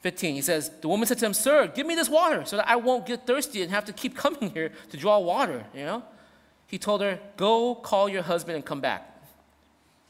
15, 0.00 0.34
he 0.34 0.40
says, 0.42 0.70
The 0.80 0.88
woman 0.88 1.06
said 1.06 1.18
to 1.18 1.26
him, 1.26 1.34
Sir, 1.34 1.68
give 1.68 1.86
me 1.86 1.94
this 1.94 2.08
water 2.08 2.44
so 2.44 2.56
that 2.56 2.68
I 2.68 2.76
won't 2.76 3.06
get 3.06 3.26
thirsty 3.26 3.62
and 3.62 3.70
have 3.70 3.84
to 3.84 3.92
keep 3.92 4.16
coming 4.16 4.50
here 4.50 4.72
to 4.90 4.96
draw 4.96 5.18
water, 5.18 5.64
you 5.74 5.84
know? 5.84 6.02
He 6.66 6.78
told 6.78 7.00
her, 7.00 7.20
Go 7.36 7.74
call 7.74 8.08
your 8.08 8.22
husband 8.22 8.56
and 8.56 8.64
come 8.64 8.80
back, 8.80 9.09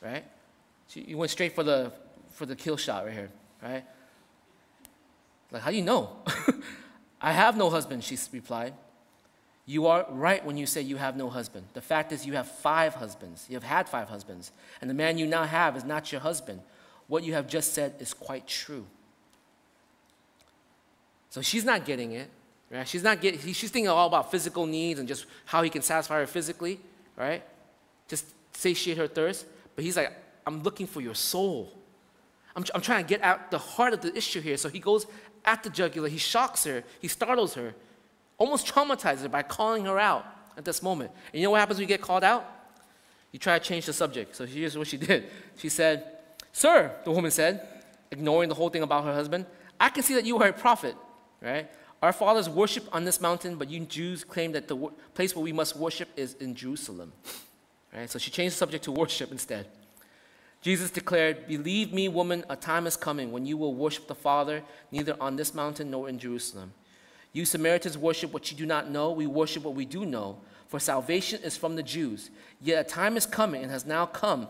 right? 0.01 0.25
She, 0.89 1.03
he 1.03 1.15
went 1.15 1.31
straight 1.31 1.55
for 1.55 1.63
the, 1.63 1.93
for 2.33 2.47
the 2.47 2.57
kill 2.57 2.77
shot 2.77 3.05
right 3.05 3.15
here, 3.15 3.31
right? 3.63 3.85
Like, 5.51 5.63
how 5.63 5.71
do 5.71 5.77
you 5.77 5.83
know? 5.83 6.17
I 7.21 7.33
have 7.33 7.57
no 7.57 7.71
husband, 7.71 8.03
she 8.05 8.19
replied. 8.33 8.75
You 9.67 9.87
are 9.87 10.07
right 10.11 10.45
when 10.45 10.57
you 10.57 10.67
say 10.67 10.81
you 10.81 10.97
have 10.97 11.17
no 11.17 11.29
husband. 11.29 11.67
The 11.75 11.81
fact 11.81 12.13
is, 12.13 12.27
you 12.27 12.33
have 12.33 12.49
five 12.49 12.95
husbands. 12.95 13.47
You 13.49 13.55
have 13.55 13.63
had 13.63 13.89
five 13.89 14.09
husbands. 14.09 14.53
And 14.81 14.89
the 14.89 14.95
man 14.95 15.19
you 15.19 15.27
now 15.27 15.45
have 15.45 15.77
is 15.77 15.85
not 15.85 16.11
your 16.11 16.21
husband. 16.21 16.61
What 17.07 17.23
you 17.25 17.35
have 17.35 17.47
just 17.47 17.73
said 17.73 17.95
is 18.01 18.15
quite 18.15 18.47
true. 18.47 18.87
So 21.29 21.43
she's 21.43 21.65
not 21.65 21.85
getting 21.85 22.13
it, 22.13 22.29
right? 22.71 22.89
She's 22.89 23.05
not 23.05 23.21
getting, 23.21 23.41
she's 23.53 23.71
thinking 23.71 23.89
all 23.89 24.09
about 24.09 24.31
physical 24.31 24.67
needs 24.67 24.99
and 24.99 25.07
just 25.07 25.27
how 25.45 25.63
he 25.63 25.71
can 25.71 25.83
satisfy 25.83 26.19
her 26.19 26.27
physically, 26.27 26.81
right? 27.17 27.45
Just 28.09 28.27
satiate 28.53 28.99
her 28.99 29.07
thirst. 29.07 29.47
But 29.81 29.87
he's 29.87 29.97
like, 29.97 30.13
I'm 30.47 30.63
looking 30.63 30.87
for 30.87 31.01
your 31.01 31.15
soul. 31.15 31.73
I'm, 32.55 32.67
I'm 32.75 32.83
trying 32.83 33.03
to 33.03 33.09
get 33.09 33.23
at 33.23 33.51
the 33.51 33.57
heart 33.57 33.95
of 33.95 34.03
the 34.03 34.15
issue 34.15 34.43
here. 34.43 34.59
So 34.59 34.69
he 34.69 34.79
goes 34.79 35.07
at 35.43 35.63
the 35.63 35.71
jugular. 35.71 36.07
He 36.07 36.19
shocks 36.19 36.65
her, 36.65 36.85
he 37.01 37.09
startles 37.09 37.55
her, 37.55 37.75
almost 38.37 38.67
traumatizes 38.67 39.23
her 39.23 39.31
by 39.31 39.43
calling 39.43 39.87
her 39.87 39.99
out 39.99 40.27
at 40.59 40.67
this 40.67 40.83
moment. 40.83 41.13
And 41.33 41.41
you 41.41 41.47
know 41.47 41.53
what 41.53 41.61
happens 41.61 41.79
when 41.79 41.85
you 41.85 41.89
get 41.89 42.03
called 42.03 42.23
out? 42.23 42.47
You 43.33 43.39
try 43.39 43.59
to 43.59 43.65
change 43.65 43.87
the 43.87 43.95
subject. 43.95 44.37
So 44.37 44.45
here's 44.45 44.77
what 44.77 44.87
she 44.87 44.97
did. 45.09 45.31
She 45.57 45.71
said, 45.71 46.19
Sir, 46.53 46.95
the 47.07 47.11
woman 47.11 47.31
said, 47.31 47.67
ignoring 48.11 48.51
the 48.51 48.55
whole 48.55 48.69
thing 48.69 48.83
about 48.83 49.05
her 49.05 49.15
husband, 49.15 49.47
I 49.81 49.89
can 49.89 50.03
see 50.03 50.13
that 50.17 50.27
you 50.27 50.37
are 50.43 50.49
a 50.49 50.53
prophet, 50.53 50.95
right? 51.41 51.71
Our 52.03 52.13
fathers 52.13 52.51
worship 52.51 52.87
on 52.93 53.07
this 53.07 53.19
mountain, 53.19 53.57
but 53.57 53.71
you 53.71 53.81
Jews 53.87 54.25
claim 54.25 54.53
that 54.53 54.69
the 54.69 54.77
place 55.15 55.35
where 55.35 55.43
we 55.43 55.55
must 55.55 55.75
worship 55.75 56.11
is 56.19 56.35
in 56.35 56.55
Jerusalem. 56.55 57.15
Right? 57.95 58.09
So 58.09 58.19
she 58.19 58.31
changed 58.31 58.55
the 58.55 58.59
subject 58.59 58.85
to 58.85 58.93
worship 58.93 59.33
instead. 59.33 59.67
Jesus 60.63 60.91
declared, 60.91 61.47
Believe 61.49 61.93
me, 61.93 62.09
woman, 62.09 62.45
a 62.49 62.57
time 62.57 62.87
is 62.87 62.97
coming 62.97 63.33
when 63.33 63.47
you 63.47 63.57
will 63.57 63.75
worship 63.75 64.07
the 64.07 64.15
Father 64.15 64.63
neither 64.93 65.17
on 65.21 65.37
this 65.37 65.55
mountain 65.55 65.91
nor 65.91 66.09
in 66.09 66.19
Jerusalem. 66.19 66.73
You 67.33 67.45
Samaritans 67.45 67.97
worship 67.97 68.33
what 68.33 68.51
you 68.51 68.57
do 68.57 68.67
not 68.67 68.91
know, 68.91 69.13
we 69.13 69.27
worship 69.27 69.63
what 69.63 69.75
we 69.75 69.85
do 69.85 70.05
know, 70.05 70.39
for 70.69 70.79
salvation 70.79 71.41
is 71.43 71.57
from 71.57 71.77
the 71.77 71.83
Jews. 71.83 72.31
Yet 72.61 72.87
a 72.87 72.89
time 72.89 73.17
is 73.17 73.27
coming 73.27 73.63
and 73.63 73.71
has 73.71 73.87
now 73.87 74.07
come 74.07 74.49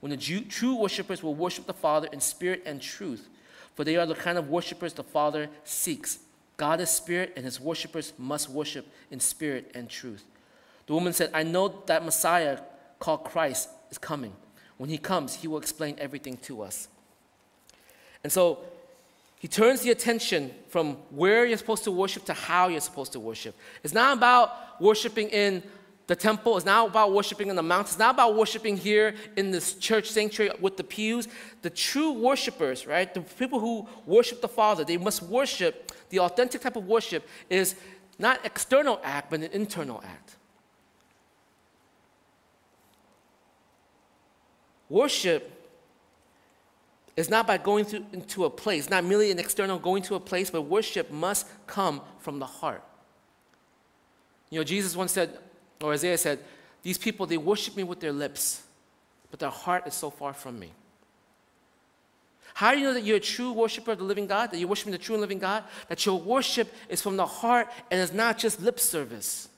when 0.00 0.10
the 0.10 0.16
Jew, 0.16 0.40
true 0.40 0.74
worshippers 0.74 1.22
will 1.22 1.34
worship 1.34 1.66
the 1.66 1.72
Father 1.72 2.08
in 2.12 2.20
spirit 2.20 2.62
and 2.66 2.82
truth, 2.82 3.28
for 3.76 3.84
they 3.84 3.96
are 3.96 4.04
the 4.04 4.16
kind 4.16 4.36
of 4.36 4.50
worshippers 4.50 4.94
the 4.94 5.04
Father 5.04 5.48
seeks. 5.62 6.18
God 6.56 6.80
is 6.80 6.90
spirit, 6.90 7.32
and 7.36 7.44
his 7.44 7.60
worshippers 7.60 8.12
must 8.18 8.48
worship 8.48 8.86
in 9.12 9.20
spirit 9.20 9.70
and 9.74 9.88
truth. 9.88 10.24
The 10.86 10.94
woman 10.94 11.12
said, 11.12 11.30
I 11.32 11.44
know 11.44 11.82
that 11.86 12.04
Messiah 12.04 12.58
called 13.02 13.24
Christ 13.24 13.68
is 13.90 13.98
coming. 13.98 14.32
When 14.78 14.88
he 14.88 14.96
comes, 14.96 15.34
he 15.34 15.48
will 15.48 15.58
explain 15.58 15.96
everything 15.98 16.36
to 16.48 16.62
us. 16.62 16.86
And 18.22 18.32
so 18.32 18.60
he 19.40 19.48
turns 19.48 19.80
the 19.80 19.90
attention 19.90 20.52
from 20.68 20.94
where 21.10 21.44
you're 21.44 21.58
supposed 21.58 21.82
to 21.84 21.90
worship 21.90 22.24
to 22.26 22.32
how 22.32 22.68
you're 22.68 22.80
supposed 22.80 23.10
to 23.12 23.20
worship. 23.20 23.56
It's 23.82 23.92
not 23.92 24.16
about 24.16 24.80
worshiping 24.80 25.30
in 25.30 25.64
the 26.06 26.14
temple. 26.14 26.56
It's 26.56 26.64
not 26.64 26.90
about 26.90 27.12
worshiping 27.12 27.48
in 27.48 27.56
the 27.56 27.62
mountains. 27.62 27.94
It's 27.94 27.98
not 27.98 28.14
about 28.14 28.36
worshiping 28.36 28.76
here 28.76 29.16
in 29.36 29.50
this 29.50 29.74
church 29.74 30.08
sanctuary 30.08 30.52
with 30.60 30.76
the 30.76 30.84
pews. 30.84 31.26
The 31.62 31.70
true 31.70 32.12
worshipers, 32.12 32.86
right, 32.86 33.12
the 33.12 33.22
people 33.22 33.58
who 33.58 33.88
worship 34.06 34.40
the 34.40 34.48
Father, 34.48 34.84
they 34.84 34.96
must 34.96 35.24
worship. 35.24 35.90
The 36.10 36.20
authentic 36.20 36.60
type 36.60 36.76
of 36.76 36.86
worship 36.86 37.28
is 37.50 37.74
not 38.20 38.46
external 38.46 39.00
act, 39.02 39.30
but 39.30 39.40
an 39.40 39.50
internal 39.52 40.00
act. 40.06 40.36
Worship 44.92 45.50
is 47.16 47.30
not 47.30 47.46
by 47.46 47.56
going 47.56 47.86
into 48.12 48.44
a 48.44 48.50
place, 48.50 48.90
not 48.90 49.02
merely 49.04 49.30
an 49.30 49.38
external 49.38 49.78
going 49.78 50.02
to 50.02 50.16
a 50.16 50.20
place, 50.20 50.50
but 50.50 50.62
worship 50.62 51.10
must 51.10 51.46
come 51.66 52.02
from 52.18 52.38
the 52.38 52.44
heart. 52.44 52.84
You 54.50 54.60
know, 54.60 54.64
Jesus 54.64 54.94
once 54.94 55.12
said, 55.12 55.38
or 55.80 55.94
Isaiah 55.94 56.18
said, 56.18 56.40
These 56.82 56.98
people, 56.98 57.24
they 57.24 57.38
worship 57.38 57.74
me 57.74 57.84
with 57.84 58.00
their 58.00 58.12
lips, 58.12 58.64
but 59.30 59.40
their 59.40 59.48
heart 59.48 59.86
is 59.86 59.94
so 59.94 60.10
far 60.10 60.34
from 60.34 60.58
me. 60.58 60.72
How 62.52 62.72
do 62.72 62.78
you 62.78 62.84
know 62.84 62.92
that 62.92 63.02
you're 63.02 63.16
a 63.16 63.20
true 63.20 63.52
worshiper 63.52 63.92
of 63.92 63.98
the 63.98 64.04
living 64.04 64.26
God, 64.26 64.50
that 64.50 64.58
you're 64.58 64.68
worshiping 64.68 64.92
the 64.92 64.98
true 64.98 65.14
and 65.14 65.22
living 65.22 65.38
God? 65.38 65.64
That 65.88 66.04
your 66.04 66.20
worship 66.20 66.70
is 66.90 67.00
from 67.00 67.16
the 67.16 67.24
heart 67.24 67.68
and 67.90 67.98
it's 67.98 68.12
not 68.12 68.36
just 68.36 68.60
lip 68.60 68.78
service. 68.78 69.48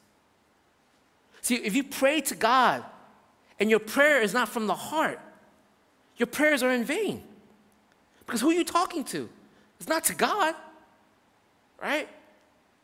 See, 1.40 1.56
if 1.56 1.74
you 1.74 1.82
pray 1.82 2.20
to 2.20 2.36
God 2.36 2.84
and 3.58 3.70
your 3.70 3.78
prayer 3.78 4.20
is 4.20 4.34
not 4.34 4.48
from 4.48 4.66
the 4.66 4.74
heart, 4.74 5.20
your 6.16 6.26
prayers 6.26 6.62
are 6.62 6.70
in 6.70 6.84
vain. 6.84 7.22
Because 8.26 8.40
who 8.40 8.50
are 8.50 8.54
you 8.54 8.64
talking 8.64 9.04
to? 9.04 9.28
It's 9.78 9.88
not 9.88 10.04
to 10.04 10.14
God, 10.14 10.54
right? 11.80 12.08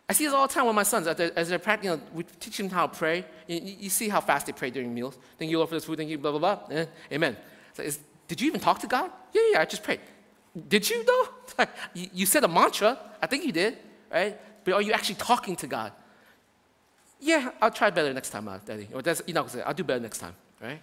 I 0.09 0.13
see 0.13 0.25
this 0.25 0.35
all 0.35 0.49
the 0.49 0.53
time 0.53 0.67
with 0.67 0.75
my 0.75 0.83
sons. 0.83 1.07
As 1.07 1.17
they're, 1.17 1.39
as 1.39 1.49
they're 1.49 1.59
practicing, 1.61 2.01
we 2.13 2.25
teach 2.25 2.57
them 2.57 2.69
how 2.69 2.89
to 2.89 2.99
pray. 2.99 3.25
You, 3.47 3.61
you, 3.63 3.91
see 3.91 4.09
how 4.09 4.21
fast 4.21 4.47
they 4.47 4.53
pray 4.53 4.71
during 4.71 4.93
meals. 4.93 5.17
Thank 5.39 5.53
you, 5.53 5.59
Lord, 5.59 5.69
for 5.69 5.77
this 5.77 5.85
food. 5.85 5.99
Thank 5.99 6.11
you, 6.11 6.19
blah, 6.19 6.33
blah, 6.33 6.41
blah. 6.41 6.77
Eh, 6.77 6.87
amen. 7.13 7.37
Is, 7.79 8.01
did 8.27 8.41
you 8.41 8.49
even 8.49 8.61
talk 8.61 8.81
to 8.81 8.89
God? 8.89 9.11
Yeah, 9.33 9.43
yeah, 9.53 9.61
I 9.61 9.65
just 9.67 9.85
prayed. 9.85 10.01
Did 10.69 10.91
you, 10.91 11.05
though? 11.05 11.65
you, 11.95 12.09
you 12.13 12.27
said 12.27 12.43
a 12.43 12.49
mantra. 12.49 12.99
I 13.23 13.27
think 13.29 13.45
you 13.45 13.53
did, 13.53 13.79
right? 14.13 14.37
But 14.65 14.75
are 14.75 14.83
you 14.83 14.93
actually 14.93 15.15
talking 15.15 15.55
to 15.57 15.67
God? 15.69 15.93
Yeah, 17.21 17.51
I'll 17.63 17.71
try 17.71 17.91
better 17.91 18.13
next 18.13 18.31
time, 18.31 18.49
uh, 18.49 18.59
Daddy. 18.65 18.89
Or 18.93 19.03
that's, 19.03 19.23
you 19.27 19.35
know, 19.35 19.47
I'll 19.65 19.75
do 19.75 19.85
better 19.85 20.01
next 20.01 20.19
time, 20.19 20.35
right? 20.61 20.81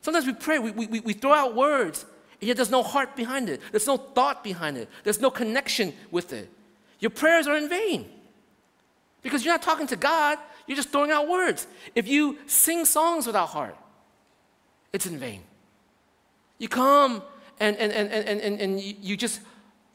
Sometimes 0.00 0.26
we 0.26 0.34
pray, 0.34 0.58
we, 0.58 0.70
we, 0.70 1.00
we 1.00 1.12
throw 1.12 1.32
out 1.32 1.54
words, 1.54 2.04
and 2.40 2.48
yet 2.48 2.56
there's 2.56 2.70
no 2.70 2.82
heart 2.82 3.16
behind 3.16 3.48
it. 3.48 3.60
There's 3.70 3.86
no 3.86 3.96
thought 3.96 4.44
behind 4.44 4.76
it. 4.76 4.88
There's 5.02 5.20
no 5.20 5.30
connection 5.30 5.94
with 6.10 6.32
it. 6.32 6.50
Your 7.00 7.10
prayers 7.10 7.46
are 7.46 7.56
in 7.56 7.68
vain. 7.68 8.10
Because 9.22 9.44
you're 9.44 9.54
not 9.54 9.62
talking 9.62 9.86
to 9.86 9.96
God, 9.96 10.38
you're 10.66 10.76
just 10.76 10.90
throwing 10.90 11.10
out 11.10 11.28
words. 11.28 11.66
If 11.94 12.06
you 12.06 12.38
sing 12.46 12.84
songs 12.84 13.26
without 13.26 13.48
heart, 13.48 13.76
it's 14.92 15.06
in 15.06 15.18
vain. 15.18 15.42
You 16.58 16.68
come 16.68 17.22
and, 17.58 17.76
and, 17.76 17.92
and, 17.92 18.12
and, 18.12 18.40
and, 18.40 18.60
and 18.60 18.80
you 18.80 19.16
just 19.16 19.40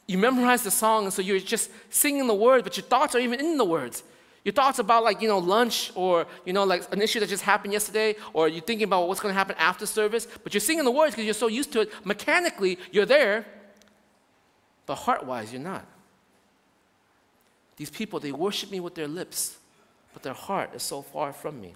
you 0.08 0.18
memorize 0.18 0.64
the 0.64 0.72
song, 0.72 1.04
and 1.04 1.14
so 1.14 1.22
you're 1.22 1.40
just 1.40 1.70
singing 1.92 2.26
the 2.26 2.34
words, 2.34 2.64
but 2.64 2.76
your 2.76 2.84
thoughts 2.84 3.14
are 3.14 3.20
even 3.20 3.40
in 3.40 3.58
the 3.58 3.64
words. 3.64 4.02
Your 4.46 4.54
thoughts 4.54 4.80
about 4.80 5.04
like, 5.04 5.22
you 5.22 5.28
know, 5.28 5.38
lunch 5.38 5.92
or, 5.96 6.26
you 6.46 6.54
know, 6.54 6.64
like 6.64 6.92
an 6.94 7.02
issue 7.02 7.20
that 7.20 7.28
just 7.28 7.44
happened 7.44 7.74
yesterday, 7.74 8.16
or 8.34 8.48
you're 8.48 8.62
thinking 8.62 8.86
about 8.86 9.08
what's 9.08 9.20
going 9.20 9.34
to 9.34 9.38
happen 9.38 9.56
after 9.60 9.86
service, 9.86 10.28
but 10.44 10.54
you're 10.54 10.62
singing 10.62 10.86
the 10.86 10.92
words 10.92 11.12
because 11.12 11.26
you're 11.26 11.34
so 11.34 11.48
used 11.48 11.74
to 11.74 11.82
it. 11.82 11.92
Mechanically, 12.06 12.80
you're 12.92 13.06
there, 13.06 13.46
but 14.86 14.96
heart-wise, 14.96 15.52
you're 15.52 15.62
not. 15.62 15.86
These 17.76 17.90
people, 17.90 18.20
they 18.20 18.32
worship 18.32 18.72
me 18.72 18.80
with 18.80 18.96
their 18.96 19.08
lips, 19.08 19.58
but 20.14 20.24
their 20.24 20.34
heart 20.34 20.72
is 20.74 20.84
so 20.84 21.02
far 21.02 21.32
from 21.34 21.62
me. 21.62 21.76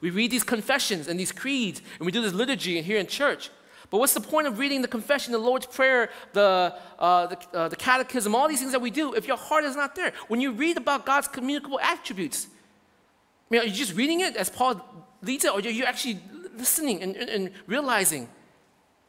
We 0.00 0.10
read 0.10 0.30
these 0.30 0.42
confessions 0.42 1.06
and 1.06 1.20
these 1.20 1.32
creeds, 1.32 1.80
and 1.98 2.06
we 2.06 2.12
do 2.12 2.22
this 2.22 2.34
liturgy 2.34 2.76
and 2.76 2.86
here 2.86 2.98
in 2.98 3.06
church. 3.06 3.50
But 3.92 3.98
what's 3.98 4.14
the 4.14 4.22
point 4.22 4.46
of 4.46 4.58
reading 4.58 4.80
the 4.80 4.88
confession, 4.88 5.32
the 5.32 5.38
Lord's 5.38 5.66
Prayer, 5.66 6.08
the, 6.32 6.74
uh, 6.98 7.26
the, 7.26 7.38
uh, 7.52 7.68
the 7.68 7.76
catechism, 7.76 8.34
all 8.34 8.48
these 8.48 8.58
things 8.58 8.72
that 8.72 8.80
we 8.80 8.90
do 8.90 9.12
if 9.12 9.28
your 9.28 9.36
heart 9.36 9.64
is 9.64 9.76
not 9.76 9.94
there? 9.94 10.14
When 10.28 10.40
you 10.40 10.52
read 10.52 10.78
about 10.78 11.04
God's 11.04 11.28
communicable 11.28 11.78
attributes, 11.78 12.46
I 12.46 13.46
mean, 13.50 13.60
are 13.60 13.64
you 13.66 13.72
just 13.74 13.94
reading 13.94 14.20
it 14.20 14.34
as 14.34 14.48
Paul 14.48 14.82
leads 15.20 15.44
it, 15.44 15.52
or 15.52 15.58
are 15.58 15.60
you 15.60 15.84
actually 15.84 16.22
listening 16.56 17.02
and, 17.02 17.14
and, 17.16 17.28
and 17.28 17.50
realizing 17.66 18.30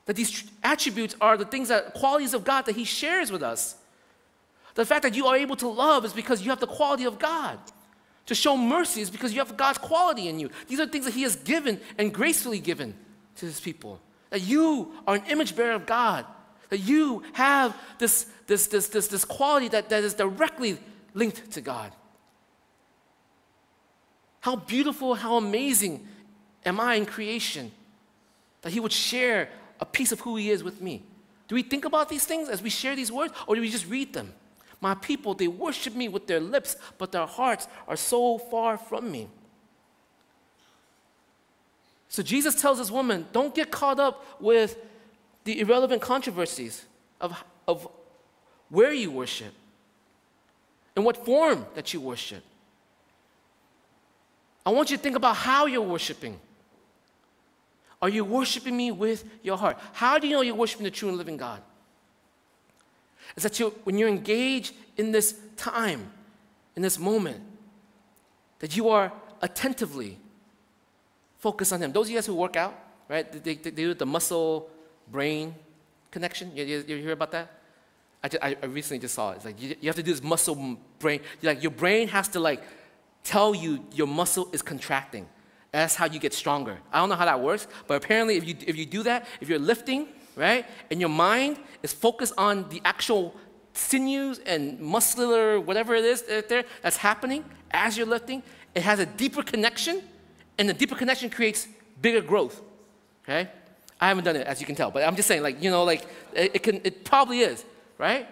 that 0.06 0.18
these 0.18 0.52
attributes 0.64 1.16
are 1.22 1.38
the 1.38 1.46
things 1.46 1.70
that, 1.70 1.94
qualities 1.94 2.34
of 2.34 2.44
God 2.44 2.66
that 2.66 2.76
He 2.76 2.84
shares 2.84 3.32
with 3.32 3.42
us? 3.42 3.78
The 4.76 4.86
fact 4.86 5.04
that 5.04 5.16
you 5.16 5.28
are 5.28 5.38
able 5.38 5.56
to 5.56 5.68
love 5.70 6.04
is 6.04 6.12
because 6.12 6.42
you 6.42 6.50
have 6.50 6.60
the 6.60 6.68
quality 6.68 7.06
of 7.06 7.18
God. 7.20 7.58
To 8.26 8.36
show 8.36 8.58
mercy 8.58 9.00
is 9.00 9.10
because 9.10 9.32
you 9.32 9.40
have 9.40 9.56
God's 9.56 9.78
quality 9.78 10.28
in 10.28 10.40
you. 10.40 10.50
These 10.68 10.82
are 10.82 10.88
things 10.88 11.06
that 11.06 11.14
He 11.14 11.22
has 11.22 11.38
given 11.38 11.80
and 11.98 12.14
gracefully 12.14 12.60
given 12.60 12.96
to 13.38 13.46
His 13.46 13.62
people 13.62 14.02
that 14.34 14.42
you 14.42 14.92
are 15.06 15.14
an 15.14 15.24
image 15.30 15.56
bearer 15.56 15.74
of 15.74 15.86
God, 15.86 16.26
that 16.70 16.80
you 16.80 17.22
have 17.34 17.78
this, 18.00 18.26
this, 18.48 18.66
this, 18.66 18.88
this, 18.88 19.08
this 19.08 19.24
quality 19.24 19.68
that, 19.68 19.90
that 19.90 20.04
is 20.04 20.16
directly 20.16 20.80
linked 21.14 21.52
to 21.52 21.62
God. 21.62 21.92
How 24.40 24.56
beautiful, 24.56 25.14
how 25.14 25.38
amazing 25.38 26.08
am 26.66 26.80
I 26.80 26.96
in 26.96 27.06
creation 27.06 27.72
that 28.64 28.74
He 28.74 28.80
would 28.80 28.92
share 28.92 29.50
a 29.80 29.86
piece 29.86 30.12
of 30.12 30.22
who 30.22 30.36
He 30.36 30.50
is 30.50 30.64
with 30.64 30.82
me. 30.82 31.04
Do 31.48 31.54
we 31.54 31.62
think 31.62 31.86
about 31.86 32.10
these 32.10 32.26
things 32.26 32.50
as 32.50 32.64
we 32.64 32.72
share 32.72 32.96
these 32.96 33.12
words, 33.12 33.36
or 33.46 33.54
do 33.54 33.62
we 33.62 33.70
just 33.70 33.86
read 33.86 34.14
them? 34.14 34.34
My 34.82 34.96
people, 34.96 35.36
they 35.36 35.48
worship 35.48 35.94
me 35.94 36.08
with 36.08 36.26
their 36.26 36.40
lips, 36.40 36.76
but 36.98 37.12
their 37.12 37.28
hearts 37.28 37.68
are 37.88 37.96
so 37.96 38.40
far 38.40 38.80
from 38.80 39.12
me. 39.12 39.28
So 42.14 42.22
Jesus 42.22 42.54
tells 42.54 42.78
this 42.78 42.92
woman, 42.92 43.26
don't 43.32 43.56
get 43.56 43.72
caught 43.72 44.00
up 44.00 44.24
with 44.40 44.78
the 45.46 45.60
irrelevant 45.60 46.04
controversies 46.04 46.86
of, 47.20 47.44
of 47.68 47.88
where 48.70 48.94
you 48.94 49.10
worship 49.10 49.52
and 50.96 51.04
what 51.04 51.26
form 51.26 51.66
that 51.74 51.92
you 51.92 52.00
worship. 52.00 52.44
I 54.64 54.70
want 54.70 54.92
you 54.92 54.98
to 54.98 55.02
think 55.02 55.16
about 55.16 55.38
how 55.38 55.66
you're 55.66 55.82
worshiping. 55.82 56.40
Are 58.00 58.10
you 58.10 58.24
worshiping 58.24 58.78
me 58.78 58.92
with 58.92 59.28
your 59.42 59.58
heart? 59.58 59.80
How 59.94 60.20
do 60.20 60.28
you 60.28 60.36
know 60.36 60.42
you're 60.42 60.54
worshiping 60.54 60.84
the 60.84 60.92
true 60.92 61.10
and 61.10 61.18
living 61.18 61.38
God? 61.38 61.64
Is 63.36 63.42
that 63.42 63.60
you, 63.60 63.74
when 63.86 63.98
you're 63.98 64.08
engaged 64.08 64.76
in 64.98 65.12
this 65.12 65.36
time, 65.58 66.12
in 66.76 66.84
this 66.84 67.00
moment, 67.00 67.42
that 68.60 68.78
you 68.78 68.90
are 68.90 69.12
attentively 69.42 70.20
Focus 71.44 71.74
on 71.74 71.82
Him. 71.82 71.92
Those 71.92 72.06
of 72.08 72.12
you 72.12 72.18
guys 72.18 72.26
who 72.26 72.36
work 72.36 72.56
out, 72.56 72.74
right? 73.10 73.30
They, 73.30 73.56
they, 73.56 73.56
they 73.56 73.72
do 73.72 73.94
the 73.94 74.06
muscle 74.06 74.70
brain 75.12 75.54
connection. 76.10 76.56
You, 76.56 76.64
you, 76.64 76.84
you 76.88 76.98
hear 76.98 77.12
about 77.12 77.32
that? 77.32 77.52
I, 78.24 78.30
just, 78.30 78.42
I, 78.42 78.66
recently 78.68 79.00
just 79.00 79.14
saw 79.14 79.32
it. 79.32 79.36
It's 79.36 79.46
like 79.46 79.62
you, 79.62 79.76
you 79.82 79.90
have 79.90 79.98
to 79.98 80.04
do 80.04 80.12
this 80.12 80.24
muscle 80.24 80.78
brain. 81.00 81.20
Like 81.42 81.62
your 81.62 81.74
brain 81.74 82.08
has 82.08 82.30
to 82.30 82.40
like 82.40 82.64
tell 83.26 83.54
you 83.54 83.86
your 83.94 84.08
muscle 84.08 84.48
is 84.54 84.62
contracting. 84.62 85.28
That's 85.74 85.96
how 85.96 86.06
you 86.06 86.18
get 86.18 86.34
stronger. 86.34 86.78
I 86.94 87.00
don't 87.00 87.10
know 87.10 87.16
how 87.16 87.26
that 87.26 87.42
works, 87.42 87.68
but 87.88 87.96
apparently 87.96 88.38
if 88.38 88.48
you, 88.48 88.56
if 88.66 88.78
you 88.78 88.86
do 88.86 89.04
that, 89.04 89.28
if 89.42 89.50
you're 89.50 89.60
lifting, 89.60 90.08
right, 90.38 90.66
and 90.90 91.02
your 91.02 91.10
mind 91.10 91.58
is 91.82 91.92
focused 91.92 92.36
on 92.38 92.70
the 92.70 92.82
actual 92.86 93.36
sinews 93.74 94.40
and 94.46 94.80
muscular, 94.80 95.60
whatever 95.60 95.94
it 95.94 96.06
is 96.06 96.22
there 96.48 96.64
that's 96.82 96.96
happening 96.96 97.44
as 97.72 97.98
you're 97.98 98.08
lifting, 98.08 98.44
it 98.76 98.84
has 98.84 99.00
a 99.00 99.06
deeper 99.06 99.44
connection, 99.44 100.04
and 100.58 100.70
the 100.70 100.74
deeper 100.74 100.96
connection 100.96 101.30
creates 101.30 101.68
bigger 102.02 102.22
growth. 102.22 102.62
Okay? 103.24 103.50
I 104.00 104.08
haven't 104.08 104.26
done 104.26 104.36
it, 104.36 104.46
as 104.46 104.60
you 104.60 104.66
can 104.66 104.76
tell, 104.76 104.92
but 104.92 105.04
I'm 105.04 105.16
just 105.16 105.28
saying, 105.28 105.44
like, 105.44 105.64
you 105.64 105.72
know, 105.72 105.84
like, 105.84 106.06
it, 106.34 106.56
it 106.56 106.64
can, 106.64 106.82
it 106.84 107.06
probably 107.06 107.40
is, 107.40 107.64
right? 107.98 108.28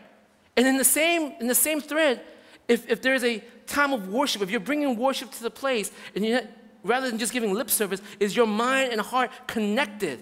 And 0.57 0.67
in 0.67 0.77
the 0.77 0.83
same, 0.83 1.33
in 1.39 1.47
the 1.47 1.55
same 1.55 1.79
thread, 1.79 2.21
if, 2.67 2.89
if 2.89 3.01
there's 3.01 3.23
a 3.23 3.39
time 3.67 3.93
of 3.93 4.09
worship, 4.09 4.41
if 4.41 4.51
you're 4.51 4.59
bringing 4.59 4.97
worship 4.97 5.31
to 5.31 5.43
the 5.43 5.49
place, 5.49 5.91
and 6.15 6.25
you're 6.25 6.41
not, 6.41 6.49
rather 6.83 7.09
than 7.09 7.17
just 7.17 7.31
giving 7.31 7.53
lip 7.53 7.69
service, 7.69 8.01
is 8.19 8.35
your 8.35 8.47
mind 8.47 8.91
and 8.91 9.01
heart 9.01 9.31
connected? 9.47 10.21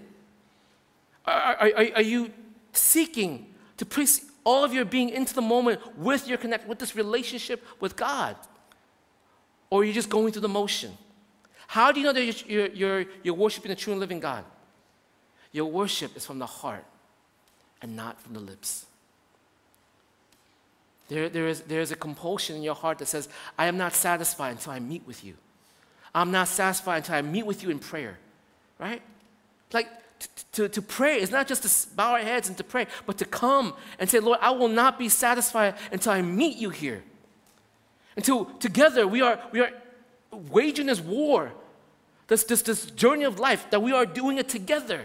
Are, 1.25 1.57
are, 1.57 1.71
are, 1.95 2.01
you 2.01 2.31
seeking 2.73 3.53
to 3.77 3.85
place 3.85 4.25
all 4.43 4.63
of 4.63 4.73
your 4.73 4.85
being 4.85 5.09
into 5.09 5.33
the 5.33 5.41
moment 5.41 5.79
with 5.97 6.27
your 6.27 6.37
connect, 6.37 6.67
with 6.67 6.79
this 6.79 6.95
relationship 6.95 7.63
with 7.79 7.95
God? 7.95 8.35
Or 9.69 9.81
are 9.81 9.83
you 9.83 9.93
just 9.93 10.09
going 10.09 10.31
through 10.31 10.41
the 10.41 10.49
motion? 10.49 10.97
How 11.69 11.91
do 11.91 11.99
you 11.99 12.05
know 12.07 12.13
that 12.13 12.49
you're, 12.49 12.67
you're, 12.69 13.05
you're 13.21 13.35
worshiping 13.35 13.69
the 13.69 13.75
true 13.75 13.93
and 13.93 13.99
living 13.99 14.19
God? 14.19 14.43
Your 15.51 15.69
worship 15.69 16.17
is 16.17 16.25
from 16.25 16.39
the 16.39 16.47
heart 16.47 16.83
and 17.79 17.95
not 17.95 18.19
from 18.19 18.33
the 18.33 18.39
lips. 18.39 18.87
There, 21.09 21.29
there, 21.29 21.47
is, 21.47 21.61
there 21.61 21.79
is 21.81 21.91
a 21.91 21.95
compulsion 21.95 22.55
in 22.55 22.63
your 22.63 22.73
heart 22.73 22.97
that 22.97 23.05
says, 23.05 23.29
I 23.55 23.67
am 23.67 23.77
not 23.77 23.93
satisfied 23.93 24.49
until 24.49 24.71
I 24.71 24.79
meet 24.79 25.03
with 25.05 25.23
you. 25.23 25.35
I'm 26.15 26.31
not 26.31 26.47
satisfied 26.47 26.97
until 26.97 27.13
I 27.13 27.21
meet 27.21 27.45
with 27.45 27.61
you 27.61 27.69
in 27.69 27.77
prayer, 27.77 28.17
right? 28.79 29.03
Like 29.71 29.89
to, 30.53 30.69
to, 30.69 30.81
pray 30.81 31.21
is 31.21 31.29
not 31.29 31.47
just 31.47 31.61
to 31.61 31.95
bow 31.95 32.13
our 32.13 32.19
heads 32.19 32.47
and 32.47 32.57
to 32.57 32.63
pray, 32.63 32.87
but 33.05 33.19
to 33.19 33.25
come 33.25 33.75
and 33.99 34.09
say, 34.09 34.19
Lord, 34.19 34.39
I 34.41 34.49
will 34.49 34.69
not 34.69 34.97
be 34.97 35.07
satisfied 35.07 35.75
until 35.91 36.13
I 36.13 36.23
meet 36.23 36.57
you 36.57 36.71
here. 36.71 37.03
Until 38.15 38.45
together 38.45 39.07
we 39.07 39.21
are, 39.21 39.39
we 39.51 39.59
are 39.59 39.71
waging 40.31 40.87
this 40.87 40.99
war, 40.99 41.51
this, 42.29 42.43
this, 42.45 42.61
this 42.61 42.85
journey 42.91 43.25
of 43.25 43.39
life, 43.39 43.69
that 43.71 43.81
we 43.81 43.91
are 43.91 44.05
doing 44.05 44.37
it 44.37 44.47
together. 44.47 45.01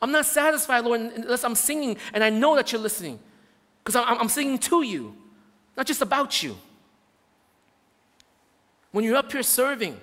I'm 0.00 0.12
not 0.12 0.26
satisfied, 0.26 0.84
Lord, 0.84 1.00
unless 1.00 1.42
I'm 1.44 1.54
singing 1.54 1.96
and 2.12 2.22
I 2.22 2.30
know 2.30 2.54
that 2.56 2.70
you're 2.70 2.80
listening. 2.80 3.18
Because 3.82 3.96
I'm, 3.96 4.18
I'm 4.18 4.28
singing 4.28 4.58
to 4.58 4.82
you, 4.82 5.16
not 5.76 5.86
just 5.86 6.02
about 6.02 6.42
you. 6.42 6.56
When 8.92 9.04
you're 9.04 9.16
up 9.16 9.32
here 9.32 9.42
serving, 9.42 9.98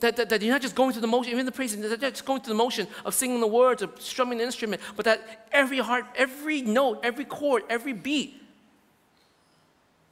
that, 0.00 0.16
that, 0.16 0.28
that, 0.28 0.42
you're 0.42 0.52
not 0.52 0.60
just 0.60 0.74
going 0.74 0.92
through 0.92 1.02
the 1.02 1.06
motion, 1.06 1.32
even 1.32 1.46
the 1.46 1.52
praise, 1.52 1.74
that 1.76 1.88
you're 1.88 2.10
just 2.10 2.24
going 2.24 2.40
through 2.42 2.52
the 2.52 2.58
motion 2.58 2.88
of 3.04 3.14
singing 3.14 3.40
the 3.40 3.46
words, 3.46 3.80
of 3.80 3.92
strumming 4.00 4.38
the 4.38 4.44
instrument, 4.44 4.82
but 4.96 5.04
that 5.04 5.46
every 5.52 5.78
heart, 5.78 6.04
every 6.16 6.62
note, 6.62 7.00
every 7.04 7.24
chord, 7.24 7.62
every 7.70 7.92
beat, 7.92 8.42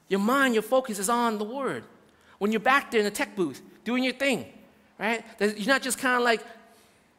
your 0.09 0.21
mind, 0.21 0.55
your 0.55 0.63
focus 0.63 0.99
is 0.99 1.09
on 1.09 1.39
the 1.39 1.45
word 1.45 1.85
when 2.39 2.53
you're 2.53 2.61
back 2.61 2.91
there 2.91 3.01
in 3.01 3.05
the 3.05 3.11
tech 3.11 3.35
booth 3.35 3.61
doing 3.85 4.05
your 4.05 4.13
thing, 4.13 4.47
right? 4.99 5.25
You're 5.41 5.67
not 5.67 5.83
just 5.83 5.99
kind 5.99 6.17
of 6.17 6.23
like 6.23 6.43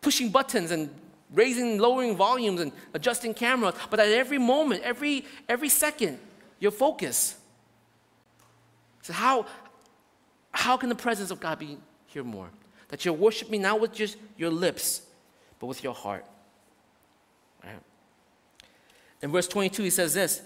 pushing 0.02 0.30
buttons 0.30 0.72
and 0.72 0.90
raising, 1.34 1.78
lowering 1.78 2.16
volumes 2.16 2.62
and 2.62 2.72
adjusting 2.94 3.34
cameras, 3.34 3.76
but 3.90 4.00
at 4.00 4.10
every 4.10 4.38
moment, 4.38 4.84
every, 4.84 5.26
every 5.50 5.70
second, 5.70 6.20
your 6.60 6.72
focus. 6.72 7.36
So 9.02 9.14
how, 9.14 9.46
how 10.52 10.78
can 10.78 10.90
the 10.90 10.96
presence 10.96 11.32
of 11.32 11.40
God 11.40 11.60
be 11.60 11.78
here 12.08 12.24
more? 12.24 12.50
That 12.90 13.04
you're 13.04 13.14
worshiping 13.14 13.62
not 13.64 13.80
with 13.80 13.94
just 13.94 14.18
your 14.38 14.52
lips, 14.52 15.02
but 15.60 15.66
with 15.68 15.84
your 15.84 15.94
heart. 15.94 16.26
Right? 17.64 17.80
In 19.22 19.32
verse 19.32 19.48
22, 19.48 19.84
he 19.84 19.90
says 19.90 20.14
this 20.14 20.42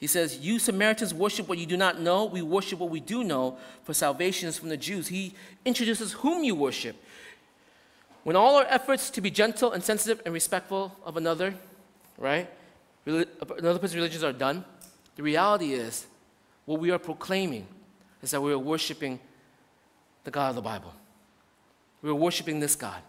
he 0.00 0.06
says, 0.06 0.38
You 0.38 0.58
Samaritans 0.58 1.12
worship 1.12 1.46
what 1.46 1.58
you 1.58 1.66
do 1.66 1.76
not 1.76 2.00
know. 2.00 2.24
We 2.24 2.40
worship 2.40 2.78
what 2.78 2.90
we 2.90 3.00
do 3.00 3.22
know, 3.22 3.58
for 3.84 3.92
salvation 3.92 4.48
is 4.48 4.58
from 4.58 4.70
the 4.70 4.76
Jews. 4.78 5.08
He 5.08 5.34
introduces 5.64 6.12
whom 6.12 6.42
you 6.42 6.54
worship. 6.54 6.96
When 8.24 8.34
all 8.34 8.56
our 8.56 8.64
efforts 8.64 9.10
to 9.10 9.20
be 9.20 9.30
gentle 9.30 9.72
and 9.72 9.84
sensitive 9.84 10.22
and 10.24 10.32
respectful 10.32 10.96
of 11.04 11.18
another, 11.18 11.54
right, 12.18 12.48
another 13.06 13.78
person's 13.78 13.96
religions 13.96 14.24
are 14.24 14.32
done, 14.32 14.64
the 15.16 15.22
reality 15.22 15.74
is 15.74 16.06
what 16.64 16.80
we 16.80 16.90
are 16.90 16.98
proclaiming 16.98 17.66
is 18.22 18.30
that 18.30 18.40
we 18.40 18.52
are 18.52 18.58
worshiping 18.58 19.20
the 20.24 20.30
God 20.30 20.50
of 20.50 20.54
the 20.56 20.62
Bible. 20.62 20.94
We 22.02 22.08
are 22.08 22.14
worshiping 22.14 22.60
this 22.60 22.74
God. 22.74 23.02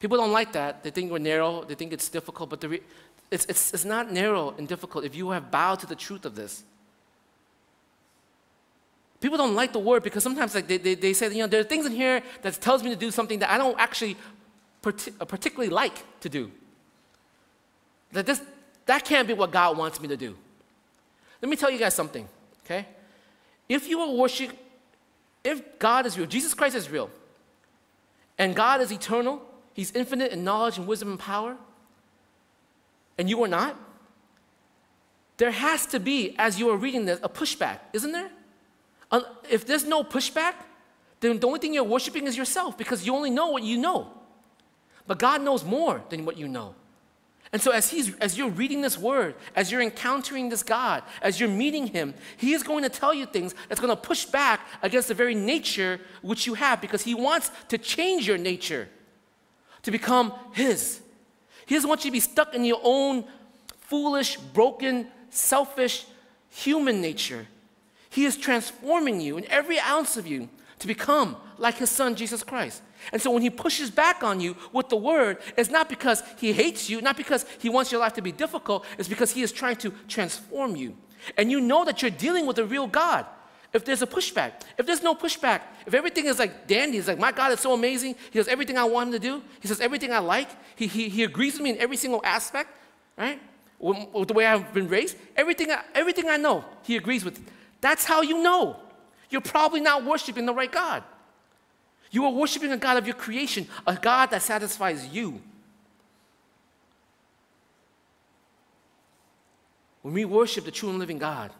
People 0.00 0.18
don't 0.18 0.32
like 0.32 0.52
that. 0.52 0.82
They 0.82 0.90
think 0.90 1.10
we're 1.10 1.18
narrow, 1.18 1.64
they 1.64 1.74
think 1.74 1.94
it's 1.94 2.10
difficult, 2.10 2.50
but 2.50 2.60
the, 2.60 2.68
re- 2.68 2.82
it's, 3.34 3.44
it's, 3.46 3.74
it's 3.74 3.84
not 3.84 4.12
narrow 4.12 4.54
and 4.56 4.68
difficult 4.68 5.04
if 5.04 5.14
you 5.16 5.30
have 5.30 5.50
bowed 5.50 5.80
to 5.80 5.86
the 5.86 5.96
truth 5.96 6.24
of 6.24 6.36
this. 6.36 6.62
People 9.20 9.38
don't 9.38 9.54
like 9.54 9.72
the 9.72 9.80
word 9.80 10.04
because 10.04 10.22
sometimes 10.22 10.54
like 10.54 10.68
they, 10.68 10.76
they, 10.76 10.94
they 10.94 11.12
say, 11.12 11.28
you 11.32 11.38
know, 11.38 11.48
there 11.48 11.60
are 11.60 11.64
things 11.64 11.84
in 11.84 11.92
here 11.92 12.22
that 12.42 12.54
tells 12.60 12.84
me 12.84 12.90
to 12.90 12.96
do 12.96 13.10
something 13.10 13.40
that 13.40 13.50
I 13.50 13.58
don't 13.58 13.78
actually 13.80 14.16
uh, 14.86 15.24
particularly 15.24 15.70
like 15.70 15.96
to 16.20 16.28
do. 16.28 16.52
That, 18.12 18.26
this, 18.26 18.40
that 18.86 19.04
can't 19.04 19.26
be 19.26 19.34
what 19.34 19.50
God 19.50 19.76
wants 19.76 20.00
me 20.00 20.06
to 20.08 20.16
do. 20.16 20.36
Let 21.42 21.48
me 21.48 21.56
tell 21.56 21.70
you 21.70 21.78
guys 21.78 21.94
something, 21.94 22.28
okay? 22.64 22.86
If 23.68 23.88
you 23.88 23.98
are 24.00 24.10
worship, 24.14 24.50
if 25.42 25.78
God 25.80 26.06
is 26.06 26.16
real, 26.16 26.28
Jesus 26.28 26.54
Christ 26.54 26.76
is 26.76 26.88
real, 26.88 27.10
and 28.38 28.54
God 28.54 28.80
is 28.80 28.92
eternal, 28.92 29.42
He's 29.72 29.90
infinite 29.90 30.30
in 30.30 30.44
knowledge 30.44 30.78
and 30.78 30.86
wisdom 30.86 31.10
and 31.10 31.18
power, 31.18 31.56
and 33.18 33.28
you 33.28 33.42
are 33.42 33.48
not, 33.48 33.76
there 35.36 35.50
has 35.50 35.86
to 35.86 36.00
be, 36.00 36.34
as 36.38 36.58
you 36.58 36.70
are 36.70 36.76
reading 36.76 37.06
this, 37.06 37.18
a 37.22 37.28
pushback, 37.28 37.80
isn't 37.92 38.12
there? 38.12 38.30
If 39.50 39.66
there's 39.66 39.84
no 39.84 40.04
pushback, 40.04 40.54
then 41.20 41.38
the 41.38 41.46
only 41.46 41.58
thing 41.58 41.74
you're 41.74 41.84
worshiping 41.84 42.26
is 42.26 42.36
yourself 42.36 42.76
because 42.76 43.06
you 43.06 43.14
only 43.14 43.30
know 43.30 43.48
what 43.48 43.62
you 43.62 43.78
know. 43.78 44.10
But 45.06 45.18
God 45.18 45.42
knows 45.42 45.64
more 45.64 46.02
than 46.08 46.24
what 46.24 46.36
you 46.36 46.48
know. 46.48 46.74
And 47.52 47.62
so, 47.62 47.70
as, 47.70 47.88
he's, 47.88 48.16
as 48.16 48.36
you're 48.36 48.50
reading 48.50 48.80
this 48.80 48.98
word, 48.98 49.36
as 49.54 49.70
you're 49.70 49.80
encountering 49.80 50.48
this 50.48 50.64
God, 50.64 51.04
as 51.22 51.38
you're 51.38 51.48
meeting 51.48 51.86
him, 51.86 52.14
he 52.36 52.52
is 52.52 52.64
going 52.64 52.82
to 52.82 52.88
tell 52.88 53.14
you 53.14 53.26
things 53.26 53.54
that's 53.68 53.80
going 53.80 53.94
to 53.94 54.00
push 54.00 54.24
back 54.24 54.60
against 54.82 55.06
the 55.06 55.14
very 55.14 55.36
nature 55.36 56.00
which 56.20 56.46
you 56.46 56.54
have 56.54 56.80
because 56.80 57.02
he 57.02 57.14
wants 57.14 57.52
to 57.68 57.78
change 57.78 58.26
your 58.26 58.38
nature 58.38 58.88
to 59.82 59.92
become 59.92 60.32
his. 60.52 61.00
He 61.66 61.74
doesn't 61.74 61.88
want 61.88 62.04
you 62.04 62.10
to 62.10 62.12
be 62.12 62.20
stuck 62.20 62.54
in 62.54 62.64
your 62.64 62.80
own 62.82 63.24
foolish, 63.80 64.36
broken, 64.36 65.08
selfish 65.30 66.06
human 66.48 67.00
nature. 67.00 67.46
He 68.10 68.24
is 68.24 68.36
transforming 68.36 69.20
you 69.20 69.36
in 69.36 69.44
every 69.50 69.80
ounce 69.80 70.16
of 70.16 70.26
you 70.26 70.48
to 70.78 70.86
become 70.86 71.36
like 71.58 71.76
his 71.76 71.90
son, 71.90 72.14
Jesus 72.14 72.42
Christ. 72.42 72.82
And 73.12 73.20
so 73.20 73.30
when 73.30 73.42
he 73.42 73.50
pushes 73.50 73.90
back 73.90 74.22
on 74.22 74.40
you 74.40 74.56
with 74.72 74.88
the 74.88 74.96
word, 74.96 75.38
it's 75.56 75.70
not 75.70 75.88
because 75.88 76.22
he 76.38 76.52
hates 76.52 76.88
you, 76.88 77.00
not 77.00 77.16
because 77.16 77.44
he 77.58 77.68
wants 77.68 77.92
your 77.92 78.00
life 78.00 78.14
to 78.14 78.22
be 78.22 78.32
difficult, 78.32 78.84
it's 78.98 79.08
because 79.08 79.32
he 79.32 79.42
is 79.42 79.52
trying 79.52 79.76
to 79.76 79.92
transform 80.08 80.76
you. 80.76 80.96
And 81.36 81.50
you 81.50 81.60
know 81.60 81.84
that 81.84 82.02
you're 82.02 82.10
dealing 82.10 82.46
with 82.46 82.58
a 82.58 82.64
real 82.64 82.86
God. 82.86 83.26
If 83.74 83.84
there's 83.84 84.02
a 84.02 84.06
pushback, 84.06 84.52
if 84.78 84.86
there's 84.86 85.02
no 85.02 85.16
pushback, 85.16 85.62
if 85.84 85.94
everything 85.94 86.26
is 86.26 86.38
like 86.38 86.68
dandy, 86.68 86.96
it's 86.96 87.08
like, 87.08 87.18
my 87.18 87.32
God 87.32 87.50
is 87.50 87.58
so 87.58 87.74
amazing. 87.74 88.14
He 88.30 88.38
does 88.38 88.46
everything 88.46 88.78
I 88.78 88.84
want 88.84 89.08
him 89.08 89.12
to 89.14 89.18
do. 89.18 89.42
He 89.60 89.66
says 89.66 89.80
everything 89.80 90.12
I 90.12 90.20
like. 90.20 90.48
He, 90.76 90.86
he, 90.86 91.08
he 91.08 91.24
agrees 91.24 91.54
with 91.54 91.62
me 91.62 91.70
in 91.70 91.78
every 91.78 91.96
single 91.96 92.20
aspect, 92.24 92.70
right? 93.18 93.40
With, 93.80 93.98
with 94.12 94.28
the 94.28 94.34
way 94.34 94.46
I've 94.46 94.72
been 94.72 94.88
raised. 94.88 95.16
Everything 95.36 95.72
I, 95.72 95.82
everything 95.92 96.30
I 96.30 96.36
know, 96.36 96.64
he 96.84 96.96
agrees 96.96 97.24
with. 97.24 97.44
That's 97.80 98.04
how 98.04 98.22
you 98.22 98.40
know. 98.44 98.76
You're 99.28 99.40
probably 99.40 99.80
not 99.80 100.04
worshiping 100.04 100.46
the 100.46 100.54
right 100.54 100.70
God. 100.70 101.02
You 102.12 102.24
are 102.26 102.32
worshiping 102.32 102.70
a 102.70 102.76
God 102.76 102.96
of 102.96 103.08
your 103.08 103.16
creation, 103.16 103.66
a 103.88 103.96
God 103.96 104.30
that 104.30 104.42
satisfies 104.42 105.08
you. 105.08 105.42
When 110.02 110.14
we 110.14 110.24
worship 110.24 110.64
the 110.64 110.70
true 110.70 110.90
and 110.90 111.00
living 111.00 111.18
God, 111.18 111.50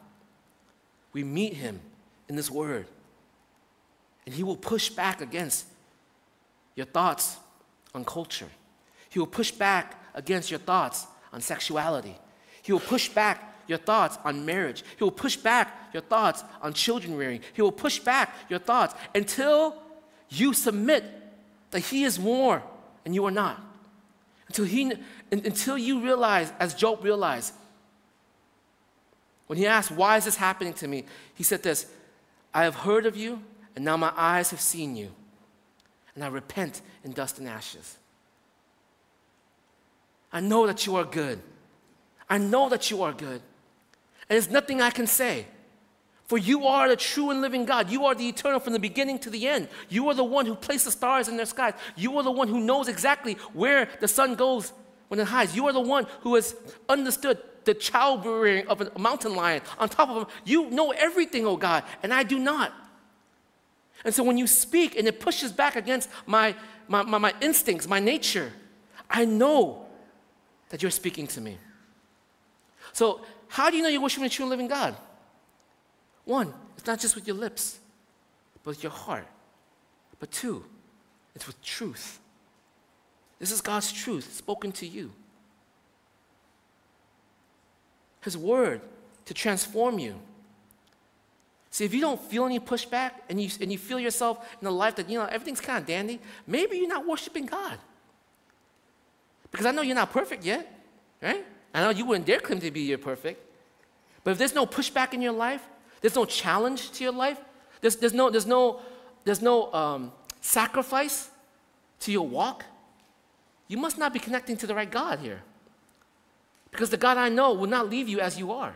we 1.12 1.24
meet 1.24 1.54
him 1.54 1.80
in 2.28 2.36
this 2.36 2.50
word. 2.50 2.86
And 4.26 4.34
he 4.34 4.42
will 4.42 4.56
push 4.56 4.88
back 4.88 5.20
against 5.20 5.66
your 6.74 6.86
thoughts 6.86 7.36
on 7.94 8.04
culture. 8.04 8.48
He 9.10 9.18
will 9.18 9.26
push 9.26 9.50
back 9.50 10.02
against 10.14 10.50
your 10.50 10.60
thoughts 10.60 11.06
on 11.32 11.40
sexuality. 11.40 12.16
He 12.62 12.72
will 12.72 12.80
push 12.80 13.08
back 13.08 13.52
your 13.66 13.78
thoughts 13.78 14.18
on 14.24 14.44
marriage. 14.44 14.82
He 14.96 15.04
will 15.04 15.10
push 15.10 15.36
back 15.36 15.90
your 15.92 16.02
thoughts 16.02 16.44
on 16.62 16.72
children 16.72 17.16
rearing. 17.16 17.40
He 17.52 17.62
will 17.62 17.72
push 17.72 17.98
back 17.98 18.34
your 18.48 18.58
thoughts 18.58 18.94
until 19.14 19.76
you 20.28 20.52
submit 20.52 21.04
that 21.70 21.80
He 21.80 22.04
is 22.04 22.18
more 22.18 22.62
and 23.04 23.14
you 23.14 23.24
are 23.24 23.30
not. 23.30 23.60
Until, 24.48 24.64
he, 24.66 24.92
until 25.30 25.78
you 25.78 26.00
realize, 26.00 26.52
as 26.60 26.74
Job 26.74 27.02
realized, 27.02 27.54
when 29.46 29.58
he 29.58 29.66
asked, 29.66 29.90
Why 29.90 30.16
is 30.16 30.24
this 30.24 30.36
happening 30.36 30.72
to 30.74 30.88
me? 30.88 31.04
He 31.34 31.42
said 31.42 31.62
this 31.62 31.86
I 32.54 32.62
have 32.62 32.76
heard 32.76 33.04
of 33.04 33.16
you, 33.16 33.42
and 33.74 33.84
now 33.84 33.96
my 33.96 34.12
eyes 34.16 34.50
have 34.50 34.60
seen 34.60 34.94
you, 34.94 35.10
and 36.14 36.22
I 36.22 36.28
repent 36.28 36.80
in 37.02 37.10
dust 37.10 37.38
and 37.38 37.48
ashes. 37.48 37.98
I 40.32 40.40
know 40.40 40.66
that 40.66 40.86
you 40.86 40.94
are 40.96 41.04
good. 41.04 41.40
I 42.30 42.38
know 42.38 42.68
that 42.68 42.90
you 42.90 43.02
are 43.02 43.12
good. 43.12 43.42
And 44.28 44.30
there's 44.30 44.50
nothing 44.50 44.80
I 44.80 44.90
can 44.90 45.06
say. 45.06 45.46
For 46.26 46.38
you 46.38 46.66
are 46.66 46.88
the 46.88 46.96
true 46.96 47.30
and 47.30 47.42
living 47.42 47.66
God. 47.66 47.90
You 47.90 48.06
are 48.06 48.14
the 48.14 48.28
eternal 48.28 48.58
from 48.58 48.72
the 48.72 48.78
beginning 48.78 49.18
to 49.20 49.30
the 49.30 49.46
end. 49.46 49.68
You 49.88 50.08
are 50.08 50.14
the 50.14 50.24
one 50.24 50.46
who 50.46 50.54
placed 50.54 50.86
the 50.86 50.90
stars 50.90 51.28
in 51.28 51.36
their 51.36 51.46
skies. 51.46 51.74
You 51.96 52.16
are 52.16 52.22
the 52.22 52.30
one 52.30 52.48
who 52.48 52.60
knows 52.60 52.88
exactly 52.88 53.34
where 53.52 53.88
the 54.00 54.08
sun 54.08 54.34
goes 54.34 54.72
when 55.08 55.20
it 55.20 55.26
hides. 55.26 55.54
You 55.54 55.66
are 55.66 55.72
the 55.72 55.80
one 55.80 56.06
who 56.20 56.34
has 56.36 56.56
understood 56.88 57.38
the 57.64 57.74
childbearing 57.74 58.66
of 58.68 58.80
a 58.80 58.98
mountain 58.98 59.34
lion 59.34 59.62
on 59.78 59.88
top 59.88 60.08
of 60.08 60.16
him. 60.16 60.26
You 60.44 60.70
know 60.70 60.90
everything, 60.90 61.46
oh 61.46 61.56
God, 61.56 61.84
and 62.02 62.12
I 62.12 62.22
do 62.22 62.38
not. 62.38 62.72
And 64.04 64.14
so 64.14 64.22
when 64.22 64.36
you 64.36 64.46
speak 64.46 64.96
and 64.96 65.08
it 65.08 65.20
pushes 65.20 65.52
back 65.52 65.76
against 65.76 66.10
my, 66.26 66.54
my, 66.88 67.02
my, 67.02 67.18
my 67.18 67.34
instincts, 67.40 67.88
my 67.88 68.00
nature, 68.00 68.52
I 69.08 69.24
know 69.24 69.86
that 70.68 70.82
you're 70.82 70.90
speaking 70.90 71.26
to 71.28 71.40
me. 71.40 71.58
So, 72.92 73.20
how 73.48 73.70
do 73.70 73.76
you 73.76 73.82
know 73.82 73.88
you're 73.88 74.02
worshiping 74.02 74.26
a 74.26 74.28
true 74.28 74.44
and 74.44 74.50
living 74.50 74.68
God? 74.68 74.96
One, 76.24 76.52
it's 76.76 76.86
not 76.86 76.98
just 76.98 77.14
with 77.14 77.26
your 77.26 77.36
lips, 77.36 77.78
but 78.62 78.70
with 78.70 78.82
your 78.82 78.92
heart. 78.92 79.26
But 80.18 80.30
two, 80.30 80.64
it's 81.34 81.46
with 81.46 81.60
truth. 81.62 82.18
This 83.38 83.50
is 83.50 83.60
God's 83.60 83.92
truth 83.92 84.34
spoken 84.34 84.72
to 84.72 84.86
you. 84.86 85.12
His 88.24 88.36
word 88.36 88.80
to 89.26 89.34
transform 89.34 89.98
you. 89.98 90.14
See, 91.70 91.84
if 91.84 91.92
you 91.92 92.00
don't 92.00 92.20
feel 92.20 92.44
any 92.46 92.60
pushback 92.60 93.12
and 93.28 93.40
you, 93.40 93.50
and 93.60 93.70
you 93.70 93.78
feel 93.78 93.98
yourself 93.98 94.46
in 94.60 94.66
a 94.66 94.70
life 94.70 94.94
that, 94.96 95.10
you 95.10 95.18
know, 95.18 95.26
everything's 95.26 95.60
kind 95.60 95.78
of 95.78 95.86
dandy, 95.86 96.20
maybe 96.46 96.76
you're 96.76 96.88
not 96.88 97.06
worshiping 97.06 97.46
God. 97.46 97.78
Because 99.50 99.66
I 99.66 99.72
know 99.72 99.82
you're 99.82 99.96
not 99.96 100.12
perfect 100.12 100.44
yet, 100.44 100.72
right? 101.20 101.44
I 101.74 101.80
know 101.80 101.90
you 101.90 102.04
wouldn't 102.04 102.26
dare 102.26 102.40
claim 102.40 102.60
to 102.60 102.70
be 102.70 102.82
you're 102.82 102.98
perfect. 102.98 103.40
But 104.22 104.32
if 104.32 104.38
there's 104.38 104.54
no 104.54 104.66
pushback 104.66 105.12
in 105.12 105.20
your 105.20 105.32
life, 105.32 105.62
there's 106.00 106.14
no 106.14 106.24
challenge 106.24 106.92
to 106.92 107.04
your 107.04 107.12
life, 107.12 107.38
there's, 107.80 107.96
there's 107.96 108.14
no, 108.14 108.30
there's 108.30 108.46
no, 108.46 108.80
there's 109.24 109.42
no 109.42 109.72
um, 109.72 110.12
sacrifice 110.40 111.28
to 112.00 112.12
your 112.12 112.26
walk, 112.26 112.64
you 113.68 113.78
must 113.78 113.98
not 113.98 114.12
be 114.12 114.18
connecting 114.18 114.56
to 114.58 114.66
the 114.66 114.74
right 114.74 114.90
God 114.90 115.18
here. 115.18 115.42
Because 116.74 116.90
the 116.90 116.96
God 116.96 117.18
I 117.18 117.28
know 117.28 117.52
will 117.52 117.68
not 117.68 117.88
leave 117.88 118.08
you 118.08 118.18
as 118.18 118.36
you 118.36 118.50
are. 118.50 118.74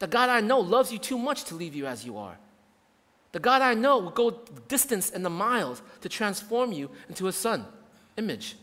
The 0.00 0.06
God 0.06 0.28
I 0.28 0.42
know 0.42 0.60
loves 0.60 0.92
you 0.92 0.98
too 0.98 1.16
much 1.16 1.44
to 1.44 1.54
leave 1.54 1.74
you 1.74 1.86
as 1.86 2.04
you 2.04 2.18
are. 2.18 2.36
The 3.32 3.38
God 3.38 3.62
I 3.62 3.72
know 3.72 3.96
will 3.96 4.10
go 4.10 4.42
distance 4.68 5.10
and 5.10 5.24
the 5.24 5.30
miles 5.30 5.80
to 6.02 6.10
transform 6.10 6.72
you 6.72 6.90
into 7.08 7.24
his 7.24 7.36
son 7.36 7.64
image. 8.18 8.54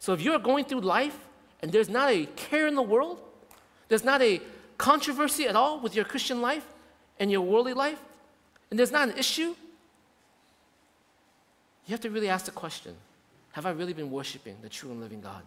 So 0.00 0.12
if 0.12 0.20
you're 0.20 0.38
going 0.38 0.66
through 0.66 0.82
life 0.82 1.16
and 1.62 1.72
there's 1.72 1.88
not 1.88 2.10
a 2.10 2.26
care 2.36 2.66
in 2.66 2.74
the 2.74 2.82
world, 2.82 3.22
there's 3.88 4.04
not 4.04 4.20
a 4.20 4.42
controversy 4.76 5.46
at 5.46 5.56
all 5.56 5.80
with 5.80 5.96
your 5.96 6.04
Christian 6.04 6.42
life 6.42 6.66
and 7.18 7.30
your 7.30 7.40
worldly 7.40 7.72
life, 7.72 8.00
and 8.68 8.78
there's 8.78 8.92
not 8.92 9.08
an 9.08 9.16
issue, 9.16 9.54
you 11.86 11.92
have 11.92 12.02
to 12.02 12.10
really 12.10 12.28
ask 12.28 12.44
the 12.44 12.50
question 12.50 12.94
Have 13.52 13.64
I 13.64 13.70
really 13.70 13.94
been 13.94 14.10
worshiping 14.10 14.56
the 14.60 14.68
true 14.68 14.90
and 14.90 15.00
living 15.00 15.22
God? 15.22 15.42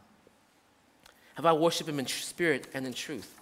Have 1.38 1.46
I 1.46 1.54
worshiped 1.54 1.88
Him 1.88 2.00
in 2.00 2.08
spirit 2.08 2.66
and 2.74 2.88
in 2.88 2.94
truth? 2.94 3.40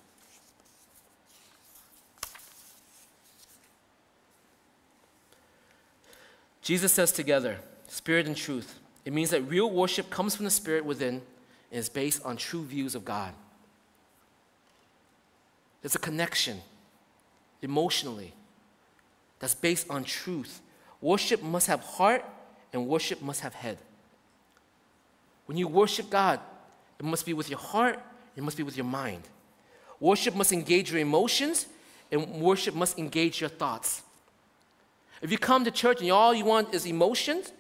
Jesus 6.62 6.92
says 6.92 7.14
together, 7.14 7.60
spirit 7.88 8.28
and 8.28 8.36
truth. 8.36 8.80
It 9.06 9.14
means 9.14 9.30
that 9.30 9.44
real 9.44 9.72
worship 9.72 10.10
comes 10.10 10.36
from 10.36 10.44
the 10.44 10.52
spirit 10.52 10.84
within 10.84 11.22
and 11.72 11.80
is 11.80 11.88
based 11.88 12.26
on 12.26 12.36
true 12.36 12.66
views 12.66 12.96
of 12.96 13.06
God. 13.06 13.34
There's 15.82 15.96
a 15.96 16.00
connection 16.00 16.60
emotionally 17.62 18.34
that's 19.40 19.56
based 19.56 19.90
on 19.90 20.04
truth. 20.04 20.60
Worship 21.00 21.42
must 21.42 21.68
have 21.68 21.80
heart 21.80 22.26
and 22.74 22.88
worship 22.88 23.22
must 23.22 23.40
have 23.40 23.54
head. 23.54 23.78
When 25.46 25.58
you 25.58 25.70
worship 25.70 26.10
God, 26.10 26.42
it 27.00 27.06
must 27.06 27.26
be 27.26 27.34
with 27.34 27.50
your 27.50 27.60
heart, 27.60 28.00
it 28.36 28.44
must 28.44 28.58
be 28.58 28.64
with 28.64 28.78
your 28.78 28.86
mind. 28.86 29.24
Worship 30.00 30.36
must 30.36 30.52
engage 30.52 30.92
your 30.92 31.00
emotions, 31.00 31.68
and 32.12 32.42
worship 32.42 32.76
must 32.76 32.98
engage 32.98 33.42
your 33.42 33.50
thoughts. 33.50 34.02
If 35.22 35.32
you 35.32 35.38
come 35.38 35.64
to 35.66 35.72
church 35.72 36.02
and 36.02 36.12
all 36.12 36.34
you 36.34 36.46
want 36.46 36.74
is 36.74 36.86
emotions, 36.86 37.52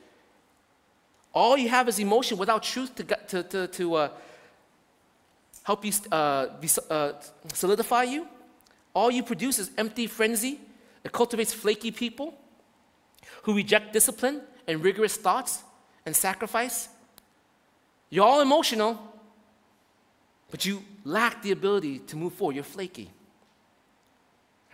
all 1.33 1.57
you 1.57 1.69
have 1.69 1.89
is 1.89 1.99
emotion 1.99 2.37
without 2.37 2.63
truth 2.63 2.95
to, 2.95 3.03
to, 3.03 3.43
to, 3.43 3.67
to 3.67 3.95
uh, 3.95 4.09
help 5.63 5.83
you 5.83 5.91
uh, 6.11 6.47
be, 6.59 6.69
uh, 6.89 7.13
solidify 7.53 8.03
you, 8.03 8.27
all 8.93 9.11
you 9.11 9.23
produce 9.23 9.59
is 9.59 9.71
empty 9.77 10.07
frenzy. 10.07 10.59
It 11.03 11.11
cultivates 11.11 11.53
flaky 11.53 11.91
people 11.91 12.33
who 13.43 13.55
reject 13.55 13.93
discipline 13.93 14.41
and 14.67 14.83
rigorous 14.83 15.17
thoughts 15.17 15.63
and 16.05 16.15
sacrifice. 16.15 16.87
You're 18.09 18.25
all 18.25 18.41
emotional, 18.41 18.99
but 20.51 20.65
you 20.65 20.83
lack 21.03 21.41
the 21.41 21.51
ability 21.51 21.99
to 21.99 22.15
move 22.15 22.33
forward. 22.33 22.55
You're 22.55 22.63
flaky. 22.63 23.09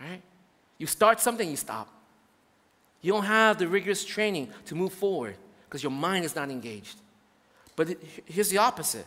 Right? 0.00 0.22
You 0.78 0.86
start 0.86 1.20
something, 1.20 1.48
you 1.48 1.56
stop. 1.56 1.88
You 3.00 3.12
don't 3.12 3.24
have 3.24 3.58
the 3.58 3.68
rigorous 3.68 4.04
training 4.04 4.48
to 4.66 4.74
move 4.74 4.92
forward 4.92 5.36
because 5.64 5.82
your 5.82 5.92
mind 5.92 6.24
is 6.24 6.36
not 6.36 6.50
engaged. 6.50 6.96
But 7.74 7.90
it, 7.90 8.00
here's 8.24 8.50
the 8.50 8.58
opposite 8.58 9.06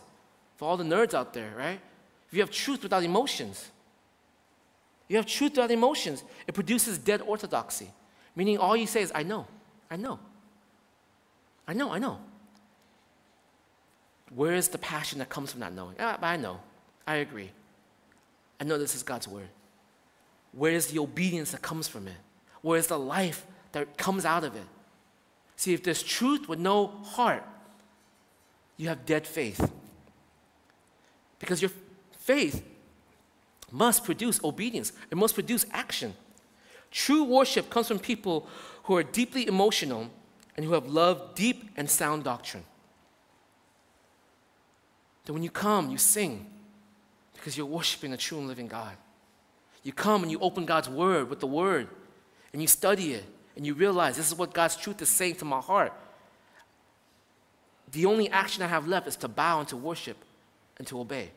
for 0.56 0.68
all 0.68 0.76
the 0.76 0.84
nerds 0.84 1.14
out 1.14 1.32
there, 1.32 1.52
right? 1.56 1.80
If 2.28 2.34
you 2.34 2.40
have 2.40 2.50
truth 2.50 2.82
without 2.82 3.02
emotions, 3.02 3.70
you 5.08 5.16
have 5.16 5.26
truth 5.26 5.52
without 5.52 5.70
emotions, 5.70 6.24
it 6.46 6.52
produces 6.52 6.98
dead 6.98 7.22
orthodoxy, 7.22 7.90
meaning 8.34 8.58
all 8.58 8.76
you 8.76 8.86
say 8.86 9.02
is, 9.02 9.12
I 9.14 9.22
know, 9.22 9.46
I 9.90 9.96
know, 9.96 10.18
I 11.68 11.72
know, 11.72 11.92
I 11.92 11.98
know. 11.98 12.18
Where 14.34 14.54
is 14.54 14.68
the 14.68 14.78
passion 14.78 15.18
that 15.20 15.28
comes 15.28 15.52
from 15.52 15.60
that 15.60 15.72
knowing? 15.72 15.96
Ah, 16.00 16.18
I 16.20 16.36
know, 16.36 16.60
I 17.06 17.16
agree. 17.16 17.50
I 18.60 18.64
know 18.64 18.78
this 18.78 18.94
is 18.94 19.02
God's 19.02 19.28
word. 19.28 19.48
Where 20.52 20.72
is 20.72 20.88
the 20.88 20.98
obedience 20.98 21.52
that 21.52 21.62
comes 21.62 21.86
from 21.86 22.08
it? 22.08 22.16
Where 22.62 22.78
is 22.78 22.86
the 22.86 22.98
life 22.98 23.46
that 23.76 23.98
comes 23.98 24.24
out 24.24 24.42
of 24.42 24.56
it. 24.56 24.64
See, 25.56 25.74
if 25.74 25.82
there's 25.82 26.02
truth 26.02 26.48
with 26.48 26.58
no 26.58 26.86
heart, 26.86 27.44
you 28.78 28.88
have 28.88 29.04
dead 29.04 29.26
faith. 29.26 29.70
Because 31.38 31.60
your 31.60 31.70
faith 32.12 32.64
must 33.70 34.02
produce 34.04 34.42
obedience, 34.42 34.92
it 35.10 35.16
must 35.16 35.34
produce 35.34 35.66
action. 35.72 36.14
True 36.90 37.24
worship 37.24 37.68
comes 37.68 37.88
from 37.88 37.98
people 37.98 38.48
who 38.84 38.96
are 38.96 39.02
deeply 39.02 39.46
emotional 39.46 40.08
and 40.56 40.64
who 40.64 40.72
have 40.72 40.86
loved 40.86 41.34
deep 41.34 41.68
and 41.76 41.90
sound 41.90 42.24
doctrine. 42.24 42.64
That 45.26 45.32
when 45.32 45.42
you 45.42 45.50
come, 45.50 45.90
you 45.90 45.98
sing 45.98 46.46
because 47.34 47.56
you're 47.56 47.66
worshiping 47.66 48.12
a 48.12 48.16
true 48.16 48.38
and 48.38 48.48
living 48.48 48.68
God. 48.68 48.96
You 49.82 49.92
come 49.92 50.22
and 50.22 50.32
you 50.32 50.40
open 50.40 50.66
God's 50.66 50.88
word 50.88 51.30
with 51.30 51.40
the 51.40 51.46
word 51.46 51.88
and 52.52 52.62
you 52.62 52.68
study 52.68 53.12
it 53.12 53.24
and 53.54 53.66
you 53.66 53.74
realize 53.74 54.16
this 54.16 54.28
is 54.28 54.34
what 54.36 54.52
God's 54.52 54.76
truth 54.76 55.00
is 55.02 55.08
saying 55.08 55.36
to 55.36 55.44
my 55.44 55.60
heart, 55.60 55.92
the 57.92 58.06
only 58.06 58.28
action 58.30 58.62
I 58.62 58.66
have 58.66 58.88
left 58.88 59.06
is 59.06 59.16
to 59.16 59.28
bow 59.28 59.60
and 59.60 59.68
to 59.68 59.76
worship 59.76 60.16
and 60.78 60.86
to 60.88 61.00
obey. 61.00 61.30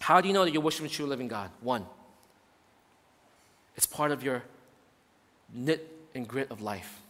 How 0.00 0.20
do 0.20 0.28
you 0.28 0.34
know 0.34 0.44
that 0.44 0.52
you're 0.52 0.62
worshiping 0.62 0.86
a 0.86 0.92
true 0.92 1.06
living 1.06 1.28
God? 1.28 1.50
One, 1.60 1.86
it's 3.76 3.86
part 3.86 4.10
of 4.12 4.22
your 4.22 4.42
knit 5.52 5.88
and 6.14 6.26
grit 6.26 6.50
of 6.50 6.60
life. 6.60 7.00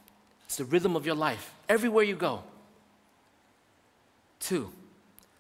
It's 0.47 0.57
the 0.57 0.64
rhythm 0.64 0.97
of 0.97 1.05
your 1.05 1.14
life, 1.14 1.53
everywhere 1.68 2.05
you 2.05 2.14
go. 2.14 2.43
Two, 4.41 4.70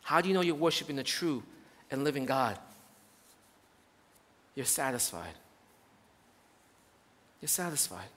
how 0.02 0.20
do 0.20 0.28
you 0.28 0.34
know 0.34 0.40
you're 0.40 0.54
worshiping 0.54 0.96
the 0.96 1.02
true 1.02 1.42
and 1.90 2.04
living 2.04 2.26
God? 2.26 2.58
You're 4.54 4.66
satisfied. 4.66 5.34
You're 7.40 7.48
satisfied. 7.48 8.08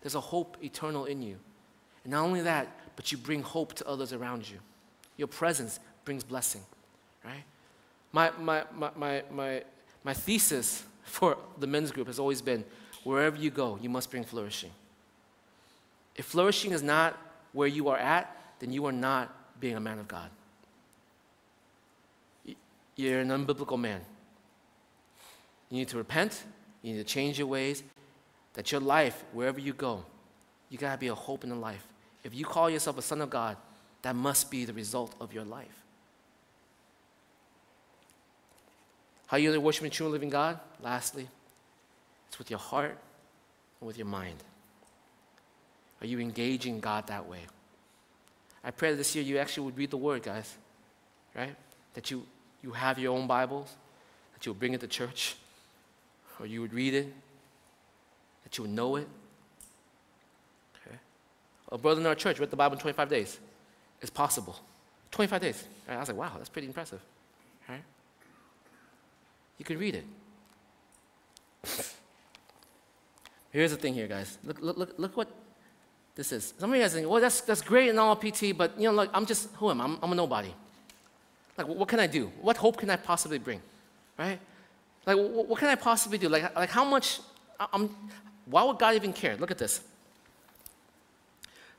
There's 0.00 0.14
a 0.14 0.20
hope 0.20 0.56
eternal 0.62 1.04
in 1.04 1.22
you. 1.22 1.36
And 2.04 2.12
not 2.12 2.24
only 2.24 2.42
that, 2.42 2.68
but 2.96 3.12
you 3.12 3.18
bring 3.18 3.42
hope 3.42 3.74
to 3.74 3.86
others 3.86 4.12
around 4.12 4.48
you. 4.48 4.58
Your 5.16 5.28
presence 5.28 5.80
brings 6.04 6.24
blessing, 6.24 6.62
right? 7.24 7.44
My, 8.12 8.30
my, 8.38 8.64
my, 8.74 8.90
my, 8.96 9.22
my, 9.30 9.62
my 10.04 10.14
thesis 10.14 10.84
for 11.02 11.36
the 11.58 11.66
men's 11.66 11.90
group 11.90 12.06
has 12.06 12.18
always 12.18 12.40
been 12.40 12.64
wherever 13.04 13.36
you 13.36 13.50
go, 13.50 13.78
you 13.80 13.88
must 13.88 14.10
bring 14.10 14.24
flourishing. 14.24 14.70
If 16.16 16.24
flourishing 16.24 16.72
is 16.72 16.82
not 16.82 17.16
where 17.52 17.68
you 17.68 17.88
are 17.88 17.98
at, 17.98 18.34
then 18.58 18.72
you 18.72 18.86
are 18.86 18.92
not 18.92 19.32
being 19.60 19.76
a 19.76 19.80
man 19.80 19.98
of 19.98 20.08
God. 20.08 20.30
You're 22.96 23.20
an 23.20 23.28
unbiblical 23.28 23.78
man. 23.78 24.00
You 25.70 25.78
need 25.78 25.88
to 25.88 25.98
repent, 25.98 26.44
you 26.82 26.94
need 26.94 26.98
to 26.98 27.04
change 27.04 27.38
your 27.38 27.48
ways, 27.48 27.82
that 28.54 28.72
your 28.72 28.80
life, 28.80 29.24
wherever 29.32 29.60
you 29.60 29.72
go, 29.72 30.04
you 30.70 30.78
got 30.78 30.92
to 30.92 30.98
be 30.98 31.08
a 31.08 31.14
hope 31.14 31.44
in 31.44 31.50
the 31.50 31.56
life. 31.56 31.86
If 32.24 32.34
you 32.34 32.44
call 32.44 32.70
yourself 32.70 32.98
a 32.98 33.02
son 33.02 33.20
of 33.20 33.30
God, 33.30 33.56
that 34.02 34.16
must 34.16 34.50
be 34.50 34.64
the 34.64 34.72
result 34.72 35.14
of 35.20 35.32
your 35.32 35.44
life. 35.44 35.84
How 39.26 39.36
you 39.36 39.60
worship 39.60 39.82
the 39.82 39.90
true 39.90 40.06
and 40.06 40.12
living 40.12 40.30
God? 40.30 40.60
Lastly, 40.80 41.28
it's 42.28 42.38
with 42.38 42.48
your 42.48 42.60
heart 42.60 42.96
and 43.80 43.86
with 43.86 43.98
your 43.98 44.06
mind. 44.06 44.36
Are 46.00 46.06
you 46.06 46.20
engaging 46.20 46.78
God 46.80 47.08
that 47.08 47.28
way? 47.28 47.40
I 48.66 48.72
pray 48.72 48.90
that 48.90 48.96
this 48.96 49.14
year 49.14 49.22
you 49.22 49.38
actually 49.38 49.66
would 49.66 49.78
read 49.78 49.90
the 49.90 49.96
Word, 49.96 50.24
guys, 50.24 50.52
right? 51.36 51.54
That 51.94 52.10
you, 52.10 52.26
you 52.64 52.72
have 52.72 52.98
your 52.98 53.16
own 53.16 53.28
Bibles, 53.28 53.72
that 54.34 54.44
you 54.44 54.50
would 54.50 54.58
bring 54.58 54.74
it 54.74 54.80
to 54.80 54.88
church, 54.88 55.36
or 56.40 56.46
you 56.46 56.60
would 56.62 56.74
read 56.74 56.92
it, 56.92 57.14
that 58.42 58.58
you 58.58 58.64
would 58.64 58.72
know 58.72 58.96
it. 58.96 59.06
Okay? 60.84 60.96
A 61.70 61.78
brother 61.78 62.00
in 62.00 62.06
our 62.08 62.16
church 62.16 62.40
read 62.40 62.50
the 62.50 62.56
Bible 62.56 62.74
in 62.74 62.80
25 62.80 63.08
days. 63.08 63.38
It's 64.02 64.10
possible. 64.10 64.56
25 65.12 65.40
days. 65.40 65.64
Right? 65.88 65.94
I 65.94 66.00
was 66.00 66.08
like, 66.08 66.18
wow, 66.18 66.32
that's 66.36 66.48
pretty 66.48 66.66
impressive. 66.66 67.00
Right? 67.68 67.84
You 69.58 69.64
can 69.64 69.78
read 69.78 69.94
it. 69.94 70.04
Here's 73.52 73.70
the 73.70 73.76
thing 73.76 73.94
here, 73.94 74.08
guys. 74.08 74.38
Look, 74.42 74.60
look, 74.60 74.76
look, 74.76 74.94
look 74.98 75.16
what 75.16 75.28
this 76.16 76.32
is. 76.32 76.54
Some 76.58 76.70
of 76.70 76.76
you 76.76 76.82
guys 76.82 76.94
think, 76.94 77.08
well, 77.08 77.20
that's, 77.20 77.42
that's 77.42 77.60
great 77.60 77.90
and 77.90 78.00
all 78.00 78.16
PT, 78.16 78.56
but, 78.56 78.72
you 78.78 78.88
know, 78.88 78.92
like, 78.92 79.10
I'm 79.14 79.26
just, 79.26 79.50
who 79.56 79.70
am 79.70 79.80
I? 79.80 79.84
I'm, 79.84 79.98
I'm 80.02 80.12
a 80.12 80.14
nobody. 80.14 80.52
Like, 81.56 81.68
what 81.68 81.88
can 81.88 82.00
I 82.00 82.06
do? 82.06 82.32
What 82.40 82.56
hope 82.56 82.78
can 82.78 82.90
I 82.90 82.96
possibly 82.96 83.38
bring? 83.38 83.60
Right? 84.18 84.40
Like, 85.06 85.16
what, 85.16 85.58
can 85.58 85.68
I 85.68 85.74
possibly 85.74 86.18
do? 86.18 86.28
Like, 86.28 86.54
like 86.56 86.70
how 86.70 86.84
much, 86.84 87.20
I'm, 87.72 87.94
why 88.46 88.64
would 88.64 88.78
God 88.78 88.94
even 88.94 89.12
care? 89.12 89.36
Look 89.36 89.50
at 89.50 89.58
this. 89.58 89.82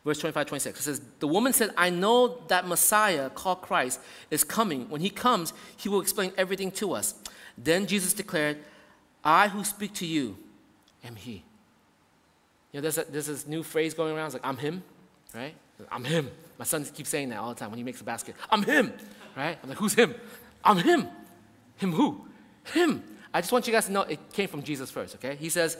Verse 0.06 0.20
25, 0.20 0.46
26. 0.46 0.80
It 0.80 0.84
says, 0.84 1.02
The 1.20 1.28
woman 1.28 1.52
said, 1.52 1.72
I 1.76 1.90
know 1.90 2.42
that 2.48 2.68
Messiah, 2.68 3.30
called 3.30 3.62
Christ, 3.62 4.00
is 4.32 4.44
coming. 4.44 4.90
When 4.90 5.02
he 5.02 5.10
comes, 5.10 5.52
he 5.76 5.90
will 5.90 6.00
explain 6.00 6.32
everything 6.38 6.72
to 6.74 6.94
us. 6.94 7.16
Then 7.58 7.88
Jesus 7.88 8.14
declared, 8.14 8.58
I 9.24 9.50
who 9.50 9.64
speak 9.64 9.94
to 9.96 10.06
you 10.06 10.38
am 11.04 11.16
he. 11.16 11.44
You 12.72 12.80
know, 12.80 12.82
there's, 12.82 12.98
a, 12.98 13.06
there's 13.06 13.28
this 13.28 13.48
new 13.48 13.64
phrase 13.64 13.94
going 13.94 14.16
around. 14.16 14.28
It's 14.28 14.36
like, 14.36 14.46
I'm 14.46 14.58
him, 14.58 14.84
right? 15.34 15.56
I'm 15.92 16.04
him. 16.04 16.30
My 16.58 16.66
son 16.66 16.84
keeps 16.86 17.10
saying 17.10 17.30
that 17.30 17.40
all 17.40 17.50
the 17.50 17.60
time 17.60 17.70
when 17.70 17.78
he 17.78 17.84
makes 17.84 18.02
a 18.02 18.04
basket. 18.04 18.36
I'm 18.50 18.64
him, 18.64 18.94
right? 19.36 19.58
I'm 19.62 19.70
like, 19.70 19.78
who's 19.78 19.94
him? 19.94 20.16
I'm 20.64 20.78
him. 20.78 21.08
Him 21.78 21.94
who? 21.94 22.26
Him. 22.74 23.04
I 23.34 23.42
just 23.42 23.52
want 23.52 23.68
you 23.68 23.74
guys 23.74 23.86
to 23.86 23.92
know 23.92 24.02
it 24.02 24.20
came 24.34 24.48
from 24.48 24.64
Jesus 24.64 24.90
first, 24.90 25.16
okay? 25.16 25.36
He 25.36 25.50
says, 25.50 25.78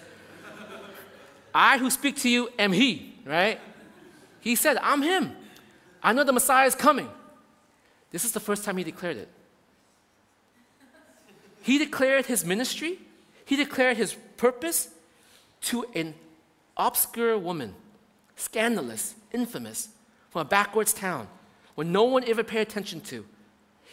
I 1.54 1.78
who 1.78 1.90
speak 1.90 2.18
to 2.18 2.30
you 2.30 2.50
am 2.60 2.72
he, 2.72 3.16
right? 3.26 3.60
He 4.40 4.56
said, 4.56 4.78
I'm 4.82 5.02
him. 5.02 5.36
I 6.04 6.14
know 6.14 6.24
the 6.24 6.34
Messiah 6.34 6.68
is 6.68 6.76
coming. 6.76 7.10
This 8.12 8.24
is 8.24 8.32
the 8.32 8.40
first 8.40 8.64
time 8.64 8.78
he 8.78 8.84
declared 8.84 9.18
it. 9.18 9.30
He 11.62 11.78
declared 11.78 12.28
his 12.28 12.46
ministry, 12.46 13.00
he 13.44 13.56
declared 13.56 13.98
his 13.98 14.16
purpose 14.38 14.90
to 15.62 15.86
an 15.96 16.14
obscure 16.78 17.38
woman, 17.38 17.76
scandalous, 18.36 19.16
infamous, 19.32 19.90
from 20.30 20.42
a 20.42 20.46
backwards 20.46 20.94
town 20.94 21.28
where 21.76 21.86
no 21.86 22.04
one 22.04 22.24
ever 22.26 22.44
paid 22.44 22.62
attention 22.62 23.02
to. 23.02 23.26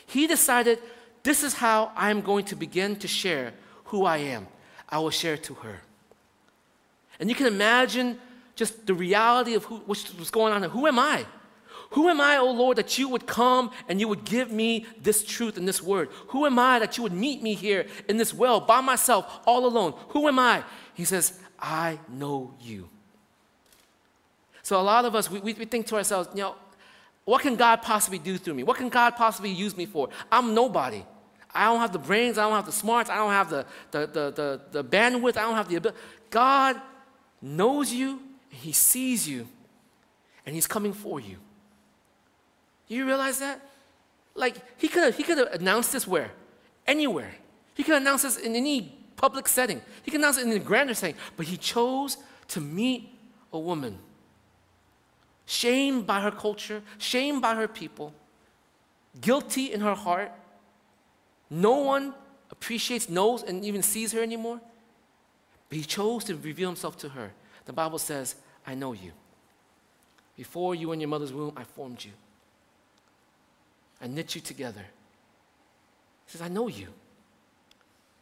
He 0.06 0.26
decided, 0.26 0.78
this 1.22 1.42
is 1.42 1.54
how 1.54 1.92
I 1.96 2.10
am 2.10 2.20
going 2.20 2.44
to 2.46 2.56
begin 2.56 2.96
to 2.96 3.08
share 3.08 3.54
who 3.84 4.04
I 4.04 4.18
am. 4.18 4.46
I 4.88 4.98
will 4.98 5.10
share 5.10 5.36
to 5.38 5.54
her. 5.54 5.80
And 7.18 7.28
you 7.28 7.34
can 7.34 7.46
imagine 7.46 8.18
just 8.56 8.86
the 8.86 8.94
reality 8.94 9.54
of 9.54 9.64
who, 9.64 9.76
what 9.78 10.12
was 10.18 10.30
going 10.30 10.52
on. 10.52 10.62
Who 10.62 10.86
am 10.86 10.98
I? 10.98 11.26
Who 11.90 12.08
am 12.08 12.20
I, 12.20 12.36
O 12.38 12.48
oh 12.48 12.52
Lord, 12.52 12.76
that 12.78 12.98
you 12.98 13.08
would 13.08 13.26
come 13.26 13.70
and 13.88 14.00
you 14.00 14.08
would 14.08 14.24
give 14.24 14.50
me 14.50 14.86
this 15.00 15.24
truth 15.24 15.56
and 15.56 15.66
this 15.66 15.82
word? 15.82 16.08
Who 16.28 16.44
am 16.44 16.58
I 16.58 16.78
that 16.80 16.96
you 16.96 17.02
would 17.02 17.12
meet 17.12 17.42
me 17.42 17.54
here 17.54 17.86
in 18.08 18.16
this 18.16 18.34
well 18.34 18.60
by 18.60 18.80
myself, 18.80 19.40
all 19.46 19.64
alone? 19.64 19.94
Who 20.08 20.26
am 20.26 20.38
I? 20.38 20.64
He 20.94 21.04
says, 21.04 21.38
I 21.64 21.98
know 22.10 22.52
you. 22.60 22.90
So 24.62 24.78
a 24.78 24.82
lot 24.82 25.06
of 25.06 25.14
us, 25.14 25.30
we, 25.30 25.40
we 25.40 25.54
think 25.64 25.86
to 25.86 25.96
ourselves, 25.96 26.28
you 26.34 26.42
know, 26.42 26.56
what 27.24 27.40
can 27.40 27.56
God 27.56 27.80
possibly 27.80 28.18
do 28.18 28.36
through 28.36 28.52
me? 28.52 28.62
What 28.62 28.76
can 28.76 28.90
God 28.90 29.16
possibly 29.16 29.50
use 29.50 29.74
me 29.74 29.86
for? 29.86 30.10
I'm 30.30 30.54
nobody. 30.54 31.02
I 31.54 31.64
don't 31.64 31.80
have 31.80 31.92
the 31.92 31.98
brains, 31.98 32.36
I 32.36 32.42
don't 32.42 32.52
have 32.52 32.66
the 32.66 32.72
smarts, 32.72 33.08
I 33.08 33.16
don't 33.16 33.30
have 33.30 33.48
the, 33.48 33.64
the, 33.92 34.00
the, 34.00 34.30
the, 34.30 34.60
the 34.72 34.84
bandwidth, 34.84 35.38
I 35.38 35.42
don't 35.42 35.54
have 35.54 35.68
the 35.68 35.76
ability. 35.76 35.98
God 36.28 36.80
knows 37.40 37.90
you, 37.90 38.20
He 38.50 38.72
sees 38.72 39.26
you, 39.26 39.48
and 40.44 40.54
He's 40.54 40.66
coming 40.66 40.92
for 40.92 41.18
you. 41.18 41.38
You 42.88 43.06
realize 43.06 43.38
that? 43.38 43.60
Like, 44.34 44.56
He 44.76 44.88
could 44.88 45.04
have 45.04 45.16
he 45.16 45.22
could 45.22 45.38
have 45.38 45.52
announced 45.52 45.92
this 45.92 46.06
where? 46.06 46.30
Anywhere. 46.86 47.32
He 47.74 47.84
could 47.84 47.94
announce 47.94 48.22
this 48.22 48.36
in 48.36 48.54
any 48.54 48.98
public 49.16 49.48
setting. 49.48 49.80
He 50.02 50.10
could 50.10 50.20
announce 50.20 50.38
it 50.38 50.46
in 50.46 50.52
a 50.52 50.58
grander 50.58 50.94
setting, 50.94 51.16
but 51.36 51.46
He 51.46 51.56
chose 51.56 52.16
to 52.48 52.60
meet 52.60 53.10
a 53.52 53.58
woman 53.58 53.98
shamed 55.46 56.06
by 56.06 56.20
her 56.20 56.30
culture, 56.30 56.82
shamed 56.98 57.42
by 57.42 57.54
her 57.54 57.68
people, 57.68 58.14
guilty 59.20 59.72
in 59.72 59.80
her 59.80 59.94
heart. 59.94 60.32
No 61.50 61.78
one 61.78 62.14
appreciates, 62.50 63.08
knows, 63.08 63.42
and 63.42 63.64
even 63.64 63.82
sees 63.82 64.12
her 64.12 64.22
anymore. 64.22 64.60
But 65.68 65.78
he 65.78 65.84
chose 65.84 66.24
to 66.24 66.36
reveal 66.36 66.68
himself 66.68 66.96
to 66.98 67.10
her. 67.10 67.32
The 67.66 67.72
Bible 67.72 67.98
says, 67.98 68.36
I 68.66 68.74
know 68.74 68.92
you. 68.92 69.12
Before 70.36 70.74
you 70.74 70.88
were 70.88 70.94
in 70.94 71.00
your 71.00 71.08
mother's 71.08 71.32
womb, 71.32 71.52
I 71.56 71.64
formed 71.64 72.04
you. 72.04 72.12
I 74.00 74.06
knit 74.06 74.34
you 74.34 74.40
together. 74.40 74.84
He 76.26 76.32
says, 76.32 76.42
I 76.42 76.48
know 76.48 76.68
you. 76.68 76.88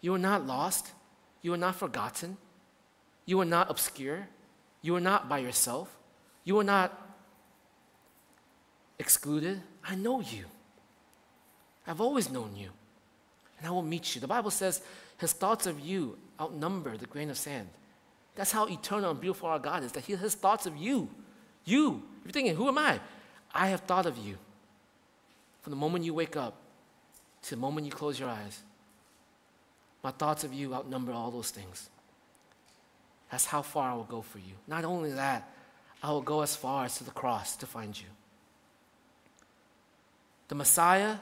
You 0.02 0.14
are 0.14 0.18
not 0.18 0.46
lost. 0.46 0.92
You 1.40 1.54
are 1.54 1.56
not 1.56 1.76
forgotten. 1.76 2.36
You 3.24 3.40
are 3.40 3.46
not 3.46 3.70
obscure. 3.70 4.28
You 4.82 4.94
are 4.96 5.00
not 5.00 5.28
by 5.28 5.38
yourself. 5.38 5.96
You 6.44 6.58
are 6.58 6.64
not 6.64 6.92
excluded. 8.98 9.62
I 9.82 9.94
know 9.94 10.20
you. 10.20 10.44
I've 11.86 12.00
always 12.00 12.30
known 12.30 12.54
you. 12.56 12.70
And 13.58 13.66
I 13.66 13.70
will 13.70 13.82
meet 13.82 14.14
you. 14.14 14.20
The 14.20 14.28
Bible 14.28 14.50
says 14.50 14.82
his 15.18 15.32
thoughts 15.32 15.66
of 15.66 15.80
you 15.80 16.18
outnumber 16.40 16.96
the 16.96 17.06
grain 17.06 17.30
of 17.30 17.38
sand. 17.38 17.68
That's 18.34 18.52
how 18.52 18.66
eternal 18.66 19.10
and 19.10 19.20
beautiful 19.20 19.48
our 19.48 19.58
God 19.58 19.84
is, 19.84 19.92
that 19.92 20.04
he, 20.04 20.16
his 20.16 20.34
thoughts 20.34 20.66
of 20.66 20.76
you, 20.76 21.08
you, 21.64 22.02
you're 22.24 22.32
thinking, 22.32 22.56
who 22.56 22.66
am 22.68 22.78
I? 22.78 22.98
I 23.54 23.68
have 23.68 23.80
thought 23.80 24.06
of 24.06 24.16
you. 24.16 24.36
From 25.60 25.70
the 25.70 25.76
moment 25.76 26.04
you 26.04 26.14
wake 26.14 26.36
up 26.36 26.56
to 27.42 27.50
the 27.50 27.56
moment 27.56 27.86
you 27.86 27.92
close 27.92 28.18
your 28.18 28.28
eyes, 28.28 28.62
my 30.02 30.10
thoughts 30.10 30.44
of 30.44 30.52
you 30.52 30.74
outnumber 30.74 31.12
all 31.12 31.30
those 31.30 31.50
things. 31.50 31.88
That's 33.30 33.46
how 33.46 33.62
far 33.62 33.92
I 33.92 33.94
will 33.94 34.04
go 34.04 34.22
for 34.22 34.38
you. 34.38 34.54
Not 34.66 34.84
only 34.84 35.12
that, 35.12 35.50
I 36.02 36.10
will 36.10 36.22
go 36.22 36.42
as 36.42 36.56
far 36.56 36.84
as 36.84 36.98
to 36.98 37.04
the 37.04 37.10
cross 37.10 37.56
to 37.56 37.66
find 37.66 37.98
you 37.98 38.06
the 40.52 40.58
Messiah, 40.58 41.16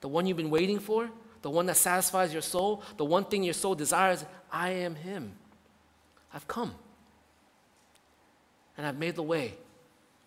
the 0.00 0.06
one 0.06 0.26
you've 0.26 0.36
been 0.36 0.48
waiting 0.48 0.78
for, 0.78 1.10
the 1.42 1.50
one 1.50 1.66
that 1.66 1.76
satisfies 1.76 2.32
your 2.32 2.40
soul, 2.40 2.84
the 2.98 3.04
one 3.04 3.24
thing 3.24 3.42
your 3.42 3.52
soul 3.52 3.74
desires, 3.74 4.24
I 4.52 4.70
am 4.70 4.94
Him. 4.94 5.32
I've 6.32 6.46
come. 6.46 6.72
And 8.78 8.86
I've 8.86 8.96
made 8.96 9.16
the 9.16 9.24
way 9.24 9.54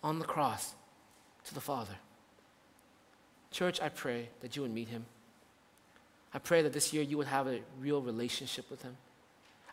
on 0.04 0.18
the 0.18 0.26
cross 0.26 0.74
to 1.44 1.54
the 1.54 1.60
Father. 1.62 1.94
Church, 3.50 3.80
I 3.80 3.88
pray 3.88 4.28
that 4.40 4.56
you 4.56 4.60
would 4.60 4.74
meet 4.74 4.88
Him. 4.88 5.06
I 6.32 6.38
pray 6.38 6.62
that 6.62 6.72
this 6.72 6.92
year 6.92 7.02
you 7.02 7.18
would 7.18 7.26
have 7.26 7.46
a 7.48 7.60
real 7.80 8.00
relationship 8.00 8.70
with 8.70 8.82
Him. 8.82 8.96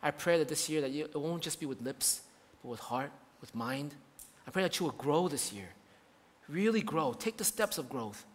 I 0.02 0.12
pray 0.12 0.38
that 0.40 0.48
this 0.48 0.70
year 0.70 0.82
that 0.82 0.92
you, 0.92 1.06
it 1.06 1.18
won't 1.18 1.42
just 1.42 1.60
be 1.60 1.66
with 1.66 1.82
lips, 1.82 2.22
but 2.62 2.70
with 2.70 2.80
heart, 2.80 3.12
with 3.42 3.54
mind. 3.54 3.94
I 4.48 4.52
pray 4.52 4.64
that 4.64 4.80
you 4.80 4.86
will 4.86 4.94
grow 4.94 5.28
this 5.28 5.52
year. 5.52 5.70
Really 6.48 6.82
grow. 6.82 7.14
Take 7.14 7.38
the 7.38 7.44
steps 7.44 7.78
of 7.78 7.90
growth. 7.90 8.26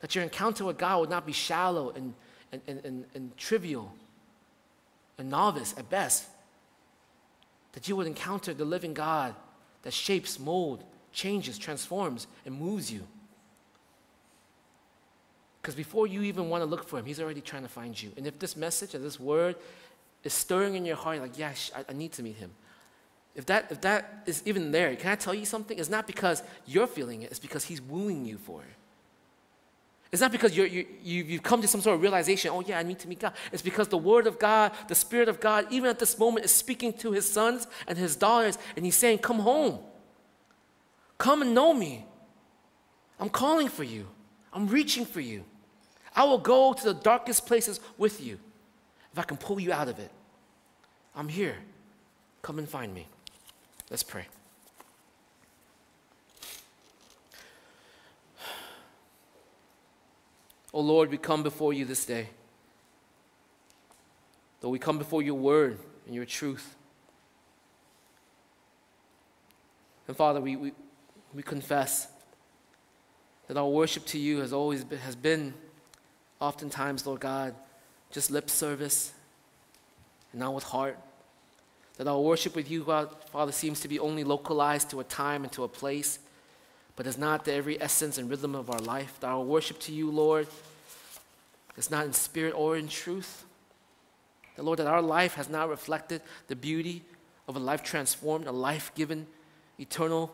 That 0.00 0.14
your 0.14 0.24
encounter 0.24 0.64
with 0.64 0.78
God 0.78 1.00
would 1.00 1.10
not 1.10 1.26
be 1.26 1.32
shallow 1.32 1.90
and, 1.90 2.14
and, 2.52 2.62
and, 2.66 2.84
and, 2.84 3.04
and 3.14 3.36
trivial 3.36 3.92
and 5.18 5.30
novice 5.30 5.74
at 5.78 5.88
best. 5.90 6.26
That 7.72 7.88
you 7.88 7.96
would 7.96 8.06
encounter 8.06 8.52
the 8.52 8.64
living 8.64 8.94
God 8.94 9.34
that 9.82 9.92
shapes, 9.92 10.38
molds, 10.38 10.82
changes, 11.12 11.58
transforms, 11.58 12.26
and 12.44 12.58
moves 12.58 12.90
you. 12.90 13.06
Because 15.60 15.74
before 15.74 16.06
you 16.06 16.22
even 16.22 16.48
want 16.48 16.62
to 16.62 16.66
look 16.66 16.88
for 16.88 16.98
him, 16.98 17.04
he's 17.04 17.20
already 17.20 17.40
trying 17.40 17.62
to 17.62 17.68
find 17.68 18.00
you. 18.00 18.12
And 18.16 18.26
if 18.26 18.38
this 18.38 18.56
message 18.56 18.94
or 18.94 18.98
this 18.98 19.20
word 19.20 19.56
is 20.24 20.32
stirring 20.32 20.74
in 20.74 20.84
your 20.84 20.96
heart, 20.96 21.20
like, 21.20 21.38
yeah, 21.38 21.52
I, 21.76 21.84
I 21.88 21.92
need 21.92 22.12
to 22.12 22.22
meet 22.22 22.36
him. 22.36 22.50
If 23.34 23.46
that, 23.46 23.66
if 23.70 23.80
that 23.82 24.22
is 24.26 24.42
even 24.46 24.72
there, 24.72 24.94
can 24.96 25.12
I 25.12 25.16
tell 25.16 25.34
you 25.34 25.44
something? 25.44 25.78
It's 25.78 25.90
not 25.90 26.06
because 26.06 26.42
you're 26.66 26.86
feeling 26.86 27.22
it, 27.22 27.30
it's 27.30 27.38
because 27.38 27.64
he's 27.64 27.80
wooing 27.80 28.24
you 28.24 28.38
for 28.38 28.62
it. 28.62 28.76
It's 30.12 30.20
not 30.20 30.32
because 30.32 30.56
you're, 30.56 30.66
you, 30.66 30.86
you, 31.04 31.22
you've 31.22 31.42
come 31.42 31.62
to 31.62 31.68
some 31.68 31.80
sort 31.80 31.94
of 31.94 32.02
realization, 32.02 32.50
oh, 32.52 32.60
yeah, 32.60 32.78
I 32.80 32.82
need 32.82 32.98
to 32.98 33.08
meet 33.08 33.20
God. 33.20 33.32
It's 33.52 33.62
because 33.62 33.86
the 33.86 33.98
Word 33.98 34.26
of 34.26 34.40
God, 34.40 34.72
the 34.88 34.94
Spirit 34.94 35.28
of 35.28 35.38
God, 35.38 35.66
even 35.70 35.88
at 35.88 36.00
this 36.00 36.18
moment, 36.18 36.44
is 36.44 36.50
speaking 36.50 36.92
to 36.94 37.12
His 37.12 37.30
sons 37.30 37.68
and 37.86 37.96
His 37.96 38.16
daughters, 38.16 38.58
and 38.74 38.84
He's 38.84 38.96
saying, 38.96 39.18
Come 39.18 39.38
home. 39.38 39.78
Come 41.16 41.42
and 41.42 41.54
know 41.54 41.72
me. 41.72 42.06
I'm 43.20 43.28
calling 43.28 43.68
for 43.68 43.84
you, 43.84 44.08
I'm 44.52 44.66
reaching 44.66 45.04
for 45.04 45.20
you. 45.20 45.44
I 46.14 46.24
will 46.24 46.38
go 46.38 46.72
to 46.72 46.84
the 46.84 46.94
darkest 46.94 47.46
places 47.46 47.80
with 47.96 48.20
you. 48.20 48.38
if 49.12 49.18
I 49.18 49.22
can 49.22 49.36
pull 49.36 49.60
you 49.60 49.72
out 49.72 49.88
of 49.88 49.98
it, 49.98 50.10
I'm 51.14 51.28
here. 51.28 51.56
Come 52.42 52.58
and 52.58 52.68
find 52.68 52.92
me. 52.94 53.06
Let's 53.90 54.02
pray. 54.02 54.26
Oh 60.72 60.80
Lord, 60.80 61.10
we 61.10 61.18
come 61.18 61.42
before 61.42 61.72
you 61.72 61.84
this 61.84 62.04
day. 62.04 62.28
Though 64.60 64.68
we 64.68 64.78
come 64.78 64.98
before 64.98 65.20
your 65.20 65.34
word 65.34 65.78
and 66.06 66.14
your 66.14 66.24
truth. 66.24 66.76
And 70.06 70.16
Father, 70.16 70.40
we, 70.40 70.56
we, 70.56 70.72
we 71.34 71.42
confess 71.42 72.06
that 73.50 73.56
our 73.56 73.68
worship 73.68 74.06
to 74.06 74.16
you 74.16 74.38
has 74.38 74.52
always 74.52 74.84
been, 74.84 75.00
has 75.00 75.16
been 75.16 75.52
oftentimes, 76.38 77.04
Lord 77.04 77.18
God, 77.18 77.52
just 78.12 78.30
lip 78.30 78.48
service 78.48 79.12
and 80.30 80.38
not 80.38 80.54
with 80.54 80.62
heart. 80.62 80.96
That 81.96 82.06
our 82.06 82.20
worship 82.20 82.54
with 82.54 82.70
you, 82.70 82.84
God, 82.84 83.08
Father, 83.32 83.50
seems 83.50 83.80
to 83.80 83.88
be 83.88 83.98
only 83.98 84.22
localized 84.22 84.90
to 84.90 85.00
a 85.00 85.04
time 85.04 85.42
and 85.42 85.52
to 85.54 85.64
a 85.64 85.68
place, 85.68 86.20
but 86.94 87.08
is 87.08 87.18
not 87.18 87.44
the 87.44 87.52
every 87.52 87.82
essence 87.82 88.18
and 88.18 88.30
rhythm 88.30 88.54
of 88.54 88.70
our 88.70 88.78
life. 88.78 89.18
That 89.18 89.26
our 89.26 89.42
worship 89.42 89.80
to 89.80 89.92
you, 89.92 90.12
Lord, 90.12 90.46
is 91.76 91.90
not 91.90 92.06
in 92.06 92.12
spirit 92.12 92.54
or 92.56 92.76
in 92.76 92.86
truth. 92.86 93.44
That, 94.54 94.62
Lord, 94.62 94.78
that 94.78 94.86
our 94.86 95.02
life 95.02 95.34
has 95.34 95.48
not 95.48 95.68
reflected 95.68 96.22
the 96.46 96.54
beauty 96.54 97.02
of 97.48 97.56
a 97.56 97.58
life 97.58 97.82
transformed, 97.82 98.46
a 98.46 98.52
life 98.52 98.92
given 98.94 99.26
eternal 99.76 100.32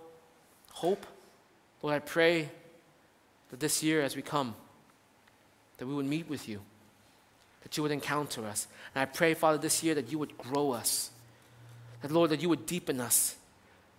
hope. 0.73 1.07
Lord, 1.81 1.95
I 1.95 2.01
pray 2.01 2.51
that 3.51 3.61
this 3.61 3.82
year 3.82 4.03
as 4.03 4.16
we 4.16 4.22
come, 4.22 4.55
that 5.78 5.86
we 5.86 5.94
would 5.94 6.07
meet 6.07 6.28
with 6.28 6.49
you, 6.49 6.61
that 7.62 7.76
you 7.76 7.82
would 7.82 7.92
encounter 7.92 8.44
us. 8.47 8.66
And 8.94 9.03
I 9.03 9.05
pray, 9.05 9.34
Father, 9.34 9.59
this 9.59 9.82
year 9.82 9.94
that 9.94 10.11
you 10.11 10.18
would 10.18 10.36
grow 10.38 10.72
us, 10.72 11.11
that, 12.03 12.11
Lord, 12.11 12.30
that 12.30 12.40
you 12.40 12.49
would 12.49 12.66
deepen 12.66 13.01
us, 13.01 13.36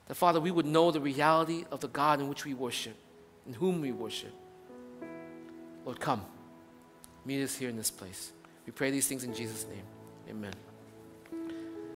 that, 0.07 0.15
Father, 0.15 0.39
we 0.39 0.51
would 0.51 0.65
know 0.65 0.91
the 0.91 1.01
reality 1.01 1.65
of 1.71 1.81
the 1.81 1.87
God 1.87 2.19
in 2.19 2.29
which 2.29 2.45
we 2.45 2.53
worship, 2.53 2.95
in 3.45 3.53
whom 3.53 3.81
we 3.81 3.91
worship. 3.91 4.33
Lord, 5.85 5.99
come. 5.99 6.25
Meet 7.25 7.43
us 7.43 7.57
here 7.57 7.69
in 7.69 7.77
this 7.77 7.91
place. 7.91 8.31
We 8.65 8.71
pray 8.71 8.91
these 8.91 9.07
things 9.07 9.23
in 9.23 9.33
Jesus' 9.33 9.65
name. 9.65 9.83
Amen. 10.29 10.66